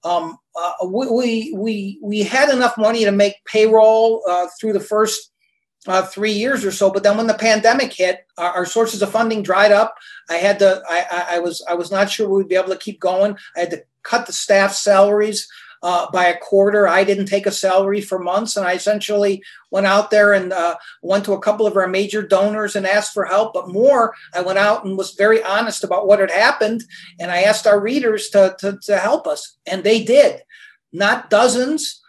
um, 0.03 0.37
uh, 0.55 0.85
we, 0.85 1.53
we, 1.55 1.99
we 2.01 2.23
had 2.23 2.49
enough 2.49 2.77
money 2.77 3.05
to 3.05 3.11
make 3.11 3.35
payroll 3.45 4.21
uh, 4.29 4.47
through 4.59 4.73
the 4.73 4.79
first 4.79 5.31
uh, 5.87 6.01
three 6.03 6.31
years 6.31 6.63
or 6.65 6.71
so. 6.71 6.91
But 6.91 7.03
then 7.03 7.17
when 7.17 7.27
the 7.27 7.33
pandemic 7.33 7.93
hit, 7.93 8.25
our, 8.37 8.51
our, 8.51 8.65
sources 8.65 9.01
of 9.01 9.11
funding 9.11 9.43
dried 9.43 9.71
up. 9.71 9.95
I 10.29 10.35
had 10.35 10.59
to. 10.59 10.81
I, 10.89 11.25
I, 11.31 11.39
was. 11.39 11.63
I 11.69 11.73
was 11.73 11.91
not 11.91 12.09
sure 12.09 12.29
we'd 12.29 12.47
be 12.47 12.55
able 12.55 12.69
to 12.69 12.77
keep 12.77 12.99
going. 12.99 13.35
I 13.55 13.61
had 13.61 13.71
to 13.71 13.83
cut 14.03 14.25
the 14.25 14.33
staff 14.33 14.73
salaries 14.73 15.47
uh, 15.84 16.09
by 16.11 16.25
a 16.25 16.38
quarter. 16.38 16.88
I 16.88 17.03
didn't 17.03 17.25
take 17.25 17.45
a 17.45 17.51
salary 17.51 18.01
for 18.01 18.17
months, 18.17 18.57
and 18.57 18.65
I 18.65 18.73
essentially 18.73 19.43
went 19.69 19.86
out 19.86 20.09
there 20.09 20.34
and 20.34 20.53
uh, 20.53 20.77
went 21.01 21.25
to 21.25 21.34
a 21.34 21.41
couple 21.41 21.67
of 21.67 21.75
our 21.75 21.88
major 21.88 22.23
donors 22.23 22.75
and 22.75 22.88
asked 22.88 23.13
for 23.13 23.25
help. 23.25 23.53
But 23.53 23.69
more, 23.69 24.15
I 24.34 24.41
went 24.41 24.59
out 24.59 24.86
and 24.86 24.97
was 24.97 25.11
very 25.11 25.43
honest 25.43 25.84
about 25.84 26.07
what 26.07 26.19
had 26.19 26.31
happened, 26.31 26.84
and 27.19 27.29
I 27.29 27.41
asked 27.41 27.67
our 27.67 27.79
readers 27.79 28.29
to 28.29 28.55
to, 28.59 28.79
to 28.84 28.97
help 28.97 29.27
us, 29.27 29.57
and 29.67 29.84
they 29.84 30.03
did. 30.03 30.41
Not 30.93 31.29
dozens, 31.29 32.01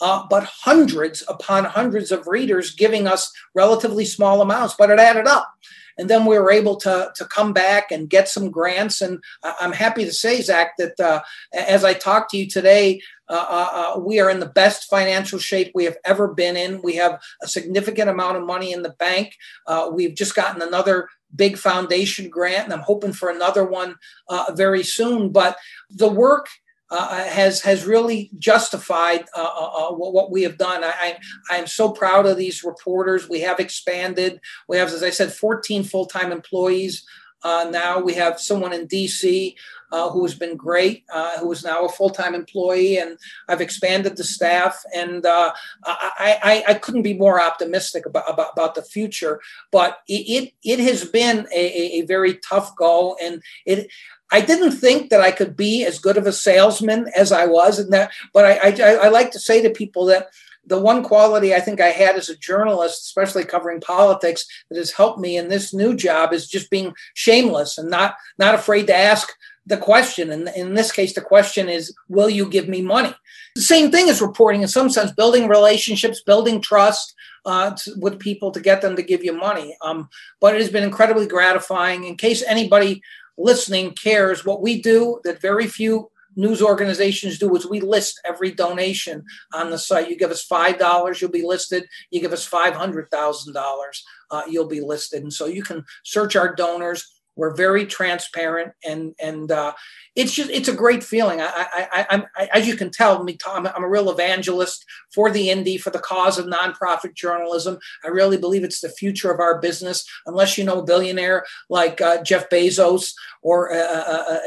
uh, 0.00 0.26
but 0.28 0.44
hundreds 0.44 1.24
upon 1.28 1.64
hundreds 1.64 2.12
of 2.12 2.26
readers 2.26 2.74
giving 2.74 3.06
us 3.06 3.32
relatively 3.54 4.04
small 4.04 4.40
amounts, 4.40 4.74
but 4.78 4.90
it 4.90 4.98
added 4.98 5.26
up. 5.26 5.52
And 5.98 6.08
then 6.08 6.24
we 6.24 6.38
were 6.38 6.52
able 6.52 6.76
to, 6.76 7.10
to 7.16 7.24
come 7.24 7.52
back 7.52 7.90
and 7.90 8.08
get 8.08 8.28
some 8.28 8.50
grants. 8.50 9.00
And 9.00 9.18
I'm 9.42 9.72
happy 9.72 10.04
to 10.04 10.12
say, 10.12 10.40
Zach, 10.40 10.76
that 10.78 10.98
uh, 11.00 11.22
as 11.52 11.84
I 11.84 11.92
talk 11.94 12.30
to 12.30 12.36
you 12.36 12.46
today, 12.48 13.02
uh, 13.28 13.46
uh, 13.48 13.68
uh, 13.72 14.00
we 14.00 14.20
are 14.20 14.30
in 14.30 14.40
the 14.40 14.46
best 14.46 14.88
financial 14.88 15.38
shape 15.38 15.72
we 15.74 15.84
have 15.84 15.96
ever 16.04 16.28
been 16.28 16.56
in. 16.56 16.80
We 16.82 16.94
have 16.96 17.20
a 17.42 17.48
significant 17.48 18.08
amount 18.08 18.36
of 18.36 18.46
money 18.46 18.72
in 18.72 18.82
the 18.82 18.90
bank. 18.90 19.36
Uh, 19.66 19.90
we've 19.92 20.14
just 20.14 20.34
gotten 20.34 20.62
another 20.62 21.08
big 21.34 21.58
foundation 21.58 22.30
grant, 22.30 22.64
and 22.64 22.72
I'm 22.72 22.80
hoping 22.80 23.12
for 23.12 23.28
another 23.28 23.64
one 23.64 23.96
uh, 24.28 24.52
very 24.54 24.82
soon. 24.82 25.30
But 25.30 25.58
the 25.90 26.08
work 26.08 26.46
uh, 26.90 27.24
has 27.24 27.60
has 27.62 27.84
really 27.84 28.30
justified 28.38 29.24
uh, 29.36 29.42
uh, 29.42 29.92
what, 29.92 30.12
what, 30.12 30.30
we 30.30 30.42
have 30.42 30.58
done. 30.58 30.82
I, 30.84 31.18
I 31.50 31.56
am 31.56 31.66
so 31.66 31.90
proud 31.90 32.26
of 32.26 32.36
these 32.36 32.64
reporters. 32.64 33.28
We 33.28 33.40
have 33.40 33.60
expanded. 33.60 34.40
We 34.68 34.78
have, 34.78 34.88
as 34.88 35.02
I 35.02 35.10
said, 35.10 35.32
14 35.32 35.84
full 35.84 36.06
time 36.06 36.32
employees. 36.32 37.04
now 37.44 38.00
we 38.00 38.14
have 38.14 38.40
someone 38.40 38.72
in 38.72 38.88
DC 38.88 39.54
uh, 39.90 40.10
who 40.10 40.22
has 40.24 40.34
been 40.34 40.56
great, 40.56 41.04
uh, 41.12 41.38
who 41.38 41.50
is 41.52 41.64
now 41.64 41.84
a 41.84 41.88
full 41.88 42.10
time 42.10 42.34
employee, 42.34 42.98
and 42.98 43.18
I've 43.48 43.60
expanded 43.60 44.16
the 44.16 44.24
staff. 44.24 44.82
And 44.94 45.24
uh, 45.24 45.52
I, 45.84 46.38
I, 46.42 46.72
I, 46.72 46.74
couldn't 46.74 47.02
be 47.02 47.14
more 47.14 47.40
optimistic 47.40 48.04
about, 48.06 48.30
about, 48.30 48.52
about 48.52 48.74
the 48.74 48.82
future. 48.82 49.40
But 49.72 49.98
it, 50.06 50.52
it, 50.64 50.78
it 50.78 50.78
has 50.80 51.04
been 51.04 51.46
a, 51.54 52.00
a, 52.00 52.02
very 52.02 52.38
tough 52.48 52.76
goal, 52.76 53.16
and 53.22 53.42
it. 53.64 53.90
I 54.30 54.40
didn't 54.40 54.72
think 54.72 55.10
that 55.10 55.20
I 55.20 55.30
could 55.30 55.56
be 55.56 55.84
as 55.84 55.98
good 55.98 56.16
of 56.16 56.26
a 56.26 56.32
salesman 56.32 57.10
as 57.16 57.32
I 57.32 57.46
was, 57.46 57.78
and 57.78 57.92
that. 57.92 58.10
But 58.32 58.44
I, 58.44 58.70
I, 58.70 58.92
I 59.04 59.08
like 59.08 59.30
to 59.32 59.40
say 59.40 59.62
to 59.62 59.70
people 59.70 60.04
that 60.06 60.28
the 60.66 60.80
one 60.80 61.02
quality 61.02 61.54
I 61.54 61.60
think 61.60 61.80
I 61.80 61.88
had 61.88 62.16
as 62.16 62.28
a 62.28 62.36
journalist, 62.36 63.02
especially 63.04 63.44
covering 63.44 63.80
politics, 63.80 64.46
that 64.68 64.76
has 64.76 64.90
helped 64.90 65.18
me 65.18 65.36
in 65.36 65.48
this 65.48 65.72
new 65.72 65.96
job 65.96 66.32
is 66.32 66.46
just 66.46 66.70
being 66.70 66.94
shameless 67.14 67.78
and 67.78 67.88
not 67.90 68.16
not 68.38 68.54
afraid 68.54 68.86
to 68.88 68.96
ask 68.96 69.30
the 69.66 69.76
question. 69.76 70.30
And 70.30 70.48
in 70.56 70.74
this 70.74 70.92
case, 70.92 71.14
the 71.14 71.20
question 71.20 71.68
is, 71.68 71.94
will 72.08 72.30
you 72.30 72.48
give 72.48 72.68
me 72.68 72.82
money? 72.82 73.14
The 73.54 73.60
same 73.62 73.90
thing 73.90 74.08
as 74.08 74.22
reporting 74.22 74.62
in 74.62 74.68
some 74.68 74.90
sense, 74.90 75.10
building 75.12 75.48
relationships, 75.48 76.22
building 76.22 76.60
trust 76.60 77.14
uh, 77.44 77.76
with 77.96 78.18
people 78.18 78.50
to 78.52 78.60
get 78.60 78.82
them 78.82 78.96
to 78.96 79.02
give 79.02 79.24
you 79.24 79.32
money. 79.32 79.76
Um, 79.82 80.08
but 80.40 80.54
it 80.54 80.60
has 80.60 80.70
been 80.70 80.84
incredibly 80.84 81.26
gratifying. 81.26 82.04
In 82.04 82.16
case 82.16 82.42
anybody 82.42 83.02
listening 83.38 83.92
cares, 83.92 84.44
what 84.44 84.60
we 84.60 84.82
do 84.82 85.20
that 85.24 85.40
very 85.40 85.66
few 85.66 86.10
news 86.36 86.62
organizations 86.62 87.38
do 87.38 87.54
is 87.56 87.66
we 87.66 87.80
list 87.80 88.20
every 88.24 88.50
donation 88.50 89.24
on 89.52 89.70
the 89.70 89.78
site. 89.78 90.10
You 90.10 90.16
give 90.16 90.30
us 90.30 90.42
five 90.42 90.78
dollars, 90.78 91.20
you'll 91.20 91.30
be 91.30 91.46
listed. 91.46 91.86
You 92.10 92.20
give 92.20 92.32
us 92.32 92.44
five 92.44 92.74
hundred 92.74 93.10
thousand 93.10 93.56
uh, 93.56 93.60
dollars, 93.60 94.04
you'll 94.48 94.68
be 94.68 94.80
listed. 94.80 95.22
And 95.22 95.32
so 95.32 95.46
you 95.46 95.62
can 95.62 95.84
search 96.04 96.36
our 96.36 96.54
donors 96.54 97.17
we're 97.38 97.54
very 97.54 97.86
transparent, 97.86 98.72
and 98.84 99.14
and 99.22 99.50
uh, 99.52 99.72
it's 100.16 100.34
just 100.34 100.50
it's 100.50 100.68
a 100.68 100.74
great 100.74 101.04
feeling. 101.04 101.40
I, 101.40 101.46
I, 101.46 102.06
I, 102.10 102.24
I 102.36 102.48
as 102.52 102.66
you 102.66 102.74
can 102.74 102.90
tell, 102.90 103.22
me, 103.22 103.38
I'm, 103.46 103.66
I'm 103.68 103.84
a 103.84 103.88
real 103.88 104.10
evangelist 104.10 104.84
for 105.14 105.30
the 105.30 105.46
indie, 105.46 105.80
for 105.80 105.90
the 105.90 106.00
cause 106.00 106.36
of 106.36 106.46
nonprofit 106.46 107.14
journalism. 107.14 107.78
I 108.04 108.08
really 108.08 108.36
believe 108.36 108.64
it's 108.64 108.80
the 108.80 108.88
future 108.88 109.30
of 109.30 109.38
our 109.38 109.60
business. 109.60 110.04
Unless 110.26 110.58
you 110.58 110.64
know 110.64 110.80
a 110.80 110.84
billionaire 110.84 111.44
like 111.70 112.00
uh, 112.00 112.22
Jeff 112.24 112.50
Bezos 112.50 113.12
or 113.40 113.72
uh, 113.72 113.76
uh, 113.76 114.04
uh, 114.28 114.32
uh 114.32 114.38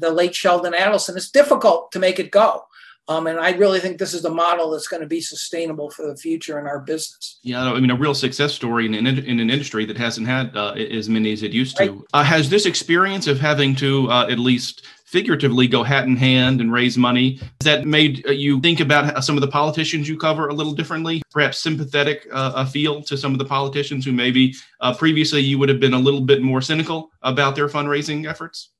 the 0.00 0.10
late 0.12 0.34
Sheldon 0.34 0.72
Adelson, 0.72 1.16
it's 1.16 1.30
difficult 1.30 1.92
to 1.92 2.00
make 2.00 2.18
it 2.18 2.32
go. 2.32 2.64
Um, 3.10 3.26
and 3.26 3.40
I 3.40 3.50
really 3.50 3.80
think 3.80 3.98
this 3.98 4.14
is 4.14 4.22
the 4.22 4.30
model 4.30 4.70
that's 4.70 4.86
going 4.86 5.00
to 5.00 5.08
be 5.08 5.20
sustainable 5.20 5.90
for 5.90 6.06
the 6.06 6.16
future 6.16 6.60
in 6.60 6.68
our 6.68 6.78
business. 6.78 7.40
Yeah, 7.42 7.72
I 7.72 7.80
mean, 7.80 7.90
a 7.90 7.96
real 7.96 8.14
success 8.14 8.54
story 8.54 8.86
in 8.86 8.94
an, 8.94 9.06
in 9.08 9.40
an 9.40 9.50
industry 9.50 9.84
that 9.86 9.98
hasn't 9.98 10.28
had 10.28 10.56
uh, 10.56 10.74
as 10.74 11.08
many 11.08 11.32
as 11.32 11.42
it 11.42 11.50
used 11.50 11.76
to. 11.78 11.90
Right. 11.90 12.00
Uh, 12.14 12.22
has 12.22 12.48
this 12.48 12.66
experience 12.66 13.26
of 13.26 13.40
having 13.40 13.74
to 13.76 14.08
uh, 14.12 14.28
at 14.30 14.38
least 14.38 14.86
figuratively 15.06 15.66
go 15.66 15.82
hat 15.82 16.04
in 16.04 16.16
hand 16.16 16.60
and 16.60 16.72
raise 16.72 16.96
money 16.96 17.34
has 17.34 17.64
that 17.64 17.84
made 17.84 18.24
uh, 18.28 18.30
you 18.30 18.60
think 18.60 18.78
about 18.78 19.24
some 19.24 19.36
of 19.36 19.40
the 19.40 19.48
politicians 19.48 20.08
you 20.08 20.16
cover 20.16 20.46
a 20.46 20.54
little 20.54 20.72
differently 20.72 21.20
perhaps 21.32 21.58
sympathetic 21.58 22.28
uh, 22.30 22.52
a 22.54 22.64
feel 22.64 23.02
to 23.02 23.16
some 23.16 23.32
of 23.32 23.40
the 23.40 23.44
politicians 23.44 24.04
who 24.04 24.12
maybe 24.12 24.54
uh, 24.82 24.94
previously 24.94 25.40
you 25.40 25.58
would 25.58 25.68
have 25.68 25.80
been 25.80 25.94
a 25.94 25.98
little 25.98 26.20
bit 26.20 26.42
more 26.42 26.62
cynical 26.62 27.10
about 27.22 27.56
their 27.56 27.68
fundraising 27.68 28.24
efforts 28.30 28.70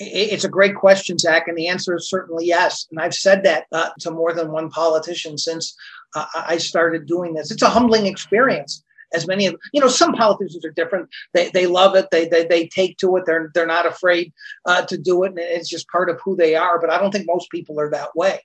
it's 0.00 0.44
a 0.44 0.48
great 0.48 0.74
question, 0.74 1.18
Zach, 1.18 1.46
and 1.46 1.56
the 1.56 1.68
answer 1.68 1.94
is 1.94 2.08
certainly 2.08 2.46
yes. 2.46 2.86
And 2.90 2.98
I've 2.98 3.14
said 3.14 3.44
that 3.44 3.66
uh, 3.70 3.90
to 4.00 4.10
more 4.10 4.32
than 4.32 4.50
one 4.50 4.70
politician 4.70 5.36
since 5.36 5.76
uh, 6.16 6.24
I 6.34 6.56
started 6.56 7.06
doing 7.06 7.34
this. 7.34 7.50
It's 7.50 7.62
a 7.62 7.68
humbling 7.68 8.06
experience. 8.06 8.82
As 9.12 9.26
many 9.26 9.46
of 9.46 9.56
you 9.72 9.80
know, 9.80 9.88
some 9.88 10.12
politicians 10.12 10.64
are 10.64 10.70
different. 10.70 11.08
They, 11.34 11.50
they 11.50 11.66
love 11.66 11.96
it. 11.96 12.08
They, 12.10 12.28
they 12.28 12.46
they 12.46 12.68
take 12.68 12.96
to 12.98 13.16
it. 13.16 13.24
They're 13.26 13.50
they're 13.54 13.66
not 13.66 13.86
afraid 13.86 14.32
uh, 14.66 14.82
to 14.86 14.96
do 14.96 15.24
it, 15.24 15.30
and 15.30 15.38
it's 15.38 15.68
just 15.68 15.88
part 15.88 16.08
of 16.08 16.20
who 16.24 16.36
they 16.36 16.54
are. 16.54 16.80
But 16.80 16.90
I 16.90 16.98
don't 16.98 17.10
think 17.10 17.26
most 17.26 17.50
people 17.50 17.78
are 17.80 17.90
that 17.90 18.14
way. 18.16 18.40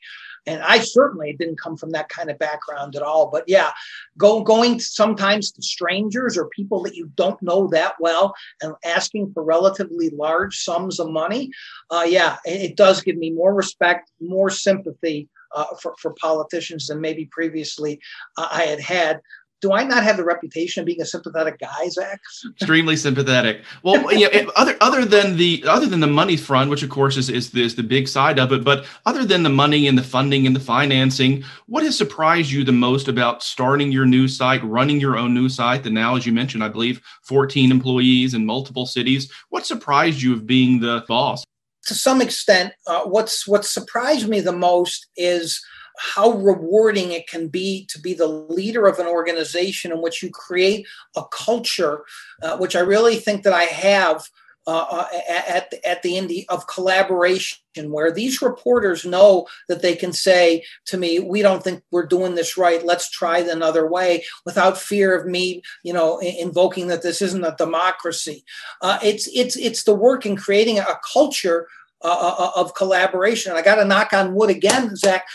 And 0.47 0.61
I 0.61 0.79
certainly 0.79 1.33
didn't 1.33 1.59
come 1.59 1.77
from 1.77 1.91
that 1.91 2.09
kind 2.09 2.29
of 2.29 2.39
background 2.39 2.95
at 2.95 3.01
all. 3.01 3.29
But 3.31 3.45
yeah, 3.47 3.71
go 4.17 4.41
going 4.41 4.79
sometimes 4.79 5.51
to 5.51 5.61
strangers 5.61 6.37
or 6.37 6.49
people 6.49 6.83
that 6.83 6.95
you 6.95 7.11
don't 7.15 7.41
know 7.41 7.67
that 7.67 7.95
well 7.99 8.33
and 8.61 8.75
asking 8.83 9.31
for 9.33 9.43
relatively 9.43 10.09
large 10.09 10.57
sums 10.57 10.99
of 10.99 11.09
money. 11.09 11.51
Uh, 11.89 12.05
yeah, 12.07 12.37
it, 12.45 12.71
it, 12.71 12.75
does 12.75 13.01
give 13.01 13.17
me 13.17 13.31
more 13.31 13.53
respect, 13.53 14.11
more 14.19 14.49
sympathy 14.49 15.29
uh, 15.55 15.65
for, 15.81 15.95
for 15.99 16.13
politicians 16.13 16.87
than 16.87 16.99
maybe 16.99 17.25
previously 17.31 17.99
uh, 18.37 18.47
I 18.51 18.63
had 18.63 18.79
had 18.79 19.21
do 19.61 19.71
I 19.71 19.83
not 19.83 20.03
have 20.03 20.17
the 20.17 20.23
reputation 20.23 20.81
of 20.81 20.85
being 20.85 21.01
a 21.01 21.05
sympathetic 21.05 21.59
guy, 21.59 21.89
Zach? 21.89 22.19
Extremely 22.51 22.95
sympathetic. 22.95 23.63
Well, 23.83 24.13
you 24.13 24.29
know, 24.29 24.51
other 24.55 24.75
other 24.81 25.05
than 25.05 25.37
the 25.37 25.63
other 25.67 25.85
than 25.85 26.01
the 26.01 26.07
money 26.07 26.37
front, 26.37 26.69
which 26.69 26.83
of 26.83 26.89
course 26.89 27.17
is, 27.17 27.29
is 27.29 27.53
is 27.55 27.75
the 27.75 27.83
big 27.83 28.07
side 28.07 28.39
of 28.39 28.51
it, 28.51 28.63
but 28.63 28.85
other 29.05 29.25
than 29.25 29.43
the 29.43 29.49
money 29.49 29.87
and 29.87 29.97
the 29.97 30.03
funding 30.03 30.45
and 30.45 30.55
the 30.55 30.59
financing, 30.59 31.43
what 31.67 31.83
has 31.83 31.97
surprised 31.97 32.51
you 32.51 32.63
the 32.63 32.71
most 32.71 33.07
about 33.07 33.43
starting 33.43 33.91
your 33.91 34.05
new 34.05 34.27
site, 34.27 34.63
running 34.63 34.99
your 34.99 35.17
own 35.17 35.33
new 35.33 35.49
site? 35.49 35.85
And 35.85 35.95
now, 35.95 36.15
as 36.15 36.25
you 36.25 36.33
mentioned, 36.33 36.63
I 36.63 36.69
believe 36.69 37.01
14 37.23 37.71
employees 37.71 38.33
in 38.33 38.45
multiple 38.45 38.85
cities. 38.85 39.31
What 39.49 39.65
surprised 39.65 40.21
you 40.21 40.33
of 40.33 40.45
being 40.45 40.79
the 40.79 41.05
boss? 41.07 41.43
To 41.87 41.93
some 41.93 42.21
extent, 42.21 42.73
uh, 42.87 43.03
what's 43.03 43.47
what 43.47 43.63
surprised 43.63 44.27
me 44.27 44.41
the 44.41 44.51
most 44.51 45.07
is 45.15 45.63
how 45.97 46.31
rewarding 46.31 47.11
it 47.11 47.27
can 47.27 47.47
be 47.47 47.85
to 47.85 47.99
be 47.99 48.13
the 48.13 48.27
leader 48.27 48.87
of 48.87 48.99
an 48.99 49.07
organization 49.07 49.91
in 49.91 50.01
which 50.01 50.21
you 50.21 50.29
create 50.29 50.87
a 51.15 51.23
culture, 51.31 52.03
uh, 52.41 52.57
which 52.57 52.75
I 52.75 52.81
really 52.81 53.15
think 53.17 53.43
that 53.43 53.53
I 53.53 53.63
have 53.63 54.29
uh, 54.67 54.85
uh 54.89 55.07
at, 55.29 55.75
at 55.85 56.01
the 56.01 56.17
Indy 56.17 56.49
of 56.49 56.65
collaboration, 56.65 57.59
where 57.91 58.11
these 58.11 58.41
reporters 58.41 59.05
know 59.05 59.45
that 59.67 59.83
they 59.83 59.95
can 59.95 60.11
say 60.11 60.63
to 60.85 60.97
me, 60.97 61.19
"We 61.19 61.43
don't 61.43 61.63
think 61.63 61.83
we're 61.91 62.07
doing 62.07 62.33
this 62.33 62.57
right. 62.57 62.83
Let's 62.83 63.07
try 63.11 63.37
another 63.39 63.87
way," 63.87 64.25
without 64.43 64.79
fear 64.79 65.15
of 65.15 65.27
me, 65.27 65.61
you 65.83 65.93
know, 65.93 66.19
invoking 66.19 66.87
that 66.87 67.03
this 67.03 67.21
isn't 67.21 67.45
a 67.45 67.55
democracy. 67.59 68.43
Uh, 68.81 68.97
it's 69.03 69.29
it's 69.35 69.55
it's 69.55 69.83
the 69.83 69.93
work 69.93 70.25
in 70.25 70.35
creating 70.35 70.79
a 70.79 70.99
culture 71.13 71.67
uh, 72.05 72.35
uh, 72.37 72.51
of 72.55 72.75
collaboration. 72.75 73.51
And 73.51 73.57
I 73.57 73.63
got 73.63 73.75
to 73.75 73.85
knock 73.85 74.13
on 74.13 74.35
wood 74.35 74.51
again, 74.51 74.95
Zach 74.95 75.25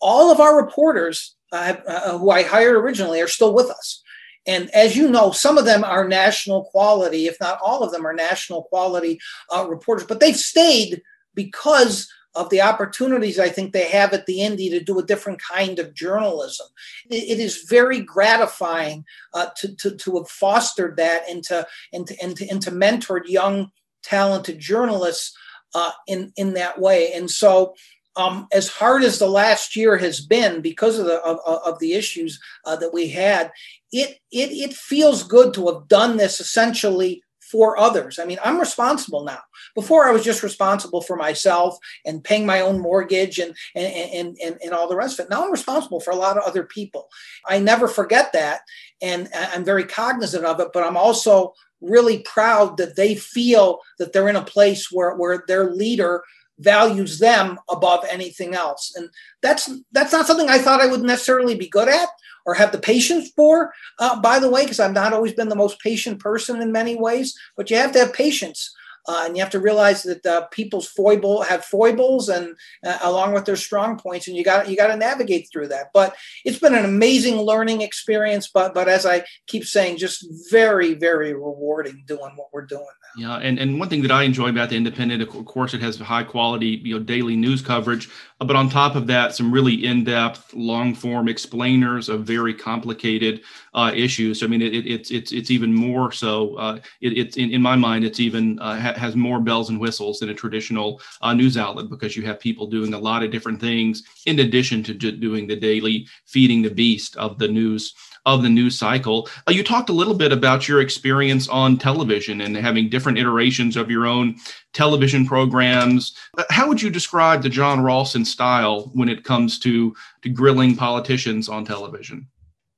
all 0.00 0.30
of 0.30 0.40
our 0.40 0.56
reporters 0.56 1.36
uh, 1.52 1.74
uh, 1.86 2.18
who 2.18 2.30
I 2.30 2.42
hired 2.42 2.76
originally 2.76 3.20
are 3.20 3.28
still 3.28 3.54
with 3.54 3.70
us. 3.70 4.02
And 4.46 4.70
as 4.70 4.96
you 4.96 5.10
know, 5.10 5.32
some 5.32 5.58
of 5.58 5.64
them 5.64 5.84
are 5.84 6.08
national 6.08 6.64
quality, 6.64 7.26
if 7.26 7.36
not 7.40 7.60
all 7.62 7.82
of 7.82 7.92
them 7.92 8.06
are 8.06 8.14
national 8.14 8.64
quality 8.64 9.20
uh, 9.54 9.66
reporters, 9.68 10.06
but 10.06 10.20
they've 10.20 10.36
stayed 10.36 11.02
because 11.34 12.10
of 12.34 12.48
the 12.50 12.60
opportunities 12.60 13.38
I 13.38 13.48
think 13.48 13.72
they 13.72 13.88
have 13.88 14.12
at 14.12 14.26
the 14.26 14.40
Indy 14.40 14.70
to 14.70 14.80
do 14.80 14.98
a 14.98 15.04
different 15.04 15.40
kind 15.42 15.78
of 15.78 15.94
journalism. 15.94 16.68
it, 17.10 17.38
it 17.38 17.40
is 17.40 17.66
very 17.68 18.00
gratifying 18.00 19.04
uh, 19.34 19.46
to, 19.56 19.74
to, 19.76 19.96
to 19.96 20.18
have 20.18 20.28
fostered 20.28 20.96
that 20.96 21.28
and 21.28 21.42
to, 21.44 21.66
and 21.92 22.06
to, 22.06 22.16
and 22.22 22.36
to, 22.36 22.48
and 22.48 22.62
to 22.62 23.22
young, 23.26 23.70
talented 24.02 24.58
journalists 24.58 25.36
uh, 25.74 25.90
in, 26.06 26.32
in 26.36 26.54
that 26.54 26.80
way. 26.80 27.12
And 27.12 27.30
so 27.30 27.74
um, 28.16 28.48
as 28.52 28.68
hard 28.68 29.02
as 29.02 29.18
the 29.18 29.28
last 29.28 29.76
year 29.76 29.96
has 29.96 30.20
been 30.20 30.60
because 30.60 30.98
of 30.98 31.06
the 31.06 31.20
of, 31.20 31.38
of 31.44 31.78
the 31.78 31.94
issues 31.94 32.40
uh, 32.64 32.76
that 32.76 32.92
we 32.92 33.08
had, 33.08 33.52
it 33.92 34.18
it 34.32 34.50
it 34.50 34.74
feels 34.74 35.22
good 35.22 35.54
to 35.54 35.66
have 35.68 35.88
done 35.88 36.16
this 36.16 36.40
essentially 36.40 37.22
for 37.50 37.76
others. 37.78 38.18
I 38.18 38.24
mean, 38.26 38.38
I'm 38.44 38.60
responsible 38.60 39.24
now. 39.24 39.40
Before 39.74 40.06
I 40.06 40.12
was 40.12 40.24
just 40.24 40.44
responsible 40.44 41.00
for 41.02 41.16
myself 41.16 41.76
and 42.06 42.22
paying 42.22 42.46
my 42.46 42.60
own 42.60 42.78
mortgage 42.80 43.38
and 43.38 43.54
and 43.74 43.86
and 43.86 44.36
and, 44.42 44.58
and 44.62 44.72
all 44.72 44.88
the 44.88 44.96
rest 44.96 45.18
of 45.18 45.26
it. 45.26 45.30
Now 45.30 45.44
I'm 45.44 45.50
responsible 45.52 46.00
for 46.00 46.10
a 46.12 46.16
lot 46.16 46.36
of 46.36 46.44
other 46.44 46.64
people. 46.64 47.08
I 47.48 47.58
never 47.58 47.88
forget 47.88 48.32
that, 48.32 48.60
and 49.02 49.28
I'm 49.34 49.64
very 49.64 49.84
cognizant 49.84 50.44
of 50.44 50.60
it. 50.60 50.68
But 50.72 50.84
I'm 50.84 50.96
also 50.96 51.54
really 51.80 52.18
proud 52.20 52.76
that 52.76 52.96
they 52.96 53.14
feel 53.14 53.78
that 53.98 54.12
they're 54.12 54.28
in 54.28 54.36
a 54.36 54.44
place 54.44 54.90
where 54.92 55.16
where 55.16 55.44
their 55.46 55.70
leader 55.70 56.22
values 56.60 57.18
them 57.18 57.58
above 57.68 58.04
anything 58.08 58.54
else. 58.54 58.92
And 58.94 59.10
that's 59.42 59.70
that's 59.92 60.12
not 60.12 60.26
something 60.26 60.48
i 60.48 60.58
thought 60.58 60.80
i 60.80 60.86
would 60.86 61.02
necessarily 61.02 61.54
be 61.54 61.68
good 61.68 61.88
at 61.88 62.08
or 62.46 62.54
have 62.54 62.72
the 62.72 62.78
patience 62.78 63.30
for 63.30 63.72
uh, 63.98 64.20
by 64.20 64.38
the 64.38 64.50
way 64.50 64.64
because 64.64 64.80
i've 64.80 64.92
not 64.92 65.12
always 65.12 65.32
been 65.32 65.48
the 65.48 65.54
most 65.54 65.80
patient 65.80 66.18
person 66.18 66.60
in 66.60 66.72
many 66.72 66.96
ways 66.96 67.38
but 67.56 67.70
you 67.70 67.76
have 67.76 67.92
to 67.92 67.98
have 67.98 68.12
patience 68.12 68.74
uh, 69.08 69.24
and 69.26 69.36
you 69.36 69.42
have 69.42 69.52
to 69.52 69.60
realize 69.60 70.02
that 70.02 70.24
uh, 70.26 70.46
people's 70.48 70.88
foible 70.88 71.42
have 71.42 71.64
foibles 71.64 72.28
and 72.28 72.56
uh, 72.84 72.98
along 73.02 73.32
with 73.32 73.44
their 73.44 73.56
strong 73.56 73.98
points 73.98 74.28
and 74.28 74.36
you 74.36 74.44
got 74.44 74.68
you 74.68 74.76
got 74.76 74.88
to 74.88 74.96
navigate 74.96 75.48
through 75.52 75.68
that 75.68 75.90
but 75.92 76.14
it's 76.44 76.58
been 76.58 76.74
an 76.74 76.84
amazing 76.84 77.36
learning 77.40 77.80
experience 77.80 78.48
but 78.52 78.74
but 78.74 78.88
as 78.88 79.06
i 79.06 79.24
keep 79.46 79.64
saying 79.64 79.96
just 79.96 80.26
very 80.50 80.94
very 80.94 81.32
rewarding 81.32 82.02
doing 82.06 82.32
what 82.36 82.48
we're 82.52 82.66
doing 82.66 82.86
yeah, 83.16 83.36
and, 83.36 83.58
and 83.58 83.78
one 83.78 83.88
thing 83.88 84.02
that 84.02 84.10
I 84.10 84.22
enjoy 84.22 84.50
about 84.50 84.70
the 84.70 84.76
Independent, 84.76 85.22
of 85.22 85.44
course, 85.44 85.74
it 85.74 85.80
has 85.80 85.98
high 85.98 86.22
quality, 86.22 86.80
you 86.84 86.96
know, 86.96 87.02
daily 87.02 87.34
news 87.34 87.60
coverage. 87.60 88.08
But 88.38 88.54
on 88.54 88.68
top 88.68 88.94
of 88.94 89.06
that, 89.08 89.34
some 89.34 89.52
really 89.52 89.84
in-depth, 89.84 90.54
long-form 90.54 91.28
explainers 91.28 92.08
of 92.08 92.24
very 92.24 92.54
complicated 92.54 93.42
uh, 93.74 93.92
issues. 93.94 94.42
I 94.42 94.46
mean, 94.46 94.62
it, 94.62 94.74
it, 94.74 94.86
it's 94.86 95.10
it's 95.10 95.32
it's 95.32 95.50
even 95.50 95.72
more 95.72 96.12
so. 96.12 96.54
Uh, 96.56 96.78
it, 97.00 97.16
it's 97.18 97.36
in, 97.36 97.50
in 97.50 97.62
my 97.62 97.76
mind, 97.76 98.04
it's 98.04 98.20
even 98.20 98.58
uh, 98.58 98.78
ha- 98.78 98.94
has 98.94 99.16
more 99.16 99.40
bells 99.40 99.70
and 99.70 99.80
whistles 99.80 100.18
than 100.18 100.30
a 100.30 100.34
traditional 100.34 101.00
uh, 101.22 101.34
news 101.34 101.56
outlet 101.56 101.88
because 101.88 102.16
you 102.16 102.24
have 102.24 102.40
people 102.40 102.66
doing 102.66 102.94
a 102.94 102.98
lot 102.98 103.22
of 103.22 103.30
different 103.30 103.60
things 103.60 104.02
in 104.26 104.40
addition 104.40 104.82
to 104.82 104.94
doing 104.94 105.46
the 105.46 105.56
daily 105.56 106.06
feeding 106.26 106.62
the 106.62 106.70
beast 106.70 107.16
of 107.16 107.38
the 107.38 107.48
news 107.48 107.94
of 108.26 108.42
the 108.42 108.48
news 108.48 108.78
cycle. 108.78 109.28
Uh, 109.48 109.52
you 109.52 109.64
talked 109.64 109.88
a 109.88 109.94
little 109.94 110.14
bit 110.14 110.32
about 110.32 110.68
your 110.68 110.80
experience 110.80 111.48
on 111.48 111.78
television 111.78 112.42
and 112.42 112.56
having 112.56 112.88
different 112.88 113.18
iterations 113.18 113.76
of 113.76 113.90
your 113.90 114.06
own 114.06 114.36
television 114.72 115.26
programs. 115.26 116.14
Uh, 116.36 116.44
how 116.50 116.68
would 116.68 116.82
you 116.82 116.90
describe 116.90 117.42
the 117.42 117.48
Jon 117.48 117.80
Ralston 117.80 118.24
style 118.24 118.90
when 118.94 119.08
it 119.08 119.24
comes 119.24 119.58
to, 119.60 119.94
to 120.22 120.28
grilling 120.28 120.76
politicians 120.76 121.48
on 121.48 121.64
television? 121.64 122.26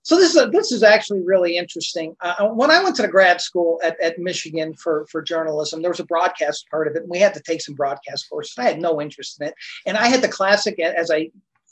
So 0.03 0.17
this 0.17 0.35
is 0.35 0.43
a, 0.43 0.47
this 0.47 0.73
is 0.73 0.83
actually 0.83 1.23
really 1.23 1.57
interesting. 1.57 2.17
Uh, 2.21 2.35
uh, 2.39 2.49
when 2.49 2.71
I 2.71 2.83
went 2.83 2.97
to 2.97 3.03
the 3.03 3.09
grad 3.09 3.41
school 3.41 3.81
at, 3.85 4.01
at 4.01 4.19
Michigan 4.19 4.75
for 4.75 5.07
for 5.11 5.23
journalism, 5.23 5.81
there 5.81 5.91
was 5.91 6.01
a 6.01 6.05
broadcast 6.05 6.67
part 6.71 6.89
of 6.89 6.97
it, 6.97 7.03
and 7.03 7.11
we 7.11 7.19
had 7.19 7.35
to 7.35 7.43
take 7.43 7.61
some 7.61 7.75
broadcast 7.75 8.29
courses. 8.29 8.59
I 8.59 8.65
had 8.65 8.81
no 8.81 9.01
interest 9.01 9.41
in 9.41 9.49
it, 9.49 9.55
and 9.87 9.97
I 9.97 10.09
had 10.09 10.23
the 10.23 10.29
classic 10.29 10.79
as 10.81 11.11
I 11.11 11.31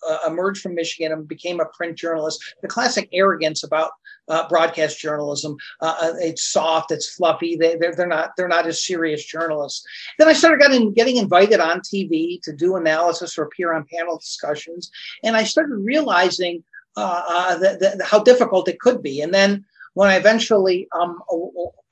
uh, 0.09 0.19
emerged 0.27 0.63
from 0.63 0.75
Michigan 0.75 1.13
and 1.13 1.29
became 1.29 1.61
a 1.61 1.67
print 1.67 1.97
journalist, 1.99 2.43
the 2.63 2.69
classic 2.69 3.09
arrogance 3.13 3.65
about 3.65 3.91
uh, 4.29 4.49
broadcast 4.49 4.99
journalism. 4.99 5.57
Uh, 5.81 5.97
uh 6.01 6.13
it's 6.21 6.53
soft, 6.53 6.93
it's 6.93 7.15
fluffy. 7.15 7.57
They, 7.57 7.77
they're, 7.77 7.95
they're 7.95 8.07
not 8.07 8.31
they're 8.37 8.49
not 8.49 8.67
as 8.67 8.87
serious 8.87 9.25
journalists. 9.25 9.85
Then 10.19 10.29
I 10.29 10.35
started 10.35 10.61
getting 10.61 10.93
getting 10.93 11.17
invited 11.17 11.59
on 11.59 11.81
TV 11.81 12.41
to 12.43 12.53
do 12.53 12.77
analysis 12.77 13.37
or 13.37 13.45
appear 13.45 13.73
on 13.73 13.87
panel 13.93 14.19
discussions, 14.19 14.91
and 15.25 15.37
I 15.37 15.43
started 15.43 15.75
realizing 15.75 16.63
uh, 16.97 17.23
uh, 17.29 17.59
that, 17.59 17.81
that, 17.81 18.03
how 18.03 18.23
difficult 18.23 18.69
it 18.69 18.81
could 18.81 19.03
be. 19.03 19.21
And 19.21 19.33
then 19.33 19.65
when 19.95 20.09
I 20.09 20.17
eventually 20.17 20.89
um, 20.99 21.21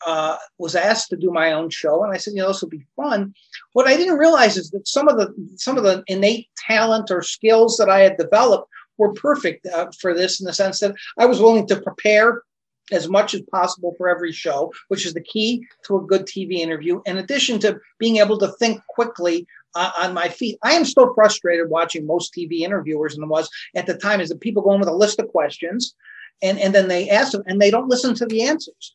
uh, 0.06 0.36
was 0.58 0.74
asked 0.74 1.10
to 1.10 1.16
do 1.16 1.30
my 1.30 1.52
own 1.52 1.70
show, 1.70 2.04
and 2.04 2.12
I 2.12 2.16
said, 2.16 2.34
you 2.34 2.40
know, 2.40 2.48
this 2.48 2.62
will 2.62 2.68
be 2.68 2.86
fun. 2.96 3.34
What 3.72 3.86
I 3.86 3.96
didn't 3.96 4.18
realize 4.18 4.56
is 4.56 4.70
that 4.70 4.86
some 4.86 5.08
of 5.08 5.16
the 5.16 5.34
some 5.56 5.76
of 5.76 5.84
the 5.84 6.04
innate 6.06 6.48
talent 6.56 7.10
or 7.10 7.22
skills 7.22 7.76
that 7.78 7.90
I 7.90 8.00
had 8.00 8.16
developed 8.16 8.68
were 8.98 9.12
perfect 9.12 9.66
uh, 9.66 9.90
for 10.00 10.14
this 10.14 10.40
in 10.40 10.46
the 10.46 10.52
sense 10.52 10.80
that 10.80 10.94
I 11.18 11.26
was 11.26 11.40
willing 11.40 11.66
to 11.68 11.80
prepare 11.80 12.42
as 12.90 13.08
much 13.08 13.34
as 13.34 13.42
possible 13.52 13.94
for 13.98 14.08
every 14.08 14.32
show, 14.32 14.72
which 14.88 15.04
is 15.04 15.14
the 15.14 15.20
key 15.20 15.66
to 15.84 15.96
a 15.96 16.06
good 16.06 16.26
TV 16.26 16.54
interview. 16.54 17.00
In 17.06 17.18
addition 17.18 17.58
to 17.60 17.78
being 17.98 18.16
able 18.16 18.38
to 18.38 18.52
think 18.52 18.80
quickly 18.88 19.46
uh, 19.74 19.90
on 19.98 20.14
my 20.14 20.28
feet, 20.28 20.58
I 20.62 20.72
am 20.72 20.84
still 20.84 21.12
frustrated 21.14 21.70
watching 21.70 22.06
most 22.06 22.34
TV 22.34 22.60
interviewers, 22.60 23.16
and 23.16 23.28
was 23.28 23.48
at 23.74 23.86
the 23.86 23.96
time, 23.96 24.20
is 24.20 24.28
that 24.28 24.40
people 24.40 24.62
go 24.62 24.72
in 24.74 24.80
with 24.80 24.88
a 24.88 24.94
list 24.94 25.18
of 25.18 25.28
questions, 25.28 25.94
and 26.42 26.58
and 26.58 26.74
then 26.74 26.88
they 26.88 27.10
ask 27.10 27.32
them, 27.32 27.42
and 27.46 27.60
they 27.60 27.70
don't 27.70 27.88
listen 27.88 28.14
to 28.14 28.26
the 28.26 28.42
answers 28.42 28.92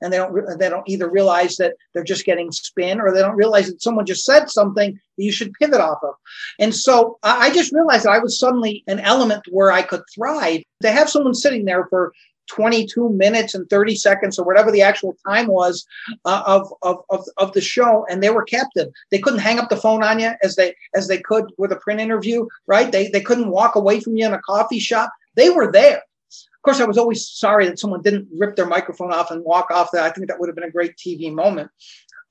and 0.00 0.12
they 0.12 0.16
don't 0.16 0.58
they 0.58 0.68
don't 0.68 0.88
either 0.88 1.08
realize 1.08 1.56
that 1.56 1.74
they're 1.92 2.04
just 2.04 2.24
getting 2.24 2.52
spin 2.52 3.00
or 3.00 3.12
they 3.12 3.20
don't 3.20 3.36
realize 3.36 3.68
that 3.68 3.82
someone 3.82 4.06
just 4.06 4.24
said 4.24 4.50
something 4.50 4.92
that 4.92 5.24
you 5.24 5.32
should 5.32 5.52
pivot 5.54 5.80
off 5.80 5.98
of. 6.02 6.14
And 6.58 6.74
so 6.74 7.18
I 7.22 7.50
just 7.52 7.72
realized 7.72 8.04
that 8.04 8.12
I 8.12 8.18
was 8.18 8.38
suddenly 8.38 8.84
an 8.86 9.00
element 9.00 9.42
where 9.50 9.72
I 9.72 9.82
could 9.82 10.02
thrive. 10.14 10.62
To 10.82 10.90
have 10.90 11.08
someone 11.08 11.34
sitting 11.34 11.64
there 11.64 11.86
for 11.88 12.12
22 12.48 13.10
minutes 13.10 13.54
and 13.54 13.68
30 13.68 13.96
seconds 13.96 14.38
or 14.38 14.44
whatever 14.44 14.70
the 14.70 14.82
actual 14.82 15.16
time 15.26 15.46
was 15.46 15.86
uh, 16.24 16.42
of, 16.46 16.72
of, 16.82 16.98
of, 17.10 17.24
of 17.36 17.52
the 17.52 17.60
show 17.60 18.06
and 18.08 18.22
they 18.22 18.30
were 18.30 18.44
captive 18.44 18.88
they 19.10 19.18
couldn't 19.18 19.40
hang 19.40 19.58
up 19.58 19.68
the 19.68 19.76
phone 19.76 20.02
on 20.02 20.18
you 20.18 20.32
as 20.42 20.56
they 20.56 20.74
as 20.94 21.08
they 21.08 21.18
could 21.18 21.44
with 21.58 21.72
a 21.72 21.76
print 21.76 22.00
interview 22.00 22.46
right 22.66 22.92
they, 22.92 23.08
they 23.08 23.20
couldn't 23.20 23.50
walk 23.50 23.74
away 23.74 24.00
from 24.00 24.16
you 24.16 24.26
in 24.26 24.32
a 24.32 24.40
coffee 24.42 24.78
shop 24.78 25.10
they 25.34 25.50
were 25.50 25.70
there 25.70 26.02
Of 26.30 26.62
course, 26.62 26.80
I 26.80 26.84
was 26.84 26.98
always 26.98 27.28
sorry 27.28 27.66
that 27.66 27.78
someone 27.78 28.02
didn't 28.02 28.28
rip 28.36 28.56
their 28.56 28.66
microphone 28.66 29.12
off 29.12 29.30
and 29.30 29.44
walk 29.44 29.70
off. 29.70 29.90
That 29.92 30.04
I 30.04 30.10
think 30.10 30.26
that 30.26 30.40
would 30.40 30.48
have 30.48 30.56
been 30.56 30.64
a 30.64 30.70
great 30.70 30.96
TV 30.96 31.32
moment. 31.32 31.70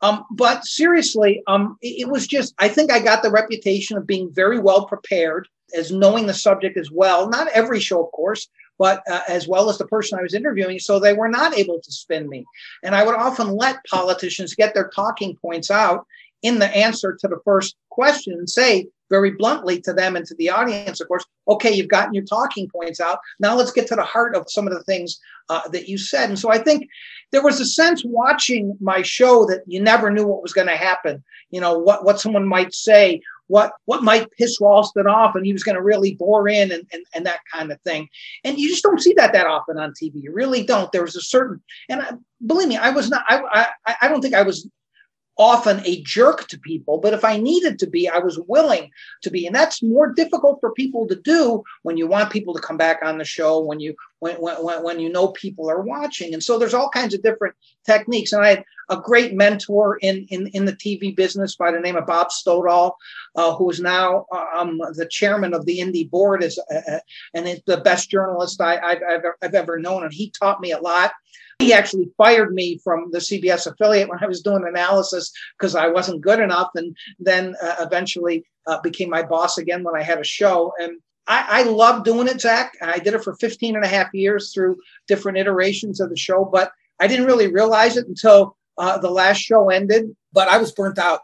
Um, 0.02 0.26
but 0.32 0.66
seriously, 0.66 1.42
um, 1.48 1.78
it, 1.82 2.02
it, 2.02 2.10
was 2.10 2.28
just, 2.28 2.54
I 2.60 2.68
think 2.68 2.92
I 2.92 3.00
got 3.00 3.24
the 3.24 3.32
reputation 3.32 3.98
of 3.98 4.06
being 4.06 4.30
very 4.32 4.60
well 4.60 4.86
prepared 4.86 5.48
as 5.76 5.92
knowing 5.92 6.28
the 6.28 6.34
subject 6.34 6.78
as 6.78 6.92
well. 6.92 7.30
Not 7.30 7.48
every 7.48 7.80
show, 7.80 8.04
of 8.04 8.12
course, 8.12 8.48
but 8.78 9.04
uh, 9.10 9.22
as 9.28 9.48
well 9.48 9.70
as 9.70 9.78
the 9.78 9.88
person 9.88 10.20
I 10.20 10.24
was 10.24 10.34
interviewing. 10.34 10.80
So 10.80 11.00
they 11.00 11.14
were 11.14 11.30
not 11.30 11.58
able 11.58 11.80
to 11.80 11.92
spin 11.92 12.30
me. 12.30 12.46
And 12.84 12.96
I 12.96 13.06
would 13.06 13.16
often 13.16 13.56
let 13.56 13.86
politicians 13.86 14.56
get 14.56 14.74
their 14.74 14.90
talking 14.90 15.36
points 15.38 15.72
out 15.72 16.06
in 16.42 16.60
the 16.60 16.76
answer 16.76 17.18
to 17.20 17.28
the 17.28 17.40
first 17.44 17.76
question 17.90 18.34
and 18.34 18.50
say 18.50 18.88
very 19.10 19.32
bluntly 19.32 19.80
to 19.82 19.94
them 19.94 20.16
and 20.16 20.26
to 20.26 20.36
the 20.36 20.50
audience, 20.50 21.00
of 21.00 21.08
course, 21.08 21.26
okay, 21.48 21.72
you've 21.72 21.88
gotten 21.88 22.14
your 22.14 22.24
talking 22.24 22.68
points 22.70 23.00
out. 23.00 23.20
Now 23.40 23.56
let's 23.56 23.72
get 23.72 23.88
to 23.88 23.96
the 23.96 24.04
heart 24.04 24.36
of 24.36 24.50
some 24.50 24.68
of 24.68 24.74
the 24.74 24.84
things 24.84 25.20
uh, 25.50 25.68
that 25.70 25.88
you 25.88 25.98
said. 25.98 26.30
And 26.30 26.40
so 26.40 26.52
I 26.52 26.58
think 26.58 26.88
there 27.32 27.44
was 27.44 27.60
a 27.60 27.66
sense 27.66 28.04
watching 28.06 28.78
my 28.82 29.02
show 29.02 29.46
that 29.46 29.62
you 29.68 29.82
never 29.82 30.10
knew 30.10 30.26
what 30.26 30.42
was 30.42 30.54
going 30.54 30.68
to 30.68 30.76
happen. 30.76 31.24
You 31.52 31.62
know, 31.62 31.78
what, 31.78 32.04
what 32.04 32.20
someone 32.20 32.48
might 32.48 32.74
say, 32.74 33.22
what 33.48 33.74
what 33.86 34.04
might 34.04 34.32
piss 34.32 34.58
Ralston 34.60 35.08
off 35.08 35.36
and 35.36 35.46
he 35.46 35.54
was 35.54 35.64
going 35.64 35.76
to 35.76 35.82
really 35.82 36.16
bore 36.16 36.48
in 36.48 36.72
and, 36.72 36.84
and, 36.92 37.06
and 37.14 37.26
that 37.26 37.40
kind 37.54 37.72
of 37.72 37.80
thing. 37.82 38.08
And 38.44 38.58
you 38.58 38.70
just 38.70 38.84
don't 38.84 39.02
see 39.02 39.14
that 39.14 39.34
that 39.34 39.48
often 39.48 39.78
on 39.78 39.92
TV. 39.92 40.12
You 40.16 40.34
really 40.34 40.64
don't. 40.64 40.92
There 40.92 41.04
was 41.04 41.16
a 41.16 41.22
certain, 41.22 41.62
and 41.90 42.02
I, 42.02 42.12
believe 42.46 42.68
me, 42.68 42.78
I 42.78 42.90
was 42.90 43.10
not, 43.10 43.24
I, 43.28 43.68
I, 43.86 43.96
I 44.02 44.08
don't 44.08 44.22
think 44.22 44.34
I 44.34 44.42
was 44.42 44.68
often 45.38 45.82
a 45.86 46.02
jerk 46.04 46.48
to 46.48 46.60
people, 46.60 46.98
but 46.98 47.14
if 47.14 47.26
I 47.26 47.38
needed 47.38 47.78
to 47.80 47.88
be, 47.88 48.08
I 48.08 48.20
was 48.20 48.40
willing 48.48 48.92
to 49.24 49.30
be. 49.30 49.46
And 49.46 49.56
that's 49.56 49.84
more 49.84 50.14
difficult 50.14 50.60
for 50.62 50.72
people 50.72 51.08
to 51.08 51.16
do 51.16 51.64
when 51.84 51.98
you 51.98 52.08
want 52.08 52.32
people 52.32 52.54
to 52.54 52.62
come 52.62 52.78
back 52.78 53.00
on 53.04 53.18
the 53.18 53.26
show, 53.26 53.60
when 53.60 53.80
you 53.80 53.96
when 54.20 54.36
when, 54.38 54.84
when 54.84 55.00
you 55.00 55.12
know 55.12 55.30
people 55.30 55.70
are 55.70 55.82
watching. 55.82 56.34
And 56.34 56.44
so 56.44 56.58
there's 56.58 56.74
all 56.74 56.90
kinds 56.90 57.14
of 57.14 57.22
different 57.22 57.56
techniques. 57.86 58.32
And 58.32 58.44
I 58.44 58.50
had 58.50 58.64
a 58.90 58.98
great 58.98 59.34
mentor 59.34 59.98
in 60.02 60.26
in, 60.30 60.48
in 60.48 60.66
the 60.66 60.74
TV 60.74 61.16
business 61.16 61.56
by 61.56 61.72
the 61.72 61.80
name 61.80 61.98
of 61.98 62.08
Bob 62.08 62.30
Stoldal, 62.30 62.94
uh, 63.36 63.56
who 63.56 63.70
is 63.70 63.82
now 63.82 64.26
um, 64.56 64.78
the 64.78 65.08
chairman 65.10 65.54
of 65.54 65.66
the 65.66 65.80
Indy 65.80 66.06
board, 66.06 66.44
is 66.44 66.60
uh, 66.72 66.94
uh 66.94 67.00
and 67.34 67.48
is 67.48 67.62
the 67.66 67.78
best 67.78 68.10
journalist 68.10 68.62
I, 68.62 68.78
I've, 68.78 69.02
I've, 69.10 69.22
I've 69.42 69.56
ever 69.56 69.80
known. 69.80 70.04
And 70.04 70.14
he 70.14 70.32
taught 70.32 70.62
me 70.62 70.72
a 70.72 70.80
lot. 70.80 71.12
He 71.60 71.74
actually 71.74 72.12
fired 72.18 72.54
me 72.54 72.80
from 72.84 73.12
the 73.12 73.20
CBS 73.20 73.66
affiliate 73.66 74.10
when 74.10 74.20
I 74.22 74.28
was 74.28 74.42
doing 74.42 74.66
analysis 74.68 75.32
because 75.58 75.76
I 75.76 75.88
wasn't 75.88 76.22
good 76.22 76.40
enough, 76.40 76.70
and 76.76 76.96
then 77.20 77.56
uh, 77.62 77.76
eventually 77.80 78.46
uh, 78.68 78.80
became 78.82 79.10
my 79.10 79.24
boss 79.24 79.58
again 79.58 79.84
when 79.84 79.96
I 79.96 80.04
had 80.04 80.20
a 80.20 80.24
show. 80.24 80.74
And 80.80 81.00
I, 81.28 81.62
I 81.62 81.64
love 81.64 82.04
doing 82.04 82.28
it, 82.28 82.42
Zach. 82.42 82.74
I 82.82 83.00
did 83.00 83.14
it 83.14 83.24
for 83.24 83.36
15 83.36 83.76
and 83.76 83.86
a 83.86 83.88
half 83.88 84.14
years 84.14 84.54
through 84.54 84.78
different 85.08 85.38
iterations 85.38 86.00
of 86.00 86.10
the 86.10 86.18
show, 86.18 86.46
but 86.46 86.72
I 87.00 87.08
didn't 87.08 87.26
really 87.26 87.52
realize 87.52 87.98
it 87.98 88.08
until 88.08 88.58
uh, 88.78 88.98
the 88.98 89.10
last 89.10 89.40
show 89.40 89.70
ended. 89.70 90.16
But 90.34 90.50
I 90.50 90.58
was 90.58 90.72
burnt 90.72 91.00
out 91.00 91.22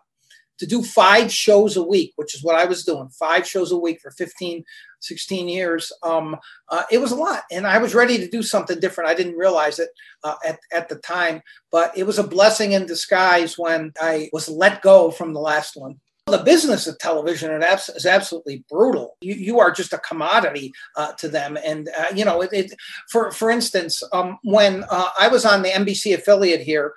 to 0.62 0.68
do 0.68 0.84
five 0.84 1.34
shows 1.34 1.76
a 1.76 1.82
week, 1.82 2.14
which 2.18 2.36
is 2.36 2.43
what 2.43 2.53
I 2.53 2.66
was 2.66 2.84
doing, 2.84 3.09
five 3.09 3.47
shows 3.47 3.72
a 3.72 3.78
week 3.78 3.99
for 3.99 4.12
15, 4.12 4.64
16 4.99 5.49
years. 5.49 5.91
Um, 6.03 6.38
uh, 6.70 6.84
it 6.91 6.99
was 6.99 7.12
a 7.12 7.16
lot. 7.16 7.45
And 7.51 7.66
I 7.66 7.80
was 7.80 7.95
ready 7.95 8.20
to 8.20 8.30
do 8.30 8.43
something 8.43 8.80
different. 8.80 9.09
I 9.09 9.16
didn't 9.16 9.38
realize 9.38 9.80
it 9.80 9.89
uh, 10.24 10.36
at, 10.45 10.59
at 10.72 10.88
the 10.88 10.97
time, 10.97 11.41
but 11.72 11.97
it 11.97 12.03
was 12.03 12.20
a 12.20 12.28
blessing 12.28 12.74
in 12.74 12.86
disguise 12.86 13.57
when 13.57 13.91
I 13.99 14.30
was 14.34 14.49
let 14.49 14.84
go 14.84 15.09
from 15.09 15.34
the 15.34 15.39
last 15.39 15.76
one. 15.76 15.99
The 16.28 16.38
business 16.38 16.86
of 16.86 16.99
television 16.99 17.51
is 17.64 18.05
absolutely 18.05 18.64
brutal. 18.70 19.18
You, 19.22 19.34
you 19.34 19.59
are 19.59 19.72
just 19.72 19.93
a 19.93 19.97
commodity 19.97 20.72
uh, 20.95 21.14
to 21.14 21.28
them, 21.28 21.57
and 21.66 21.89
uh, 21.99 22.14
you 22.16 22.24
know 22.24 22.41
it, 22.41 22.53
it, 22.53 22.74
For 23.09 23.32
for 23.32 23.49
instance, 23.49 24.03
um, 24.14 24.38
when 24.43 24.86
uh, 24.91 25.09
I 25.20 25.28
was 25.28 25.45
on 25.45 25.64
the 25.64 25.70
NBC 25.70 26.14
affiliate 26.14 26.62
here, 26.62 26.93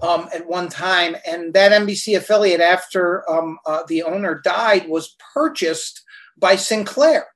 um, 0.00 0.28
at 0.34 0.48
one 0.48 0.68
time, 0.68 1.16
and 1.26 1.52
that 1.54 1.72
NBC 1.72 2.16
affiliate, 2.16 2.60
after 2.60 3.28
um, 3.30 3.58
uh, 3.66 3.82
the 3.86 4.02
owner 4.02 4.40
died, 4.42 4.88
was 4.88 5.16
purchased 5.34 6.02
by 6.36 6.56
Sinclair. 6.56 7.26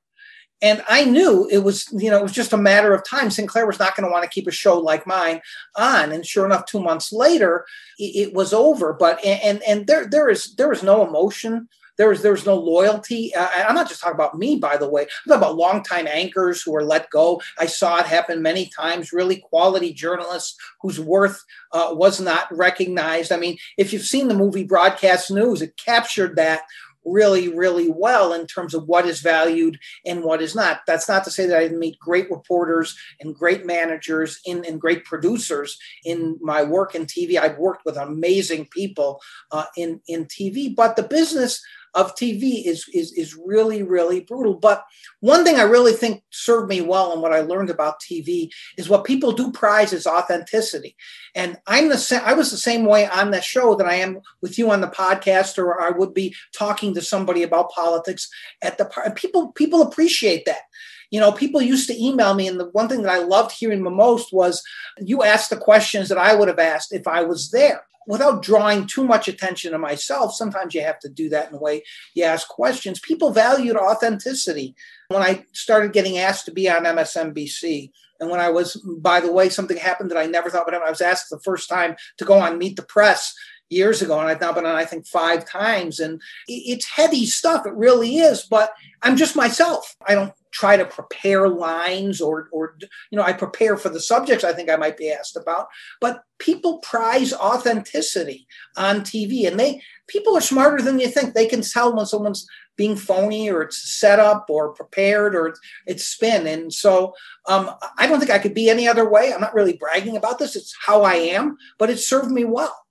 And 0.62 0.82
I 0.88 1.04
knew 1.04 1.46
it 1.52 1.58
was, 1.58 1.86
you 1.92 2.10
know, 2.10 2.18
it 2.18 2.22
was 2.22 2.32
just 2.32 2.54
a 2.54 2.58
matter 2.58 2.94
of 2.94 3.06
time. 3.06 3.30
Sinclair 3.30 3.66
was 3.66 3.78
not 3.78 3.94
going 3.94 4.08
to 4.08 4.12
want 4.12 4.24
to 4.24 4.30
keep 4.30 4.46
a 4.46 4.52
show 4.52 4.78
like 4.78 5.06
mine 5.06 5.42
on. 5.76 6.12
And 6.12 6.24
sure 6.24 6.46
enough, 6.46 6.64
two 6.64 6.80
months 6.80 7.12
later, 7.12 7.66
it, 7.98 8.28
it 8.28 8.34
was 8.34 8.54
over. 8.54 8.94
But 8.94 9.22
and 9.24 9.62
and 9.68 9.86
there 9.86 10.06
there 10.08 10.30
is 10.30 10.54
there 10.54 10.72
is 10.72 10.82
no 10.82 11.06
emotion 11.06 11.68
there 11.98 12.08
was 12.08 12.22
there 12.22 12.32
was 12.32 12.46
no 12.46 12.56
loyalty. 12.56 13.34
Uh, 13.34 13.48
I'm 13.66 13.74
not 13.74 13.88
just 13.88 14.00
talking 14.00 14.14
about 14.14 14.36
me, 14.36 14.56
by 14.56 14.76
the 14.76 14.88
way. 14.88 15.02
I'm 15.02 15.28
talking 15.28 15.42
about 15.42 15.56
longtime 15.56 16.06
anchors 16.06 16.62
who 16.62 16.72
were 16.72 16.84
let 16.84 17.10
go. 17.10 17.40
I 17.58 17.66
saw 17.66 17.98
it 17.98 18.06
happen 18.06 18.42
many 18.42 18.66
times. 18.66 19.12
Really 19.12 19.36
quality 19.36 19.92
journalists 19.92 20.56
whose 20.80 21.00
worth 21.00 21.42
uh, 21.72 21.88
was 21.92 22.20
not 22.20 22.46
recognized. 22.50 23.32
I 23.32 23.36
mean, 23.36 23.58
if 23.76 23.92
you've 23.92 24.02
seen 24.02 24.28
the 24.28 24.34
movie 24.34 24.64
Broadcast 24.64 25.30
News, 25.30 25.62
it 25.62 25.76
captured 25.76 26.36
that 26.36 26.62
really, 27.06 27.48
really 27.48 27.88
well 27.88 28.32
in 28.32 28.46
terms 28.46 28.74
of 28.74 28.86
what 28.86 29.06
is 29.06 29.20
valued 29.20 29.78
and 30.04 30.22
what 30.22 30.42
is 30.42 30.54
not. 30.54 30.80
That's 30.86 31.08
not 31.08 31.24
to 31.24 31.30
say 31.30 31.46
that 31.46 31.56
I 31.56 31.62
didn't 31.62 31.78
meet 31.78 31.98
great 31.98 32.30
reporters 32.30 32.98
and 33.20 33.34
great 33.34 33.64
managers 33.64 34.40
and, 34.46 34.66
and 34.66 34.80
great 34.80 35.04
producers 35.04 35.78
in 36.04 36.36
my 36.42 36.62
work 36.62 36.94
in 36.94 37.06
TV. 37.06 37.38
I've 37.38 37.58
worked 37.58 37.84
with 37.84 37.96
amazing 37.96 38.66
people 38.66 39.20
uh, 39.52 39.66
in, 39.76 40.00
in 40.08 40.26
TV, 40.26 40.74
but 40.74 40.96
the 40.96 41.04
business 41.04 41.62
of 41.96 42.14
TV 42.14 42.64
is, 42.64 42.86
is, 42.92 43.12
is 43.14 43.36
really, 43.44 43.82
really 43.82 44.20
brutal. 44.20 44.54
But 44.54 44.84
one 45.20 45.44
thing 45.44 45.56
I 45.56 45.62
really 45.62 45.94
think 45.94 46.22
served 46.30 46.68
me 46.68 46.82
well 46.82 47.12
and 47.12 47.22
what 47.22 47.32
I 47.32 47.40
learned 47.40 47.70
about 47.70 48.00
TV 48.00 48.50
is 48.76 48.88
what 48.88 49.04
people 49.04 49.32
do 49.32 49.50
prize 49.50 49.92
is 49.92 50.06
authenticity. 50.06 50.94
And 51.34 51.58
I'm 51.66 51.88
the 51.88 52.22
I 52.22 52.34
was 52.34 52.50
the 52.50 52.58
same 52.58 52.84
way 52.84 53.08
on 53.08 53.30
the 53.30 53.40
show 53.40 53.74
that 53.74 53.86
I 53.86 53.94
am 53.94 54.20
with 54.42 54.58
you 54.58 54.70
on 54.70 54.82
the 54.82 54.88
podcast, 54.88 55.58
or 55.58 55.80
I 55.80 55.90
would 55.90 56.14
be 56.14 56.34
talking 56.52 56.94
to 56.94 57.02
somebody 57.02 57.42
about 57.42 57.70
politics 57.70 58.28
at 58.62 58.78
the 58.78 58.84
par- 58.84 59.10
people 59.14 59.52
people 59.52 59.82
appreciate 59.82 60.44
that 60.44 60.62
you 61.10 61.20
know, 61.20 61.32
people 61.32 61.62
used 61.62 61.88
to 61.88 62.02
email 62.02 62.34
me, 62.34 62.48
and 62.48 62.58
the 62.58 62.66
one 62.66 62.88
thing 62.88 63.02
that 63.02 63.12
I 63.12 63.18
loved 63.18 63.52
hearing 63.52 63.84
the 63.84 63.90
most 63.90 64.32
was 64.32 64.62
you 64.98 65.22
asked 65.22 65.50
the 65.50 65.56
questions 65.56 66.08
that 66.08 66.18
I 66.18 66.34
would 66.34 66.48
have 66.48 66.58
asked 66.58 66.92
if 66.92 67.06
I 67.06 67.22
was 67.22 67.50
there 67.50 67.82
without 68.06 68.42
drawing 68.42 68.86
too 68.86 69.04
much 69.04 69.28
attention 69.28 69.72
to 69.72 69.78
myself, 69.78 70.32
sometimes 70.32 70.74
you 70.74 70.80
have 70.80 70.98
to 71.00 71.08
do 71.08 71.28
that 71.28 71.48
in 71.48 71.56
a 71.56 71.58
way 71.58 71.82
you 72.14 72.24
ask 72.24 72.48
questions. 72.48 73.00
People 73.00 73.30
valued 73.30 73.76
authenticity. 73.76 74.74
When 75.08 75.22
I 75.22 75.44
started 75.52 75.92
getting 75.92 76.18
asked 76.18 76.46
to 76.46 76.52
be 76.52 76.68
on 76.70 76.84
MSNBC, 76.84 77.90
and 78.18 78.30
when 78.30 78.40
I 78.40 78.48
was, 78.48 78.76
by 78.98 79.20
the 79.20 79.32
way, 79.32 79.48
something 79.48 79.76
happened 79.76 80.10
that 80.10 80.18
I 80.18 80.26
never 80.26 80.48
thought 80.48 80.64
would 80.66 80.72
happen. 80.72 80.86
I 80.86 80.90
was 80.90 81.02
asked 81.02 81.30
the 81.30 81.38
first 81.40 81.68
time 81.68 81.96
to 82.16 82.24
go 82.24 82.38
on 82.38 82.58
Meet 82.58 82.76
the 82.76 82.82
Press 82.82 83.34
years 83.68 84.02
ago, 84.02 84.18
and 84.18 84.28
I've 84.28 84.40
now 84.40 84.52
been 84.52 84.66
on, 84.66 84.76
I 84.76 84.84
think, 84.84 85.06
five 85.06 85.48
times. 85.48 86.00
And 86.00 86.20
it's 86.46 86.88
heady 86.88 87.26
stuff. 87.26 87.66
It 87.66 87.74
really 87.74 88.18
is. 88.18 88.42
But 88.42 88.72
I'm 89.02 89.16
just 89.16 89.36
myself. 89.36 89.94
I 90.06 90.14
don't 90.14 90.32
try 90.56 90.76
to 90.76 90.86
prepare 90.86 91.48
lines 91.48 92.18
or 92.18 92.48
or 92.50 92.78
you 93.10 93.16
know 93.16 93.22
I 93.22 93.34
prepare 93.34 93.76
for 93.76 93.90
the 93.90 94.00
subjects 94.00 94.42
I 94.42 94.54
think 94.54 94.70
I 94.70 94.76
might 94.76 94.96
be 94.96 95.10
asked 95.10 95.36
about 95.36 95.66
but 96.00 96.22
people 96.38 96.78
prize 96.78 97.34
authenticity 97.34 98.46
on 98.74 99.00
TV 99.00 99.46
and 99.46 99.60
they 99.60 99.82
people 100.06 100.34
are 100.34 100.40
smarter 100.40 100.82
than 100.82 100.98
you 100.98 101.08
think 101.08 101.34
they 101.34 101.46
can 101.46 101.60
tell 101.60 101.94
when 101.94 102.06
someone's 102.06 102.46
being 102.76 102.96
phony 102.96 103.50
or 103.50 103.62
it's 103.62 103.98
set 103.98 104.18
up 104.18 104.46
or 104.48 104.72
prepared 104.72 105.36
or 105.36 105.54
it's 105.86 106.06
spin 106.06 106.46
and 106.46 106.72
so 106.72 107.12
um, 107.48 107.70
I 107.98 108.06
don't 108.06 108.18
think 108.18 108.30
I 108.30 108.38
could 108.38 108.54
be 108.54 108.70
any 108.70 108.88
other 108.88 109.08
way 109.08 109.34
I'm 109.34 109.42
not 109.42 109.54
really 109.54 109.74
bragging 109.74 110.16
about 110.16 110.38
this 110.38 110.56
it's 110.56 110.74
how 110.86 111.02
I 111.02 111.16
am 111.16 111.58
but 111.78 111.90
it 111.90 111.98
served 111.98 112.30
me 112.30 112.44
well 112.44 112.85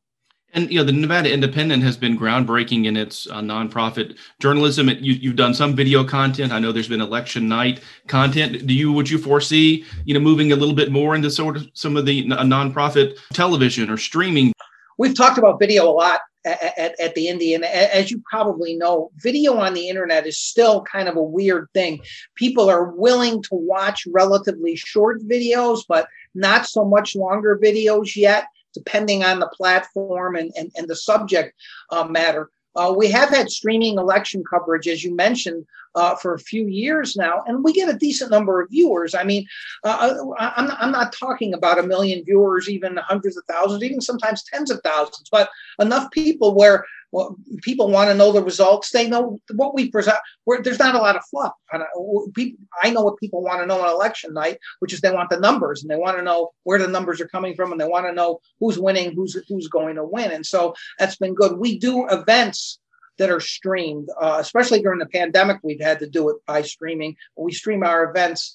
and 0.55 0.71
you 0.71 0.79
know, 0.79 0.85
the 0.85 0.93
Nevada 0.93 1.31
Independent 1.31 1.83
has 1.83 1.97
been 1.97 2.17
groundbreaking 2.17 2.85
in 2.85 2.95
its 2.95 3.27
uh, 3.27 3.41
nonprofit 3.41 4.17
journalism. 4.39 4.87
It, 4.89 4.99
you, 4.99 5.29
have 5.29 5.35
done 5.37 5.53
some 5.53 5.75
video 5.75 6.03
content. 6.03 6.53
I 6.53 6.59
know 6.59 6.71
there's 6.71 6.87
been 6.87 7.01
election 7.01 7.47
night 7.47 7.81
content. 8.07 8.65
Do 8.65 8.73
you 8.73 8.91
would 8.91 9.09
you 9.09 9.17
foresee 9.17 9.85
you 10.05 10.13
know 10.13 10.19
moving 10.19 10.53
a 10.53 10.55
little 10.55 10.73
bit 10.73 10.91
more 10.91 11.13
into 11.13 11.29
sort 11.29 11.57
of 11.57 11.69
some 11.73 11.97
of 11.97 12.05
the 12.05 12.23
n- 12.23 12.49
nonprofit 12.49 13.17
television 13.33 13.89
or 13.89 13.97
streaming? 13.97 14.53
We've 14.97 15.15
talked 15.15 15.37
about 15.37 15.59
video 15.59 15.89
a 15.89 15.91
lot 15.91 16.21
at, 16.45 16.79
at, 16.79 16.99
at 17.01 17.15
the 17.15 17.27
Indy, 17.27 17.53
and 17.53 17.65
as 17.65 18.09
you 18.09 18.23
probably 18.29 18.75
know, 18.77 19.11
video 19.17 19.57
on 19.57 19.73
the 19.73 19.89
internet 19.89 20.25
is 20.25 20.39
still 20.39 20.83
kind 20.83 21.09
of 21.09 21.17
a 21.17 21.23
weird 21.23 21.67
thing. 21.73 22.01
People 22.35 22.69
are 22.69 22.91
willing 22.91 23.43
to 23.43 23.49
watch 23.55 24.07
relatively 24.09 24.77
short 24.77 25.21
videos, 25.23 25.81
but 25.85 26.07
not 26.33 26.65
so 26.65 26.85
much 26.85 27.13
longer 27.13 27.59
videos 27.61 28.15
yet 28.15 28.45
depending 28.75 29.23
on 29.23 29.39
the 29.39 29.47
platform 29.47 30.35
and, 30.35 30.51
and, 30.55 30.71
and 30.75 30.87
the 30.87 30.95
subject 30.95 31.55
uh, 31.89 32.03
matter. 32.03 32.51
Uh, 32.75 32.93
we 32.95 33.09
have 33.09 33.29
had 33.29 33.49
streaming 33.49 33.97
election 33.97 34.43
coverage, 34.47 34.87
as 34.87 35.03
you 35.03 35.15
mentioned, 35.15 35.65
uh, 35.95 36.13
for 36.15 36.33
a 36.33 36.39
few 36.39 36.67
years 36.67 37.15
now, 37.15 37.41
and 37.47 37.63
we 37.63 37.71
get 37.71 37.87
a 37.87 37.97
decent 37.97 38.29
number 38.29 38.59
of 38.61 38.69
viewers. 38.69 39.15
I 39.15 39.23
mean, 39.23 39.47
uh, 39.85 39.97
uh 40.01 40.33
I'm, 40.37 40.69
I'm 40.77 40.91
not 40.91 41.13
talking 41.13 41.53
about 41.53 41.79
a 41.79 41.83
million 41.87 42.23
viewers, 42.25 42.69
even 42.69 42.97
hundreds 42.97 43.37
of 43.37 43.45
thousands, 43.47 43.81
even 43.81 44.01
sometimes 44.01 44.43
tens 44.43 44.69
of 44.69 44.81
thousands, 44.83 45.29
but 45.31 45.49
enough 45.79 46.11
people 46.11 46.53
where 46.53 46.85
well, 47.15 47.37
people 47.61 47.89
want 47.89 48.09
to 48.09 48.13
know 48.13 48.33
the 48.33 48.43
results. 48.43 48.91
They 48.91 49.07
know 49.07 49.39
what 49.53 49.73
we 49.73 49.89
present. 49.89 50.17
Where 50.43 50.61
there's 50.61 50.79
not 50.79 50.95
a 50.95 50.97
lot 50.97 51.15
of 51.15 51.23
fluff. 51.31 51.53
I 51.71 52.89
know 52.89 53.03
what 53.03 53.17
people 53.17 53.41
want 53.41 53.61
to 53.61 53.65
know 53.65 53.79
on 53.79 53.89
election 53.89 54.33
night, 54.33 54.59
which 54.79 54.91
is 54.91 54.99
they 54.99 55.11
want 55.11 55.29
the 55.29 55.39
numbers 55.39 55.81
and 55.81 55.89
they 55.89 55.95
want 55.95 56.17
to 56.17 56.23
know 56.23 56.49
where 56.63 56.77
the 56.77 56.89
numbers 56.89 57.21
are 57.21 57.27
coming 57.29 57.55
from 57.55 57.71
and 57.71 57.79
they 57.79 57.87
want 57.87 58.05
to 58.05 58.11
know 58.11 58.41
who's 58.59 58.77
winning, 58.77 59.13
who's 59.15 59.41
who's 59.47 59.69
going 59.69 59.95
to 59.95 60.03
win. 60.03 60.29
And 60.29 60.45
so 60.45 60.75
that's 60.99 61.15
been 61.15 61.35
good. 61.35 61.57
We 61.57 61.79
do 61.79 62.05
events 62.09 62.79
that 63.17 63.29
are 63.29 63.39
streamed, 63.39 64.09
uh, 64.19 64.35
especially 64.41 64.81
during 64.81 64.99
the 64.99 65.05
pandemic. 65.05 65.59
We've 65.63 65.79
had 65.79 65.99
to 65.99 66.09
do 66.09 66.27
it 66.27 66.35
by 66.45 66.63
streaming. 66.63 67.15
We 67.37 67.53
stream 67.53 67.81
our 67.83 68.11
events 68.11 68.53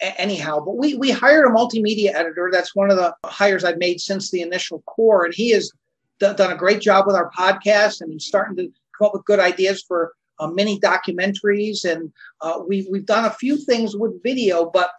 anyhow. 0.00 0.58
But 0.58 0.76
we 0.76 0.94
we 0.94 1.12
hired 1.12 1.46
a 1.46 1.50
multimedia 1.50 2.14
editor. 2.14 2.50
That's 2.52 2.74
one 2.74 2.90
of 2.90 2.96
the 2.96 3.14
hires 3.24 3.62
I've 3.62 3.78
made 3.78 4.00
since 4.00 4.32
the 4.32 4.40
initial 4.40 4.82
core, 4.82 5.24
and 5.24 5.32
he 5.32 5.52
d- 5.52 5.70
done 6.22 6.52
a 6.52 6.56
great 6.56 6.80
job 6.80 7.06
with 7.06 7.16
our 7.16 7.30
podcast, 7.30 8.00
and 8.00 8.12
he's 8.12 8.26
starting 8.26 8.56
to 8.56 8.72
come 8.96 9.06
up 9.06 9.14
with 9.14 9.24
good 9.24 9.40
ideas 9.40 9.84
for 9.86 10.12
uh, 10.38 10.46
mini 10.46 10.80
documentaries. 10.80 11.84
And 11.84 12.12
uh, 12.40 12.60
we 12.66 12.86
we've 12.90 13.06
done 13.06 13.24
a 13.24 13.30
few 13.30 13.56
things 13.56 13.96
with 13.96 14.22
video, 14.22 14.70
but 14.70 14.90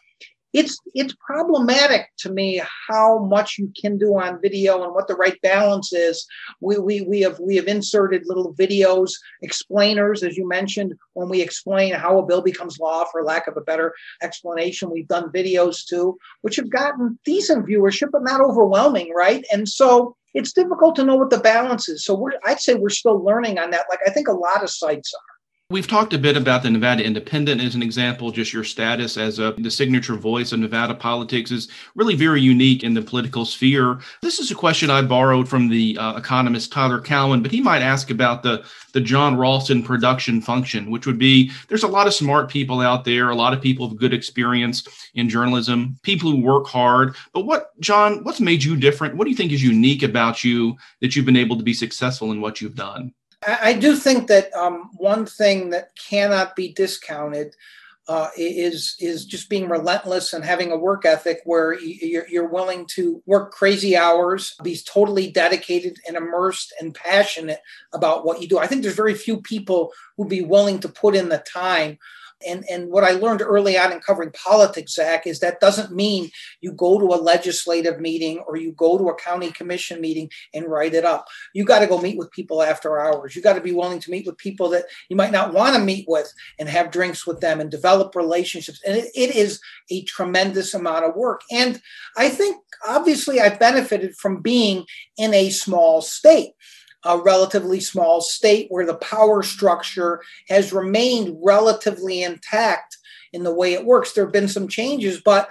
it's 0.53 0.77
it's 0.93 1.15
problematic 1.25 2.07
to 2.19 2.31
me 2.31 2.61
how 2.87 3.19
much 3.25 3.57
you 3.57 3.71
can 3.79 3.97
do 3.97 4.17
on 4.17 4.39
video 4.41 4.83
and 4.83 4.93
what 4.93 5.07
the 5.07 5.15
right 5.15 5.39
balance 5.41 5.91
is. 5.91 6.25
We, 6.61 6.77
we, 6.77 7.01
we 7.01 7.21
have 7.21 7.39
we 7.39 7.55
have 7.55 7.67
inserted 7.67 8.23
little 8.25 8.53
videos, 8.53 9.11
explainers, 9.41 10.23
as 10.23 10.37
you 10.37 10.47
mentioned, 10.47 10.93
when 11.13 11.27
we 11.27 11.41
explain 11.41 11.93
how 11.93 12.19
a 12.19 12.25
bill 12.25 12.41
becomes 12.41 12.79
law, 12.79 13.05
for 13.11 13.23
lack 13.23 13.47
of 13.47 13.57
a 13.57 13.61
better 13.61 13.93
explanation. 14.21 14.91
We've 14.91 15.07
done 15.07 15.31
videos 15.31 15.85
too, 15.85 16.17
which 16.41 16.57
have 16.57 16.69
gotten 16.69 17.17
decent 17.25 17.67
viewership, 17.67 18.11
but 18.11 18.23
not 18.23 18.41
overwhelming, 18.41 19.11
right? 19.15 19.43
And 19.51 19.67
so 19.67 20.15
it's 20.35 20.53
difficult 20.53 20.95
to 20.95 21.03
know 21.03 21.15
what 21.15 21.29
the 21.29 21.39
balance 21.39 21.89
is. 21.89 22.05
So 22.05 22.29
I'd 22.45 22.59
say 22.59 22.75
we're 22.75 22.89
still 22.89 23.23
learning 23.23 23.57
on 23.57 23.71
that, 23.71 23.85
like 23.89 23.99
I 24.05 24.11
think 24.11 24.27
a 24.27 24.33
lot 24.33 24.63
of 24.63 24.69
sites 24.69 25.13
are. 25.13 25.32
We've 25.73 25.87
talked 25.87 26.13
a 26.13 26.19
bit 26.19 26.37
about 26.37 26.61
the 26.61 26.69
Nevada 26.69 27.03
Independent 27.03 27.59
as 27.59 27.73
an 27.73 27.81
example. 27.81 28.29
Just 28.29 28.53
your 28.53 28.63
status 28.63 29.17
as 29.17 29.39
a, 29.39 29.55
the 29.57 29.71
signature 29.71 30.13
voice 30.13 30.51
of 30.51 30.59
Nevada 30.59 30.93
politics 30.93 31.49
is 31.49 31.67
really 31.95 32.13
very 32.13 32.41
unique 32.41 32.83
in 32.83 32.93
the 32.93 33.01
political 33.01 33.43
sphere. 33.43 33.99
This 34.21 34.37
is 34.37 34.51
a 34.51 34.55
question 34.55 34.91
I 34.91 35.01
borrowed 35.01 35.49
from 35.49 35.69
the 35.69 35.97
uh, 35.97 36.15
economist 36.15 36.71
Tyler 36.71 37.01
Cowen, 37.01 37.41
but 37.41 37.49
he 37.49 37.59
might 37.59 37.81
ask 37.81 38.11
about 38.11 38.43
the 38.43 38.63
the 38.91 39.01
Jon 39.01 39.35
Ralston 39.35 39.81
production 39.81 40.41
function, 40.41 40.91
which 40.91 41.07
would 41.07 41.17
be 41.17 41.49
there's 41.69 41.81
a 41.81 41.87
lot 41.87 42.05
of 42.05 42.13
smart 42.13 42.51
people 42.51 42.79
out 42.79 43.03
there, 43.03 43.31
a 43.31 43.35
lot 43.35 43.53
of 43.53 43.59
people 43.59 43.89
with 43.89 43.97
good 43.97 44.13
experience 44.13 44.87
in 45.15 45.27
journalism, 45.27 45.97
people 46.03 46.29
who 46.29 46.43
work 46.43 46.67
hard. 46.67 47.15
But 47.33 47.47
what, 47.47 47.71
Jon, 47.79 48.23
what's 48.23 48.39
made 48.39 48.63
you 48.63 48.77
different? 48.77 49.15
What 49.15 49.23
do 49.23 49.31
you 49.31 49.35
think 49.35 49.51
is 49.51 49.63
unique 49.63 50.03
about 50.03 50.43
you 50.43 50.77
that 51.01 51.15
you've 51.15 51.25
been 51.25 51.35
able 51.35 51.57
to 51.57 51.63
be 51.63 51.73
successful 51.73 52.31
in 52.31 52.41
what 52.41 52.61
you've 52.61 52.75
done? 52.75 53.11
I 53.47 53.73
do 53.73 53.95
think 53.95 54.27
that 54.27 54.53
um, 54.53 54.89
one 54.93 55.25
thing 55.25 55.69
that 55.71 55.95
cannot 55.95 56.55
be 56.55 56.73
discounted 56.73 57.55
uh, 58.07 58.27
is 58.35 58.95
is 58.99 59.25
just 59.25 59.49
being 59.49 59.69
relentless 59.69 60.33
and 60.33 60.43
having 60.43 60.71
a 60.71 60.77
work 60.77 61.05
ethic 61.05 61.39
where 61.45 61.79
you're, 61.79 62.27
you're 62.27 62.49
willing 62.49 62.85
to 62.85 63.23
work 63.25 63.51
crazy 63.51 63.95
hours, 63.95 64.55
be 64.61 64.77
totally 64.85 65.31
dedicated 65.31 65.97
and 66.05 66.17
immersed 66.17 66.73
and 66.81 66.93
passionate 66.93 67.61
about 67.93 68.25
what 68.25 68.41
you 68.41 68.47
do. 68.47 68.59
I 68.59 68.67
think 68.67 68.81
there's 68.81 68.95
very 68.95 69.13
few 69.13 69.41
people 69.41 69.93
who'd 70.17 70.27
be 70.27 70.41
willing 70.41 70.79
to 70.81 70.89
put 70.89 71.15
in 71.15 71.29
the 71.29 71.37
time 71.37 71.97
and, 72.47 72.65
and 72.69 72.89
what 72.89 73.03
I 73.03 73.11
learned 73.11 73.41
early 73.41 73.77
on 73.77 73.91
in 73.91 73.99
covering 73.99 74.31
politics, 74.31 74.93
Zach, 74.93 75.27
is 75.27 75.39
that 75.39 75.59
doesn't 75.59 75.91
mean 75.91 76.29
you 76.61 76.71
go 76.71 76.99
to 76.99 77.05
a 77.05 77.21
legislative 77.21 77.99
meeting 77.99 78.39
or 78.47 78.57
you 78.57 78.71
go 78.73 78.97
to 78.97 79.09
a 79.09 79.15
county 79.15 79.51
commission 79.51 80.01
meeting 80.01 80.29
and 80.53 80.67
write 80.67 80.93
it 80.93 81.05
up. 81.05 81.27
You 81.53 81.65
got 81.65 81.79
to 81.79 81.87
go 81.87 81.99
meet 81.99 82.17
with 82.17 82.31
people 82.31 82.61
after 82.61 82.99
hours. 82.99 83.35
You 83.35 83.41
got 83.41 83.53
to 83.53 83.61
be 83.61 83.73
willing 83.73 83.99
to 83.99 84.11
meet 84.11 84.25
with 84.25 84.37
people 84.37 84.69
that 84.69 84.85
you 85.09 85.15
might 85.15 85.31
not 85.31 85.53
want 85.53 85.75
to 85.75 85.81
meet 85.81 86.05
with 86.07 86.31
and 86.59 86.69
have 86.69 86.91
drinks 86.91 87.25
with 87.25 87.39
them 87.39 87.59
and 87.59 87.69
develop 87.71 88.15
relationships. 88.15 88.81
And 88.85 88.97
it, 88.97 89.11
it 89.15 89.35
is 89.35 89.59
a 89.89 90.03
tremendous 90.03 90.73
amount 90.73 91.05
of 91.05 91.15
work. 91.15 91.41
And 91.51 91.81
I 92.17 92.29
think 92.29 92.57
obviously 92.87 93.39
I've 93.39 93.59
benefited 93.59 94.15
from 94.15 94.41
being 94.41 94.85
in 95.17 95.33
a 95.33 95.49
small 95.49 96.01
state 96.01 96.53
a 97.05 97.17
relatively 97.17 97.79
small 97.79 98.21
state 98.21 98.67
where 98.69 98.85
the 98.85 98.95
power 98.95 99.43
structure 99.43 100.21
has 100.47 100.73
remained 100.73 101.37
relatively 101.43 102.23
intact 102.23 102.97
in 103.33 103.43
the 103.43 103.53
way 103.53 103.73
it 103.73 103.85
works. 103.85 104.13
There 104.13 104.23
have 104.23 104.33
been 104.33 104.47
some 104.47 104.67
changes, 104.67 105.19
but 105.19 105.49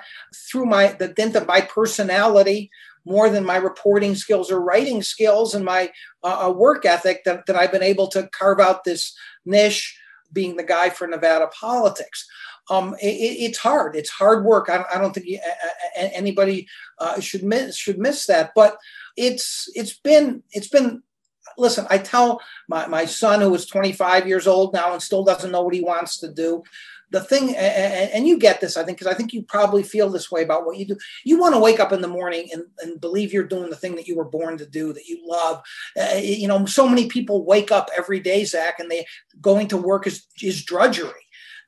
through 0.50 0.66
my 0.66 0.92
the 0.92 1.08
dint 1.08 1.36
of 1.36 1.46
my 1.46 1.60
personality, 1.60 2.70
more 3.04 3.28
than 3.28 3.44
my 3.44 3.56
reporting 3.56 4.14
skills 4.14 4.50
or 4.50 4.60
writing 4.60 5.02
skills 5.02 5.54
and 5.54 5.64
my 5.64 5.90
uh, 6.22 6.46
uh, 6.46 6.50
work 6.52 6.86
ethic, 6.86 7.24
that, 7.24 7.46
that 7.46 7.56
I've 7.56 7.72
been 7.72 7.82
able 7.82 8.08
to 8.08 8.28
carve 8.28 8.60
out 8.60 8.84
this 8.84 9.14
niche, 9.44 9.98
being 10.32 10.56
the 10.56 10.62
guy 10.62 10.90
for 10.90 11.06
Nevada 11.06 11.48
politics. 11.48 12.26
Um, 12.70 12.94
it, 13.02 13.06
it's 13.06 13.58
hard. 13.58 13.96
It's 13.96 14.10
hard 14.10 14.44
work. 14.44 14.68
I, 14.70 14.84
I 14.94 14.98
don't 14.98 15.12
think 15.12 15.26
anybody 15.96 16.68
uh, 16.98 17.20
should 17.20 17.42
miss 17.42 17.76
should 17.76 17.98
miss 17.98 18.26
that. 18.26 18.52
But 18.54 18.78
it's 19.16 19.68
it's 19.74 19.98
been 19.98 20.42
it's 20.52 20.68
been 20.68 21.02
listen, 21.58 21.86
I 21.90 21.98
tell 21.98 22.40
my, 22.68 22.86
my 22.86 23.04
son 23.04 23.40
who 23.40 23.54
is 23.54 23.66
25 23.66 24.26
years 24.26 24.46
old 24.46 24.72
now 24.72 24.92
and 24.92 25.02
still 25.02 25.24
doesn't 25.24 25.50
know 25.50 25.62
what 25.62 25.74
he 25.74 25.80
wants 25.80 26.18
to 26.18 26.32
do. 26.32 26.62
The 27.10 27.20
thing, 27.20 27.54
and, 27.56 28.26
you 28.26 28.38
get 28.38 28.62
this, 28.62 28.78
I 28.78 28.84
think, 28.84 28.96
because 28.96 29.12
I 29.12 29.14
think 29.14 29.34
you 29.34 29.42
probably 29.42 29.82
feel 29.82 30.08
this 30.08 30.30
way 30.30 30.42
about 30.42 30.64
what 30.64 30.78
you 30.78 30.86
do. 30.86 30.96
You 31.24 31.38
want 31.38 31.54
to 31.54 31.60
wake 31.60 31.78
up 31.78 31.92
in 31.92 32.00
the 32.00 32.08
morning 32.08 32.48
and, 32.54 32.62
and 32.78 32.98
believe 33.02 33.34
you're 33.34 33.44
doing 33.44 33.68
the 33.68 33.76
thing 33.76 33.96
that 33.96 34.08
you 34.08 34.16
were 34.16 34.24
born 34.24 34.56
to 34.56 34.66
do, 34.66 34.94
that 34.94 35.04
you 35.04 35.20
love. 35.26 35.62
Uh, 35.94 36.14
you 36.14 36.48
know, 36.48 36.64
so 36.64 36.88
many 36.88 37.08
people 37.08 37.44
wake 37.44 37.70
up 37.70 37.90
every 37.94 38.18
day, 38.18 38.46
Zach, 38.46 38.80
and 38.80 38.90
they 38.90 39.04
going 39.42 39.68
to 39.68 39.76
work 39.76 40.06
is, 40.06 40.26
is 40.42 40.64
drudgery. 40.64 41.10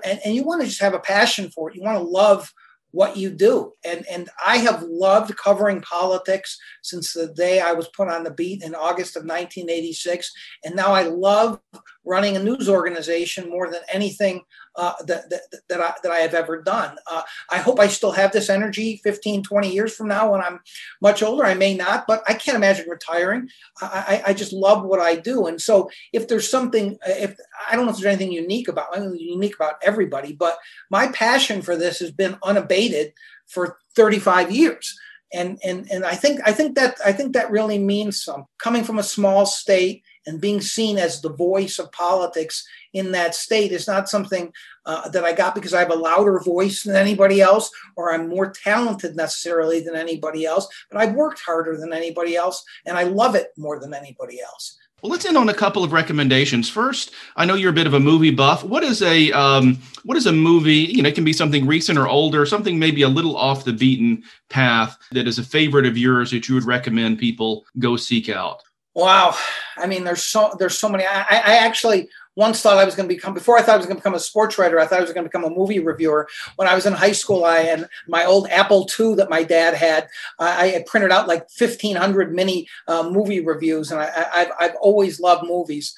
And, 0.03 0.19
and 0.25 0.35
you 0.35 0.45
want 0.45 0.63
to 0.63 0.67
just 0.67 0.81
have 0.81 0.95
a 0.95 0.99
passion 0.99 1.51
for 1.51 1.69
it. 1.69 1.77
You 1.77 1.83
want 1.83 1.99
to 1.99 2.05
love 2.05 2.51
what 2.95 3.17
you 3.17 3.29
do. 3.29 3.73
And, 3.85 4.07
and 4.09 4.31
I 4.47 4.59
have 4.59 4.85
loved 4.85 5.37
covering 5.37 5.81
politics 5.81 6.57
since 6.85 7.13
the 7.13 7.27
day 7.27 7.61
I 7.61 7.73
was 7.73 7.89
put 7.89 8.09
on 8.09 8.23
the 8.23 8.31
beat 8.31 8.63
in 8.63 8.73
August 8.73 9.17
of 9.17 9.25
1986. 9.25 10.31
And 10.65 10.77
now 10.77 10.93
I 10.93 11.03
love 11.03 11.59
running 12.07 12.37
a 12.37 12.43
news 12.43 12.69
organization 12.69 13.51
more 13.51 13.69
than 13.69 13.81
anything 13.93 14.43
uh, 14.77 14.95
that, 15.07 15.31
that, 15.31 15.43
that, 15.69 15.81
I, 15.81 15.95
that 16.03 16.13
I 16.13 16.19
have 16.19 16.35
ever 16.35 16.63
done. 16.63 16.97
Uh, 17.11 17.23
I 17.51 17.59
hope 17.59 17.79
I 17.79 17.87
still 17.87 18.13
have 18.13 18.33
this 18.33 18.51
energy 18.51 19.01
15, 19.03 19.43
20 19.43 19.73
years 19.73 19.95
from 19.95 20.09
now 20.09 20.33
when 20.33 20.41
I'm 20.41 20.61
much 21.01 21.23
older. 21.23 21.45
I 21.45 21.55
may 21.55 21.75
not, 21.75 22.07
but 22.07 22.23
I 22.27 22.35
can't 22.35 22.57
imagine 22.57 22.89
retiring. 22.89 23.49
I, 23.81 24.23
I, 24.27 24.31
I 24.31 24.35
just 24.35 24.53
love 24.53 24.85
what 24.85 25.01
I 25.01 25.17
do. 25.17 25.47
And 25.47 25.61
so 25.61 25.91
if 26.13 26.29
there's 26.29 26.49
something, 26.49 26.99
if 27.07 27.37
I 27.71 27.77
don't 27.77 27.87
know 27.87 27.93
if 27.93 27.99
there's 27.99 28.15
anything 28.15 28.33
unique 28.33 28.69
about, 28.69 28.97
unique 28.97 29.55
about 29.55 29.75
everybody, 29.83 30.33
but 30.33 30.59
my 30.91 31.09
passion 31.09 31.63
for 31.63 31.77
this 31.77 31.99
has 32.01 32.11
been 32.11 32.37
unabated 32.43 33.13
for 33.47 33.79
35 33.95 34.51
years 34.51 34.99
and 35.35 35.59
and 35.65 35.91
and 35.91 36.05
I 36.05 36.15
think 36.15 36.41
I 36.47 36.53
think 36.53 36.77
that 36.77 36.99
I 37.05 37.13
think 37.13 37.33
that 37.33 37.51
really 37.51 37.79
means 37.79 38.23
some 38.23 38.47
coming 38.59 38.85
from 38.85 38.99
a 38.99 39.03
small 39.03 39.45
state 39.45 40.03
and 40.27 40.41
being 40.41 40.61
seen 40.61 40.99
as 40.99 41.21
the 41.21 41.33
voice 41.33 41.79
of 41.79 41.93
politics 41.93 42.67
in 42.93 43.13
that 43.13 43.35
state 43.35 43.73
is 43.73 43.87
not 43.87 44.09
something 44.09 44.53
uh, 44.87 45.09
that 45.11 45.25
I 45.25 45.33
got 45.33 45.55
because 45.55 45.75
I 45.75 45.81
have 45.81 45.91
a 45.91 45.97
louder 45.97 46.39
voice 46.39 46.83
than 46.83 46.97
anybody 46.97 47.41
else 47.41 47.71
or 47.97 48.13
I'm 48.13 48.29
more 48.29 48.51
talented 48.51 49.17
necessarily 49.17 49.81
than 49.81 49.97
anybody 49.97 50.45
else, 50.47 50.69
but 50.91 51.01
I've 51.01 51.15
worked 51.15 51.41
harder 51.41 51.77
than 51.77 51.93
anybody 51.93 52.37
else 52.37 52.65
and 52.87 52.97
I 52.97 53.05
love 53.05 53.35
it 53.35 53.49
more 53.57 53.79
than 53.79 53.95
anybody 53.95 54.41
else. 54.41 54.79
Well, 55.05 55.11
let's 55.11 55.27
end 55.27 55.37
on 55.37 55.51
a 55.51 55.55
couple 55.55 55.85
of 55.85 55.93
recommendations. 55.93 56.71
First, 56.71 57.11
I 57.37 57.45
know 57.45 57.57
you're 57.57 57.69
a 57.69 57.75
bit 57.75 57.87
of 57.87 57.93
a 57.93 58.01
movie 58.01 58.31
buff. 58.31 58.65
What 58.65 58.83
is 58.83 59.03
a 59.03 59.31
um, 59.33 59.77
what 60.05 60.17
is 60.17 60.25
a 60.25 60.33
movie? 60.33 60.73
You 60.73 61.03
know, 61.03 61.11
it 61.11 61.15
can 61.15 61.25
be 61.25 61.35
something 61.35 61.67
recent 61.67 61.99
or 61.99 62.09
older, 62.09 62.47
something 62.47 62.79
maybe 62.79 63.03
a 63.03 63.09
little 63.09 63.37
off 63.37 63.67
the 63.67 63.75
beaten 63.75 64.23
path 64.49 64.97
that 65.13 65.29
is 65.29 65.39
a 65.39 65.43
favorite 65.43 65.85
of 65.85 65.99
yours 65.99 66.31
that 66.31 66.49
you 66.49 66.55
would 66.55 66.65
recommend 66.65 67.19
people 67.19 67.67
go 67.79 67.99
seek 67.99 68.31
out. 68.31 68.63
Wow, 68.95 69.37
I 69.77 69.87
mean, 69.87 70.05
there's 70.05 70.23
so 70.23 70.55
there's 70.59 70.79
so 70.79 70.89
many. 70.89 71.05
I, 71.05 71.23
I 71.29 71.57
actually 71.57 72.09
once 72.37 72.61
thought 72.61 72.79
I 72.79 72.85
was 72.85 72.95
going 72.95 73.09
to 73.09 73.15
become 73.15 73.35
before 73.35 73.59
I 73.59 73.63
thought 73.63 73.75
I 73.75 73.79
was 73.79 73.87
going 73.87 73.97
to 73.97 74.01
become 74.01 74.15
a 74.15 74.21
sports 74.21 74.59
writer. 74.59 74.79
I 74.79 74.87
thought 74.87 74.99
I 74.99 75.03
was 75.03 75.13
going 75.13 75.25
to 75.25 75.29
become 75.29 75.45
a 75.45 75.55
movie 75.55 75.79
reviewer. 75.79 76.29
When 76.57 76.69
I 76.69 76.75
was 76.75 76.87
in 76.87 76.93
high 76.93 77.13
school, 77.13 77.45
I 77.45 77.59
and 77.59 77.89
my 78.09 78.25
old 78.25 78.49
Apple 78.51 78.89
II 78.99 79.15
that 79.17 79.31
my 79.31 79.43
dad 79.43 79.75
had, 79.75 80.09
I, 80.39 80.69
had 80.69 80.87
printed 80.87 81.13
out 81.13 81.29
like 81.29 81.47
1,500 81.59 82.35
mini 82.35 82.69
uh, 82.89 83.09
movie 83.09 83.41
reviews, 83.41 83.91
and 83.91 84.01
I, 84.01 84.11
have 84.11 84.53
I've 84.59 84.77
always 84.81 85.21
loved 85.21 85.45
movies. 85.45 85.95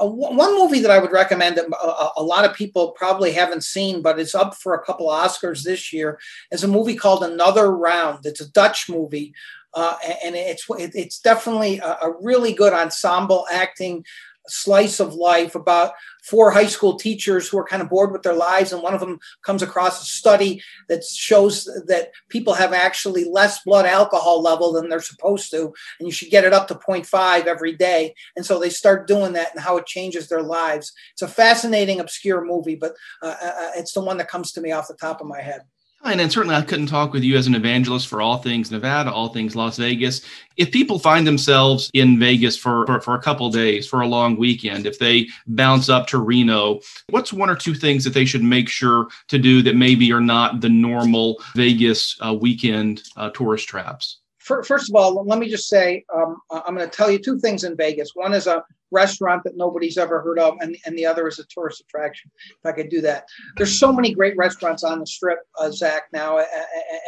Uh, 0.00 0.06
one 0.06 0.56
movie 0.56 0.80
that 0.80 0.90
I 0.90 0.98
would 0.98 1.10
recommend 1.10 1.56
that 1.56 1.66
a, 1.66 2.20
a, 2.20 2.22
lot 2.22 2.44
of 2.44 2.54
people 2.54 2.92
probably 2.92 3.32
haven't 3.32 3.64
seen, 3.64 4.02
but 4.02 4.20
it's 4.20 4.34
up 4.34 4.54
for 4.54 4.74
a 4.74 4.82
couple 4.84 5.08
Oscars 5.08 5.64
this 5.64 5.92
year, 5.92 6.18
is 6.52 6.62
a 6.62 6.68
movie 6.68 6.94
called 6.94 7.24
Another 7.24 7.70
Round. 7.70 8.24
It's 8.24 8.40
a 8.40 8.50
Dutch 8.50 8.88
movie 8.88 9.34
uh, 9.74 9.96
and 10.24 10.34
it's 10.34 10.66
it's 10.68 11.20
definitely 11.20 11.78
a, 11.78 11.98
a, 12.02 12.14
really 12.20 12.52
good 12.52 12.72
ensemble 12.72 13.46
acting 13.52 14.04
slice 14.48 15.00
of 15.00 15.14
life 15.14 15.54
about 15.54 15.92
four 16.24 16.50
high 16.50 16.66
school 16.66 16.96
teachers 16.96 17.48
who 17.48 17.58
are 17.58 17.64
kind 17.64 17.82
of 17.82 17.88
bored 17.88 18.10
with 18.12 18.22
their 18.22 18.34
lives 18.34 18.72
and 18.72 18.82
one 18.82 18.94
of 18.94 19.00
them 19.00 19.18
comes 19.44 19.62
across 19.62 20.02
a 20.02 20.04
study 20.04 20.60
that 20.88 21.04
shows 21.04 21.64
that 21.86 22.10
people 22.28 22.54
have 22.54 22.72
actually 22.72 23.24
less 23.24 23.62
blood 23.64 23.86
alcohol 23.86 24.42
level 24.42 24.72
than 24.72 24.88
they're 24.88 25.00
supposed 25.00 25.50
to 25.50 25.72
and 25.98 26.08
you 26.08 26.10
should 26.10 26.30
get 26.30 26.44
it 26.44 26.52
up 26.52 26.68
to 26.68 26.74
0.5 26.74 27.46
every 27.46 27.76
day. 27.76 28.14
And 28.36 28.44
so 28.44 28.58
they 28.58 28.70
start 28.70 29.06
doing 29.06 29.34
that 29.34 29.52
and 29.54 29.62
how 29.62 29.76
it 29.76 29.86
changes 29.86 30.28
their 30.28 30.42
lives. 30.42 30.92
It's 31.12 31.22
a 31.22 31.28
fascinating 31.28 32.00
obscure 32.00 32.44
movie 32.44 32.76
but 32.76 32.94
uh, 33.22 33.36
uh, 33.40 33.46
uh 33.46 33.70
it's 33.76 33.92
the 33.92 34.02
one 34.02 34.16
that 34.18 34.28
comes 34.28 34.52
to 34.52 34.60
me 34.60 34.72
off 34.72 34.88
the 34.88 34.94
top 34.94 35.20
of 35.20 35.26
my 35.26 35.40
head 35.40 35.62
And 36.02 36.18
then 36.18 36.30
certainly 36.30 36.56
I 36.56 36.62
couldn't 36.62 36.86
talk 36.86 37.12
with 37.12 37.22
you 37.22 37.36
as 37.36 37.46
an 37.46 37.54
evangelist 37.54 38.08
for 38.08 38.22
all 38.22 38.38
things 38.38 38.70
Nevada, 38.70 39.12
all 39.12 39.28
things 39.28 39.54
Las 39.54 39.76
Vegas. 39.76 40.22
If 40.56 40.72
people 40.72 40.98
find 40.98 41.26
themselves 41.26 41.90
in 41.92 42.18
Vegas 42.18 42.56
for, 42.56 42.86
for, 42.86 43.00
for 43.00 43.14
a 43.14 43.22
couple 43.22 43.50
days, 43.50 43.86
for 43.86 44.00
a 44.00 44.06
long 44.06 44.36
weekend, 44.36 44.86
if 44.86 44.98
they 44.98 45.28
bounce 45.46 45.90
up 45.90 46.06
to 46.08 46.18
Reno, 46.18 46.80
what's 47.10 47.32
one 47.32 47.50
or 47.50 47.56
two 47.56 47.74
things 47.74 48.02
that 48.04 48.14
they 48.14 48.24
should 48.24 48.42
make 48.42 48.68
sure 48.68 49.08
to 49.28 49.38
do 49.38 49.62
that 49.62 49.76
maybe 49.76 50.10
are 50.12 50.20
not 50.20 50.62
the 50.62 50.70
normal 50.70 51.42
Vegas 51.54 52.16
uh, 52.24 52.32
weekend 52.32 53.02
uh, 53.16 53.30
tourist 53.30 53.68
traps? 53.68 54.20
First 54.38 54.88
of 54.88 54.96
all, 54.96 55.22
let 55.24 55.38
me 55.38 55.48
just 55.48 55.68
say 55.68 56.04
um, 56.12 56.38
I'm 56.50 56.74
going 56.74 56.88
to 56.88 56.96
tell 56.96 57.10
you 57.10 57.18
two 57.18 57.38
things 57.38 57.62
in 57.62 57.76
Vegas. 57.76 58.16
One 58.16 58.32
is 58.32 58.46
a 58.46 58.64
restaurant 58.90 59.42
that 59.44 59.56
nobody's 59.56 59.98
ever 59.98 60.20
heard 60.20 60.38
of, 60.38 60.54
and, 60.60 60.76
and 60.84 60.96
the 60.96 61.06
other 61.06 61.28
is 61.28 61.38
a 61.38 61.44
tourist 61.44 61.80
attraction. 61.80 62.30
If 62.50 62.66
I 62.66 62.72
could 62.72 62.88
do 62.88 63.00
that, 63.02 63.24
there's 63.56 63.78
so 63.78 63.92
many 63.92 64.14
great 64.14 64.36
restaurants 64.36 64.84
on 64.84 65.00
the 65.00 65.06
strip, 65.06 65.38
uh, 65.58 65.70
Zach. 65.70 66.04
Now, 66.12 66.38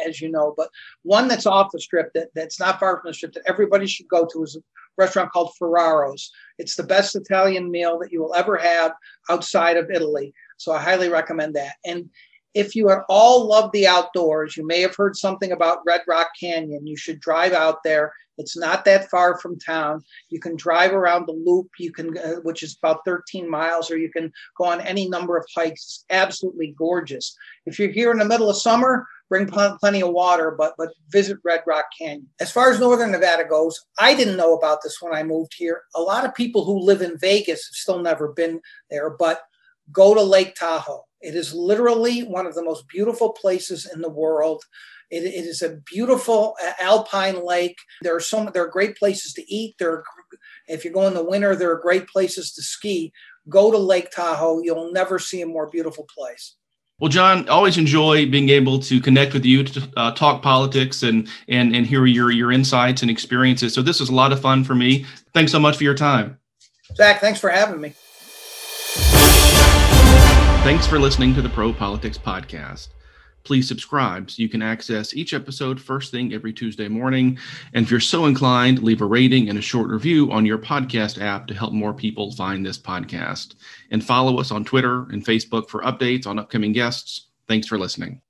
as 0.07 0.21
you 0.21 0.31
know, 0.31 0.53
but 0.55 0.69
one 1.03 1.27
that's 1.27 1.45
off 1.45 1.71
the 1.71 1.79
strip 1.79 2.11
that, 2.13 2.29
that's 2.35 2.59
not 2.59 2.79
far 2.79 2.99
from 2.99 3.09
the 3.09 3.13
strip 3.13 3.33
that 3.33 3.43
everybody 3.47 3.87
should 3.87 4.07
go 4.07 4.25
to 4.31 4.43
is 4.43 4.55
a 4.55 4.61
restaurant 4.97 5.31
called 5.31 5.53
Ferraro's. 5.57 6.31
It's 6.57 6.75
the 6.75 6.83
best 6.83 7.15
Italian 7.15 7.71
meal 7.71 7.99
that 7.99 8.11
you 8.11 8.21
will 8.21 8.35
ever 8.35 8.57
have 8.57 8.93
outside 9.29 9.77
of 9.77 9.89
Italy. 9.91 10.33
So 10.57 10.71
I 10.71 10.81
highly 10.81 11.09
recommend 11.09 11.55
that. 11.55 11.75
And 11.85 12.09
if 12.53 12.75
you 12.75 12.89
at 12.91 13.03
all 13.09 13.47
love 13.47 13.71
the 13.71 13.87
outdoors, 13.87 14.55
you 14.55 14.65
may 14.65 14.81
have 14.81 14.95
heard 14.95 15.15
something 15.15 15.51
about 15.51 15.79
Red 15.87 16.01
Rock 16.07 16.29
Canyon. 16.39 16.85
You 16.85 16.95
should 16.95 17.19
drive 17.19 17.51
out 17.51 17.79
there. 17.83 18.13
It's 18.37 18.57
not 18.57 18.85
that 18.85 19.09
far 19.09 19.39
from 19.39 19.59
town. 19.59 20.03
You 20.29 20.39
can 20.39 20.55
drive 20.55 20.93
around 20.93 21.27
the 21.27 21.33
loop, 21.33 21.69
you 21.77 21.91
can, 21.91 22.17
uh, 22.17 22.35
which 22.43 22.63
is 22.63 22.77
about 22.81 23.05
13 23.05 23.49
miles, 23.49 23.91
or 23.91 23.97
you 23.97 24.11
can 24.11 24.31
go 24.57 24.65
on 24.65 24.81
any 24.81 25.07
number 25.07 25.37
of 25.37 25.45
hikes. 25.55 25.83
It's 25.83 26.05
absolutely 26.09 26.73
gorgeous. 26.77 27.35
If 27.65 27.79
you're 27.79 27.91
here 27.91 28.11
in 28.11 28.17
the 28.17 28.25
middle 28.25 28.49
of 28.49 28.57
summer, 28.57 29.07
bring 29.29 29.47
pl- 29.47 29.77
plenty 29.79 30.01
of 30.01 30.11
water, 30.11 30.51
but 30.57 30.73
but 30.77 30.89
visit 31.09 31.37
Red 31.43 31.63
Rock 31.65 31.85
Canyon. 31.97 32.29
As 32.39 32.51
far 32.51 32.71
as 32.71 32.79
Northern 32.79 33.11
Nevada 33.11 33.45
goes, 33.45 33.79
I 33.99 34.13
didn't 34.15 34.37
know 34.37 34.55
about 34.55 34.79
this 34.83 34.97
when 35.01 35.13
I 35.13 35.23
moved 35.23 35.53
here. 35.55 35.83
A 35.95 36.01
lot 36.01 36.25
of 36.25 36.35
people 36.35 36.65
who 36.65 36.79
live 36.79 37.01
in 37.01 37.17
Vegas 37.17 37.67
have 37.67 37.75
still 37.75 37.99
never 37.99 38.29
been 38.29 38.61
there, 38.89 39.09
but 39.09 39.41
go 39.91 40.13
to 40.13 40.21
Lake 40.21 40.55
Tahoe. 40.55 41.05
It 41.21 41.35
is 41.35 41.53
literally 41.53 42.21
one 42.21 42.45
of 42.45 42.53
the 42.53 42.63
most 42.63 42.87
beautiful 42.89 43.31
places 43.31 43.89
in 43.91 44.01
the 44.01 44.09
world. 44.09 44.63
It, 45.13 45.25
it 45.25 45.45
is 45.45 45.61
a 45.61 45.77
beautiful 45.85 46.55
alpine 46.79 47.45
lake. 47.45 47.77
There 48.01 48.15
are 48.15 48.19
some. 48.19 48.49
There 48.51 48.65
are 48.65 48.69
great 48.69 48.97
places 48.97 49.31
to 49.33 49.53
eat. 49.53 49.75
There, 49.77 49.91
are, 49.91 50.03
if 50.67 50.83
you 50.83 50.91
go 50.91 51.05
in 51.05 51.13
the 51.13 51.23
winter, 51.23 51.55
there 51.55 51.71
are 51.71 51.79
great 51.79 52.07
places 52.07 52.51
to 52.53 52.63
ski. 52.63 53.13
Go 53.47 53.69
to 53.69 53.77
Lake 53.77 54.09
Tahoe. 54.09 54.61
You'll 54.63 54.91
never 54.91 55.19
see 55.19 55.41
a 55.41 55.45
more 55.45 55.69
beautiful 55.69 56.07
place. 56.17 56.55
Well, 56.99 57.09
Jon, 57.09 57.47
always 57.47 57.77
enjoy 57.77 58.27
being 58.29 58.49
able 58.49 58.79
to 58.79 58.99
connect 58.99 59.33
with 59.33 59.45
you 59.45 59.63
to 59.63 59.89
uh, 59.97 60.11
talk 60.13 60.41
politics 60.41 61.03
and 61.03 61.27
and 61.47 61.75
and 61.75 61.85
hear 61.85 62.07
your 62.07 62.31
your 62.31 62.51
insights 62.51 63.03
and 63.03 63.11
experiences. 63.11 63.73
So 63.73 63.83
this 63.83 64.01
is 64.01 64.09
a 64.09 64.15
lot 64.15 64.31
of 64.31 64.41
fun 64.41 64.63
for 64.63 64.73
me. 64.73 65.05
Thanks 65.33 65.51
so 65.51 65.59
much 65.59 65.77
for 65.77 65.83
your 65.83 65.95
time, 65.95 66.39
Zach. 66.95 67.21
Thanks 67.21 67.39
for 67.39 67.49
having 67.49 67.79
me. 67.79 67.93
Thanks 70.63 70.87
for 70.87 70.97
listening 70.97 71.35
to 71.35 71.41
the 71.41 71.49
Pro 71.49 71.71
Politics 71.73 72.17
Podcast. 72.17 72.87
Please 73.43 73.67
subscribe 73.67 74.31
so 74.31 74.41
you 74.41 74.49
can 74.49 74.61
access 74.61 75.13
each 75.13 75.33
episode 75.33 75.79
first 75.79 76.11
thing 76.11 76.33
every 76.33 76.53
Tuesday 76.53 76.87
morning. 76.87 77.37
And 77.73 77.85
if 77.85 77.91
you're 77.91 77.99
so 77.99 78.25
inclined, 78.25 78.81
leave 78.81 79.01
a 79.01 79.05
rating 79.05 79.49
and 79.49 79.59
a 79.59 79.61
short 79.61 79.89
review 79.89 80.31
on 80.31 80.45
your 80.45 80.57
podcast 80.57 81.21
app 81.21 81.47
to 81.47 81.53
help 81.53 81.73
more 81.73 81.93
people 81.93 82.31
find 82.33 82.65
this 82.65 82.77
podcast. 82.77 83.55
And 83.91 84.03
follow 84.03 84.39
us 84.39 84.49
on 84.49 84.65
Twitter 84.65 85.03
and 85.09 85.25
Facebook 85.25 85.69
for 85.69 85.81
updates 85.81 86.25
on 86.25 86.39
upcoming 86.39 86.73
guests. 86.73 87.27
Thanks 87.47 87.67
for 87.67 87.77
listening. 87.77 88.22